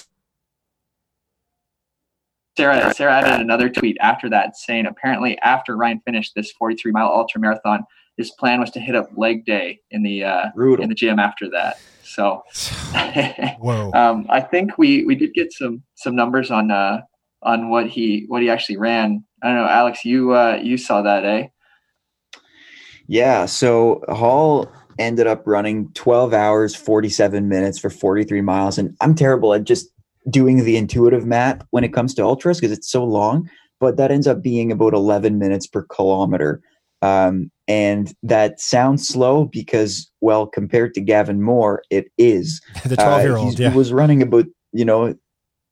Sarah, 2.57 2.93
Sarah 2.93 3.19
added 3.19 3.41
another 3.41 3.69
tweet 3.69 3.97
after 4.01 4.29
that 4.29 4.57
saying 4.57 4.85
apparently 4.85 5.37
after 5.39 5.77
Ryan 5.77 6.01
finished 6.05 6.33
this 6.35 6.51
43 6.51 6.91
mile 6.91 7.07
ultra 7.07 7.39
marathon, 7.39 7.85
his 8.17 8.31
plan 8.31 8.59
was 8.59 8.71
to 8.71 8.79
hit 8.79 8.95
up 8.95 9.09
leg 9.15 9.45
day 9.45 9.79
in 9.91 10.03
the 10.03 10.23
uh, 10.23 10.49
in 10.79 10.89
the 10.89 10.95
gym 10.95 11.17
after 11.17 11.49
that. 11.49 11.79
So, 12.03 12.43
whoa. 13.59 13.91
um, 13.93 14.25
I 14.29 14.41
think 14.41 14.77
we 14.77 15.05
we 15.05 15.15
did 15.15 15.33
get 15.33 15.53
some 15.53 15.81
some 15.95 16.15
numbers 16.15 16.51
on 16.51 16.71
uh, 16.71 17.01
on 17.41 17.69
what 17.69 17.87
he 17.87 18.25
what 18.27 18.41
he 18.41 18.49
actually 18.49 18.77
ran. 18.77 19.23
I 19.41 19.47
don't 19.47 19.57
know, 19.57 19.67
Alex. 19.67 20.03
You 20.03 20.33
uh, 20.33 20.59
you 20.61 20.77
saw 20.77 21.01
that, 21.01 21.23
eh? 21.23 21.47
Yeah. 23.07 23.45
So 23.45 24.03
Hall 24.09 24.71
ended 24.99 25.25
up 25.25 25.43
running 25.47 25.91
12 25.93 26.33
hours 26.33 26.75
47 26.75 27.47
minutes 27.47 27.79
for 27.79 27.89
43 27.89 28.41
miles, 28.41 28.77
and 28.77 28.95
I'm 29.01 29.15
terrible 29.15 29.53
at 29.53 29.63
just 29.63 29.89
doing 30.30 30.63
the 30.63 30.78
intuitive 30.78 31.26
math 31.26 31.65
when 31.72 31.84
it 31.84 31.93
comes 31.93 32.13
to 32.15 32.24
ultras 32.24 32.59
because 32.59 32.76
it's 32.76 32.89
so 32.89 33.03
long. 33.03 33.49
But 33.80 33.97
that 33.97 34.11
ends 34.11 34.28
up 34.28 34.41
being 34.41 34.72
about 34.72 34.93
11 34.93 35.39
minutes 35.39 35.65
per 35.65 35.84
kilometer. 35.84 36.61
Um, 37.01 37.49
and 37.67 38.13
that 38.22 38.59
sounds 38.59 39.07
slow 39.07 39.45
because, 39.45 40.11
well, 40.22 40.45
compared 40.45 40.93
to 40.93 41.01
Gavin 41.01 41.41
Moore, 41.41 41.82
it 41.89 42.11
is. 42.17 42.61
the 42.86 42.95
12 42.95 43.22
year 43.24 43.38
old, 43.38 43.59
uh, 43.59 43.63
yeah. 43.63 43.74
was 43.74 43.91
running 43.91 44.22
about, 44.22 44.45
you 44.72 44.86
know, 44.86 45.15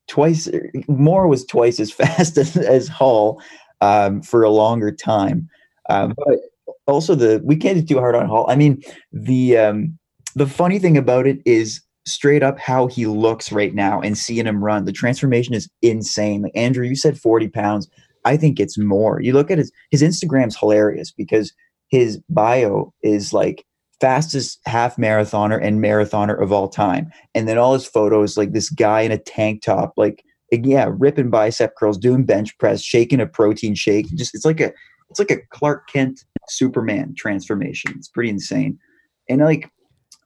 twice, 0.07 0.49
Moore 0.87 1.27
was 1.27 1.45
twice 1.45 1.79
as 1.79 1.91
fast 1.91 2.37
as, 2.37 2.57
as 2.57 2.87
Hall 2.87 3.41
um, 3.81 4.21
for 4.21 4.43
a 4.43 4.49
longer 4.49 4.91
time. 4.91 5.47
Um, 5.89 6.13
but 6.17 6.39
also, 6.87 7.15
the 7.15 7.41
we 7.43 7.55
can't 7.55 7.79
do 7.79 7.95
too 7.95 7.99
hard 7.99 8.15
on 8.15 8.27
Hall. 8.27 8.45
I 8.49 8.55
mean, 8.55 8.81
the 9.11 9.57
um, 9.57 9.97
the 10.35 10.47
funny 10.47 10.79
thing 10.79 10.97
about 10.97 11.27
it 11.27 11.39
is 11.45 11.81
straight 12.11 12.43
up 12.43 12.59
how 12.59 12.87
he 12.87 13.05
looks 13.05 13.51
right 13.51 13.73
now 13.73 14.01
and 14.01 14.17
seeing 14.17 14.45
him 14.45 14.63
run. 14.63 14.85
The 14.85 14.91
transformation 14.91 15.53
is 15.53 15.69
insane. 15.81 16.43
Like 16.43 16.51
Andrew, 16.55 16.85
you 16.85 16.95
said 16.95 17.19
40 17.19 17.49
pounds. 17.49 17.89
I 18.25 18.37
think 18.37 18.59
it's 18.59 18.77
more. 18.77 19.21
You 19.21 19.33
look 19.33 19.49
at 19.51 19.57
his 19.57 19.71
his 19.91 20.01
Instagram's 20.01 20.57
hilarious 20.57 21.11
because 21.11 21.53
his 21.89 22.19
bio 22.29 22.93
is 23.01 23.33
like 23.33 23.65
fastest 23.99 24.59
half 24.65 24.95
marathoner 24.95 25.61
and 25.61 25.83
marathoner 25.83 26.41
of 26.41 26.51
all 26.51 26.69
time. 26.69 27.11
And 27.35 27.47
then 27.47 27.57
all 27.57 27.73
his 27.73 27.87
photos 27.87 28.37
like 28.37 28.53
this 28.53 28.69
guy 28.69 29.01
in 29.01 29.11
a 29.11 29.17
tank 29.17 29.61
top, 29.61 29.93
like 29.97 30.23
yeah, 30.51 30.89
ripping 30.91 31.29
bicep 31.29 31.75
curls, 31.75 31.97
doing 31.97 32.25
bench 32.25 32.57
press, 32.57 32.81
shaking 32.81 33.19
a 33.19 33.27
protein 33.27 33.75
shake. 33.75 34.07
Just 34.15 34.35
it's 34.35 34.45
like 34.45 34.59
a 34.59 34.73
it's 35.09 35.19
like 35.19 35.31
a 35.31 35.41
Clark 35.51 35.89
Kent 35.89 36.23
Superman 36.49 37.13
transformation. 37.15 37.93
It's 37.95 38.07
pretty 38.07 38.29
insane. 38.29 38.79
And 39.27 39.41
like 39.41 39.69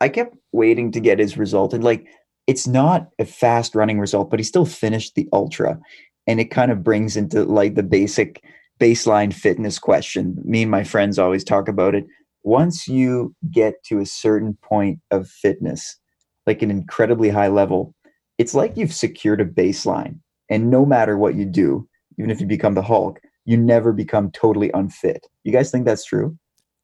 I 0.04 0.10
kept 0.10 0.36
waiting 0.52 0.92
to 0.92 1.00
get 1.00 1.18
his 1.18 1.38
result 1.38 1.74
and 1.74 1.82
like 1.82 2.06
it's 2.46 2.68
not 2.68 3.08
a 3.20 3.26
fast 3.26 3.74
running 3.74 4.02
result, 4.02 4.30
but 4.30 4.38
he 4.38 4.44
still 4.44 4.66
finished 4.66 5.16
the 5.16 5.30
ultra 5.32 5.80
and 6.28 6.42
it 6.42 6.52
kind 6.52 6.74
of 6.74 6.84
brings 6.84 7.16
into 7.16 7.46
like 7.46 7.76
the 7.76 7.84
basic 7.84 8.44
baseline 8.82 9.34
fitness 9.34 9.80
question. 9.80 10.38
Me 10.44 10.64
and 10.64 10.72
my 10.72 10.84
friends 10.84 11.18
always 11.18 11.46
talk 11.46 11.70
about 11.70 11.96
it. 11.96 12.06
Once 12.44 12.86
you 12.86 13.34
get 13.50 13.76
to 13.86 14.00
a 14.00 14.06
certain 14.06 14.58
point 14.62 15.00
of 15.10 15.30
fitness, 15.30 15.98
like 16.46 16.62
an 16.62 16.70
incredibly 16.70 17.30
high 17.30 17.48
level, 17.48 17.96
it's 18.38 18.54
like 18.54 18.76
you've 18.76 18.94
secured 18.94 19.40
a 19.40 19.46
baseline. 19.46 20.20
And 20.50 20.70
no 20.70 20.86
matter 20.86 21.18
what 21.18 21.36
you 21.36 21.46
do, 21.46 21.88
even 22.20 22.30
if 22.30 22.42
you 22.42 22.46
become 22.46 22.74
the 22.74 22.82
Hulk, 22.82 23.22
you 23.46 23.56
never 23.56 23.94
become 23.94 24.32
totally 24.32 24.70
unfit. 24.74 25.28
You 25.46 25.54
guys 25.54 25.72
think 25.72 25.86
that's 25.86 26.04
true? 26.04 26.38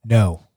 No. 0.05 0.47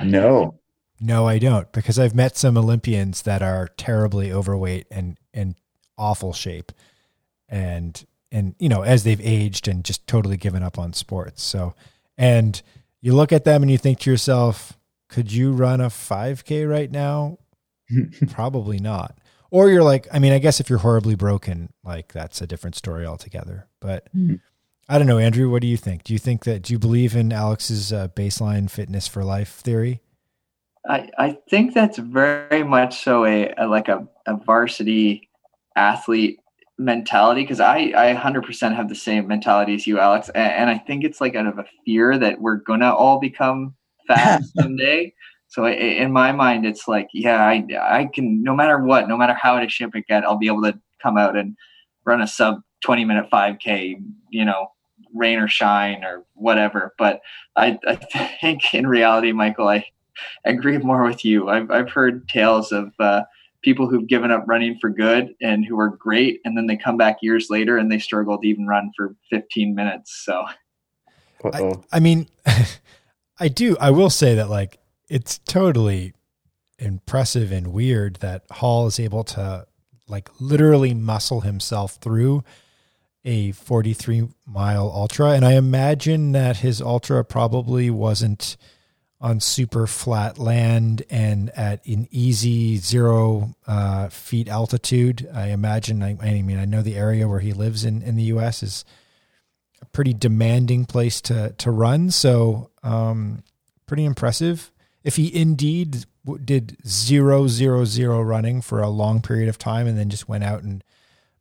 No. 0.00 0.60
No, 1.04 1.26
I 1.26 1.40
don't, 1.40 1.70
because 1.72 1.98
I've 1.98 2.14
met 2.14 2.36
some 2.36 2.56
Olympians 2.56 3.22
that 3.22 3.42
are 3.42 3.66
terribly 3.76 4.32
overweight 4.32 4.86
and 4.88 5.18
in 5.34 5.56
awful 5.98 6.32
shape. 6.32 6.70
And 7.48 8.02
and 8.30 8.54
you 8.60 8.68
know 8.68 8.82
as 8.82 9.02
they've 9.02 9.20
aged 9.20 9.66
and 9.66 9.84
just 9.84 10.06
totally 10.06 10.36
given 10.36 10.62
up 10.62 10.78
on 10.78 10.92
sports. 10.92 11.42
So 11.42 11.74
and 12.16 12.62
you 13.00 13.14
look 13.14 13.32
at 13.32 13.44
them 13.44 13.62
and 13.62 13.70
you 13.70 13.78
think 13.78 13.98
to 14.00 14.10
yourself 14.10 14.78
could 15.08 15.30
you 15.32 15.52
run 15.52 15.80
a 15.80 15.88
5k 15.88 16.70
right 16.70 16.90
now? 16.90 17.38
Probably 18.30 18.78
not. 18.78 19.18
Or 19.50 19.68
you're 19.68 19.82
like 19.82 20.06
i 20.12 20.20
mean 20.20 20.32
i 20.32 20.38
guess 20.38 20.60
if 20.60 20.70
you're 20.70 20.78
horribly 20.78 21.16
broken 21.16 21.72
like 21.84 22.12
that's 22.12 22.40
a 22.40 22.46
different 22.46 22.76
story 22.76 23.04
altogether. 23.04 23.66
But 23.80 24.08
mm-hmm. 24.16 24.36
i 24.88 24.98
don't 24.98 25.08
know 25.08 25.18
andrew 25.18 25.50
what 25.50 25.62
do 25.62 25.68
you 25.68 25.76
think? 25.76 26.04
Do 26.04 26.12
you 26.12 26.20
think 26.20 26.44
that 26.44 26.62
do 26.62 26.72
you 26.72 26.78
believe 26.78 27.16
in 27.16 27.32
alex's 27.32 27.92
uh, 27.92 28.06
baseline 28.08 28.70
fitness 28.70 29.08
for 29.08 29.24
life 29.24 29.50
theory 29.50 30.00
I, 30.88 31.08
I 31.18 31.38
think 31.48 31.74
that's 31.74 31.98
very 31.98 32.64
much 32.64 33.02
so 33.02 33.24
a, 33.24 33.52
a 33.56 33.66
like 33.66 33.88
a, 33.88 34.06
a 34.26 34.36
varsity 34.36 35.28
athlete 35.76 36.40
mentality 36.78 37.42
because 37.42 37.60
I, 37.60 37.92
I 37.96 38.14
100% 38.14 38.74
have 38.74 38.88
the 38.88 38.94
same 38.94 39.28
mentality 39.28 39.74
as 39.74 39.86
you, 39.86 39.98
Alex. 39.98 40.28
And, 40.30 40.52
and, 40.52 40.70
I 40.70 40.78
think 40.78 41.04
it's 41.04 41.20
like 41.20 41.34
out 41.36 41.46
of 41.46 41.58
a 41.58 41.64
fear 41.84 42.18
that 42.18 42.40
we're 42.40 42.58
to 42.58 42.92
all 42.92 43.20
become 43.20 43.74
fat 44.08 44.42
someday. 44.58 45.14
So 45.48 45.66
in 45.68 46.10
my 46.12 46.32
mind, 46.32 46.64
it's 46.64 46.88
like, 46.88 47.08
yeah, 47.12 47.44
I, 47.44 47.64
I 47.80 48.06
can, 48.06 48.42
no 48.42 48.54
matter 48.54 48.82
what, 48.82 49.06
no 49.06 49.18
matter 49.18 49.34
how 49.34 49.56
out 49.56 49.62
of 49.62 49.70
shape 49.70 49.90
I 49.94 50.00
get, 50.08 50.24
I'll 50.24 50.38
be 50.38 50.46
able 50.46 50.62
to 50.62 50.78
come 51.02 51.18
out 51.18 51.36
and 51.36 51.56
run 52.04 52.22
a 52.22 52.26
sub 52.26 52.62
20 52.84 53.04
minute 53.04 53.28
5K, 53.30 54.02
you 54.30 54.44
know, 54.44 54.68
rain 55.14 55.38
or 55.38 55.48
shine 55.48 56.04
or 56.04 56.24
whatever. 56.34 56.94
But 56.98 57.20
I, 57.54 57.78
I 57.86 57.96
think 58.40 58.72
in 58.72 58.86
reality, 58.86 59.32
Michael, 59.32 59.68
I 59.68 59.84
agree 60.44 60.78
more 60.78 61.04
with 61.04 61.24
you. 61.24 61.48
I've, 61.48 61.70
I've 61.70 61.90
heard 61.90 62.28
tales 62.28 62.72
of, 62.72 62.92
uh, 62.98 63.22
people 63.62 63.88
who've 63.88 64.06
given 64.06 64.30
up 64.30 64.44
running 64.46 64.76
for 64.78 64.90
good 64.90 65.34
and 65.40 65.64
who 65.64 65.78
are 65.78 65.88
great 65.88 66.40
and 66.44 66.56
then 66.56 66.66
they 66.66 66.76
come 66.76 66.96
back 66.96 67.18
years 67.22 67.48
later 67.48 67.78
and 67.78 67.90
they 67.90 67.98
struggle 67.98 68.38
to 68.38 68.46
even 68.46 68.66
run 68.66 68.90
for 68.96 69.14
15 69.30 69.74
minutes 69.74 70.22
so 70.24 70.44
I, 71.52 71.74
I, 71.92 72.00
mean 72.00 72.28
i 73.38 73.48
do 73.48 73.76
i 73.80 73.90
will 73.90 74.10
say 74.10 74.34
that 74.34 74.50
like 74.50 74.78
it's 75.08 75.38
totally 75.38 76.12
impressive 76.78 77.52
and 77.52 77.72
weird 77.72 78.16
that 78.16 78.44
hall 78.50 78.86
is 78.86 79.00
able 79.00 79.24
to 79.24 79.66
like 80.08 80.28
literally 80.40 80.94
muscle 80.94 81.40
himself 81.42 81.94
through 81.96 82.42
a 83.24 83.52
43 83.52 84.28
mile 84.46 84.90
ultra 84.92 85.30
and 85.30 85.44
i 85.44 85.52
imagine 85.52 86.32
that 86.32 86.58
his 86.58 86.82
ultra 86.82 87.24
probably 87.24 87.90
wasn't 87.90 88.56
on 89.22 89.38
super 89.38 89.86
flat 89.86 90.36
land 90.36 91.04
and 91.08 91.48
at 91.50 91.86
an 91.86 92.08
easy 92.10 92.76
zero 92.76 93.54
uh, 93.68 94.08
feet 94.08 94.48
altitude. 94.48 95.28
I 95.32 95.48
imagine. 95.48 96.02
I, 96.02 96.18
I, 96.20 96.42
mean, 96.42 96.58
I 96.58 96.64
know 96.64 96.82
the 96.82 96.96
area 96.96 97.28
where 97.28 97.38
he 97.38 97.52
lives 97.52 97.84
in 97.84 98.02
in 98.02 98.16
the 98.16 98.24
U.S. 98.24 98.64
is 98.64 98.84
a 99.80 99.86
pretty 99.86 100.12
demanding 100.12 100.84
place 100.84 101.20
to 101.22 101.54
to 101.58 101.70
run. 101.70 102.10
So, 102.10 102.70
um, 102.82 103.44
pretty 103.86 104.04
impressive. 104.04 104.72
If 105.04 105.16
he 105.16 105.34
indeed 105.34 106.04
did 106.44 106.76
zero 106.86 107.46
zero 107.46 107.84
zero 107.84 108.20
running 108.20 108.60
for 108.60 108.82
a 108.82 108.88
long 108.88 109.22
period 109.22 109.48
of 109.48 109.56
time 109.56 109.86
and 109.86 109.96
then 109.96 110.10
just 110.10 110.28
went 110.28 110.44
out 110.44 110.64
and 110.64 110.82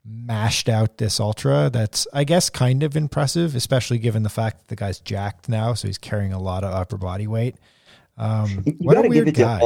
mashed 0.03 0.67
out 0.67 0.97
this 0.97 1.19
ultra 1.19 1.69
that's 1.71 2.07
i 2.11 2.23
guess 2.23 2.49
kind 2.49 2.81
of 2.81 2.97
impressive 2.97 3.55
especially 3.55 3.99
given 3.99 4.23
the 4.23 4.29
fact 4.29 4.57
that 4.57 4.67
the 4.67 4.75
guy's 4.75 4.99
jacked 4.99 5.47
now 5.47 5.75
so 5.75 5.87
he's 5.87 5.99
carrying 5.99 6.33
a 6.33 6.39
lot 6.39 6.63
of 6.63 6.73
upper 6.73 6.97
body 6.97 7.27
weight 7.27 7.55
Um, 8.17 8.63
you 8.65 8.73
what 8.79 9.03
a 9.03 9.07
weird 9.07 9.33
guy. 9.33 9.61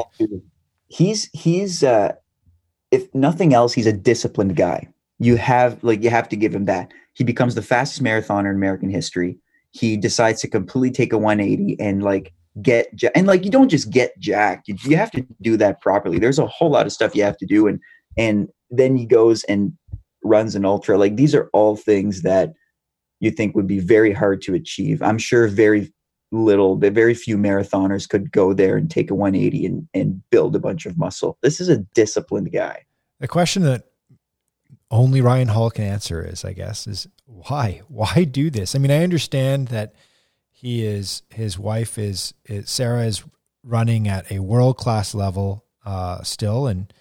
He's 0.88 1.30
he's 1.34 1.84
uh, 1.84 2.14
if 2.92 3.14
nothing 3.14 3.54
else, 3.54 3.74
he's 3.74 3.88
a 3.88 3.94
disciplined 3.94 4.56
guy. 4.56 4.88
You 5.20 5.36
have 5.38 5.84
like 5.84 6.04
you 6.04 6.10
have 6.10 6.30
to 6.30 6.36
give 6.36 6.54
him 6.54 6.66
that. 6.66 6.92
He 7.14 7.24
becomes 7.24 7.56
the 7.56 7.62
fastest 7.62 8.04
marathoner 8.04 8.50
in 8.50 8.56
American 8.56 8.90
history. 8.90 9.38
He 9.72 9.98
decides 9.98 10.42
to 10.42 10.48
completely 10.48 10.92
take 10.92 11.12
a 11.12 11.18
180 11.18 11.80
and 11.80 12.04
like 12.04 12.34
get 12.62 12.88
and 13.14 13.28
like 13.28 13.44
you 13.44 13.52
don't 13.52 13.70
just 13.70 13.90
get 13.90 14.18
jacked. 14.20 14.68
You, 14.68 14.76
you 14.86 14.96
have 14.98 15.12
to 15.12 15.26
do 15.42 15.58
that 15.58 15.82
properly. 15.82 16.20
There's 16.20 16.40
a 16.40 16.48
whole 16.48 16.70
lot 16.70 16.86
of 16.86 16.94
stuff 16.94 17.16
you 17.16 17.24
have 17.24 17.38
to 17.38 17.46
do, 17.46 17.68
and 17.68 17.80
and 18.18 18.48
then 18.70 18.96
he 18.96 19.06
goes 19.06 19.44
and 19.46 19.74
runs 20.26 20.56
an 20.56 20.66
ultra. 20.66 20.98
Like 20.98 21.16
these 21.16 21.36
are 21.36 21.50
all 21.54 21.76
things 21.76 22.24
that 22.24 22.54
you 23.20 23.32
think 23.32 23.56
would 23.56 23.68
be 23.68 23.80
very 23.80 24.12
hard 24.12 24.42
to 24.44 24.54
achieve. 24.54 25.02
I'm 25.02 25.18
sure 25.18 25.48
very 25.48 25.94
little, 26.32 26.76
very 26.76 27.14
few 27.14 27.38
marathoners 27.38 28.10
could 28.10 28.32
go 28.32 28.54
there 28.54 28.78
and 28.78 28.90
take 28.90 29.10
a 29.10 29.16
180 29.16 29.66
and, 29.66 29.88
and 29.94 30.30
build 30.30 30.56
a 30.56 30.60
bunch 30.60 30.86
of 30.86 30.98
muscle. 30.98 31.38
This 31.42 31.62
is 31.62 31.70
a 31.70 31.78
disciplined 31.94 32.52
guy. 32.52 32.86
The 33.20 33.28
question 33.28 33.64
that 33.64 33.86
only 34.92 35.22
Ryan 35.22 35.48
Hall 35.48 35.70
can 35.70 35.86
answer 35.86 36.24
is, 36.24 36.44
I 36.44 36.54
guess, 36.54 36.88
is 36.88 37.08
why? 37.26 37.82
Why 37.88 38.24
do 38.24 38.50
this? 38.50 38.76
I 38.76 38.80
mean, 38.80 38.92
I 38.92 39.04
understand 39.04 39.70
that 39.70 39.94
he 40.52 40.86
is, 40.86 41.24
his 41.30 41.58
wife 41.58 41.98
is, 41.98 42.34
is 42.46 42.70
Sarah 42.70 43.06
is 43.06 43.24
running 43.64 44.08
at 44.08 44.32
a 44.32 44.40
world 44.40 44.78
class 44.78 45.16
level 45.16 45.66
uh, 45.86 46.22
still 46.24 46.68
and 46.68 46.92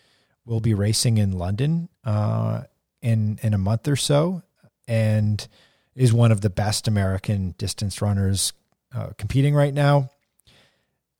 will 0.44 0.60
be 0.60 0.74
racing 0.74 1.18
in 1.18 1.32
London 1.32 1.88
uh, 2.04 2.62
in 3.04 3.38
in 3.42 3.54
a 3.54 3.58
month 3.58 3.86
or 3.86 3.96
so, 3.96 4.42
and 4.88 5.46
is 5.94 6.12
one 6.12 6.32
of 6.32 6.40
the 6.40 6.50
best 6.50 6.88
American 6.88 7.54
distance 7.58 8.02
runners 8.02 8.52
uh, 8.94 9.10
competing 9.18 9.54
right 9.54 9.74
now. 9.74 10.10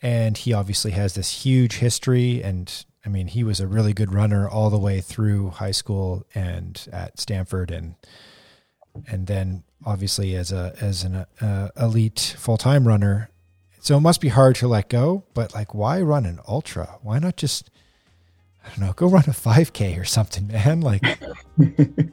And 0.02 0.36
he 0.36 0.52
obviously 0.52 0.90
has 0.92 1.14
this 1.14 1.44
huge 1.44 1.76
history. 1.76 2.42
And 2.42 2.72
I 3.06 3.08
mean, 3.08 3.28
he 3.28 3.44
was 3.44 3.60
a 3.60 3.66
really 3.66 3.92
good 3.92 4.12
runner 4.12 4.48
all 4.48 4.70
the 4.70 4.78
way 4.78 5.00
through 5.00 5.50
high 5.50 5.70
school 5.70 6.26
and 6.34 6.88
at 6.92 7.20
Stanford, 7.20 7.70
and 7.70 7.94
and 9.06 9.26
then 9.26 9.62
obviously 9.84 10.34
as 10.34 10.52
a 10.52 10.74
as 10.80 11.04
an 11.04 11.26
uh, 11.40 11.68
elite 11.76 12.34
full 12.38 12.56
time 12.56 12.88
runner. 12.88 13.30
So 13.80 13.98
it 13.98 14.00
must 14.00 14.22
be 14.22 14.28
hard 14.28 14.56
to 14.56 14.68
let 14.68 14.88
go. 14.88 15.24
But 15.34 15.54
like, 15.54 15.74
why 15.74 16.00
run 16.00 16.24
an 16.24 16.40
ultra? 16.48 16.98
Why 17.02 17.18
not 17.18 17.36
just 17.36 17.70
I 18.64 18.68
don't 18.70 18.80
know, 18.80 18.92
go 18.94 19.06
run 19.08 19.24
a 19.26 19.32
5K 19.32 20.00
or 20.00 20.04
something, 20.04 20.46
man? 20.48 20.80
Like, 20.80 21.02
good 21.58 22.12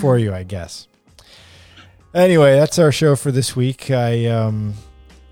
for 0.00 0.18
you, 0.18 0.34
I 0.34 0.42
guess. 0.42 0.88
Anyway, 2.14 2.58
that's 2.58 2.78
our 2.78 2.90
show 2.90 3.14
for 3.16 3.30
this 3.30 3.54
week. 3.54 3.90
I 3.90 4.24
um, 4.26 4.72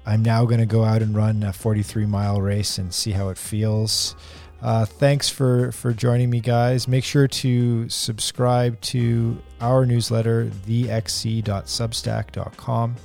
I'm 0.05 0.23
now 0.23 0.45
going 0.45 0.61
to 0.61 0.67
go 0.67 0.85
out 0.85 1.01
and 1.03 1.17
run 1.17 1.43
a 1.43 1.53
43 1.53 2.07
mile 2.07 2.41
race 2.41 2.79
and 2.79 2.95
see 2.95 3.11
how 3.13 3.31
it 3.31 3.39
feels. 3.39 4.15
Uh, 4.63 4.85
thanks 4.85 5.29
for 5.29 5.73
for 5.73 5.93
joining 5.93 6.31
me, 6.31 6.39
guys. 6.41 6.87
Make 6.87 7.03
sure 7.05 7.27
to 7.29 7.89
subscribe 7.89 8.81
to 8.83 9.43
our 9.61 9.85
newsletter, 9.85 10.47
thexc.substack.com, 10.47 12.97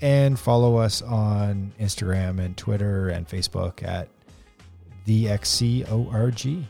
and 0.00 0.38
follow 0.38 0.76
us 0.76 1.02
on 1.02 1.72
Instagram 1.80 2.40
and 2.40 2.56
Twitter 2.56 3.10
and 3.10 3.28
Facebook 3.28 3.86
at 3.86 4.08
thexcorg. 5.08 6.64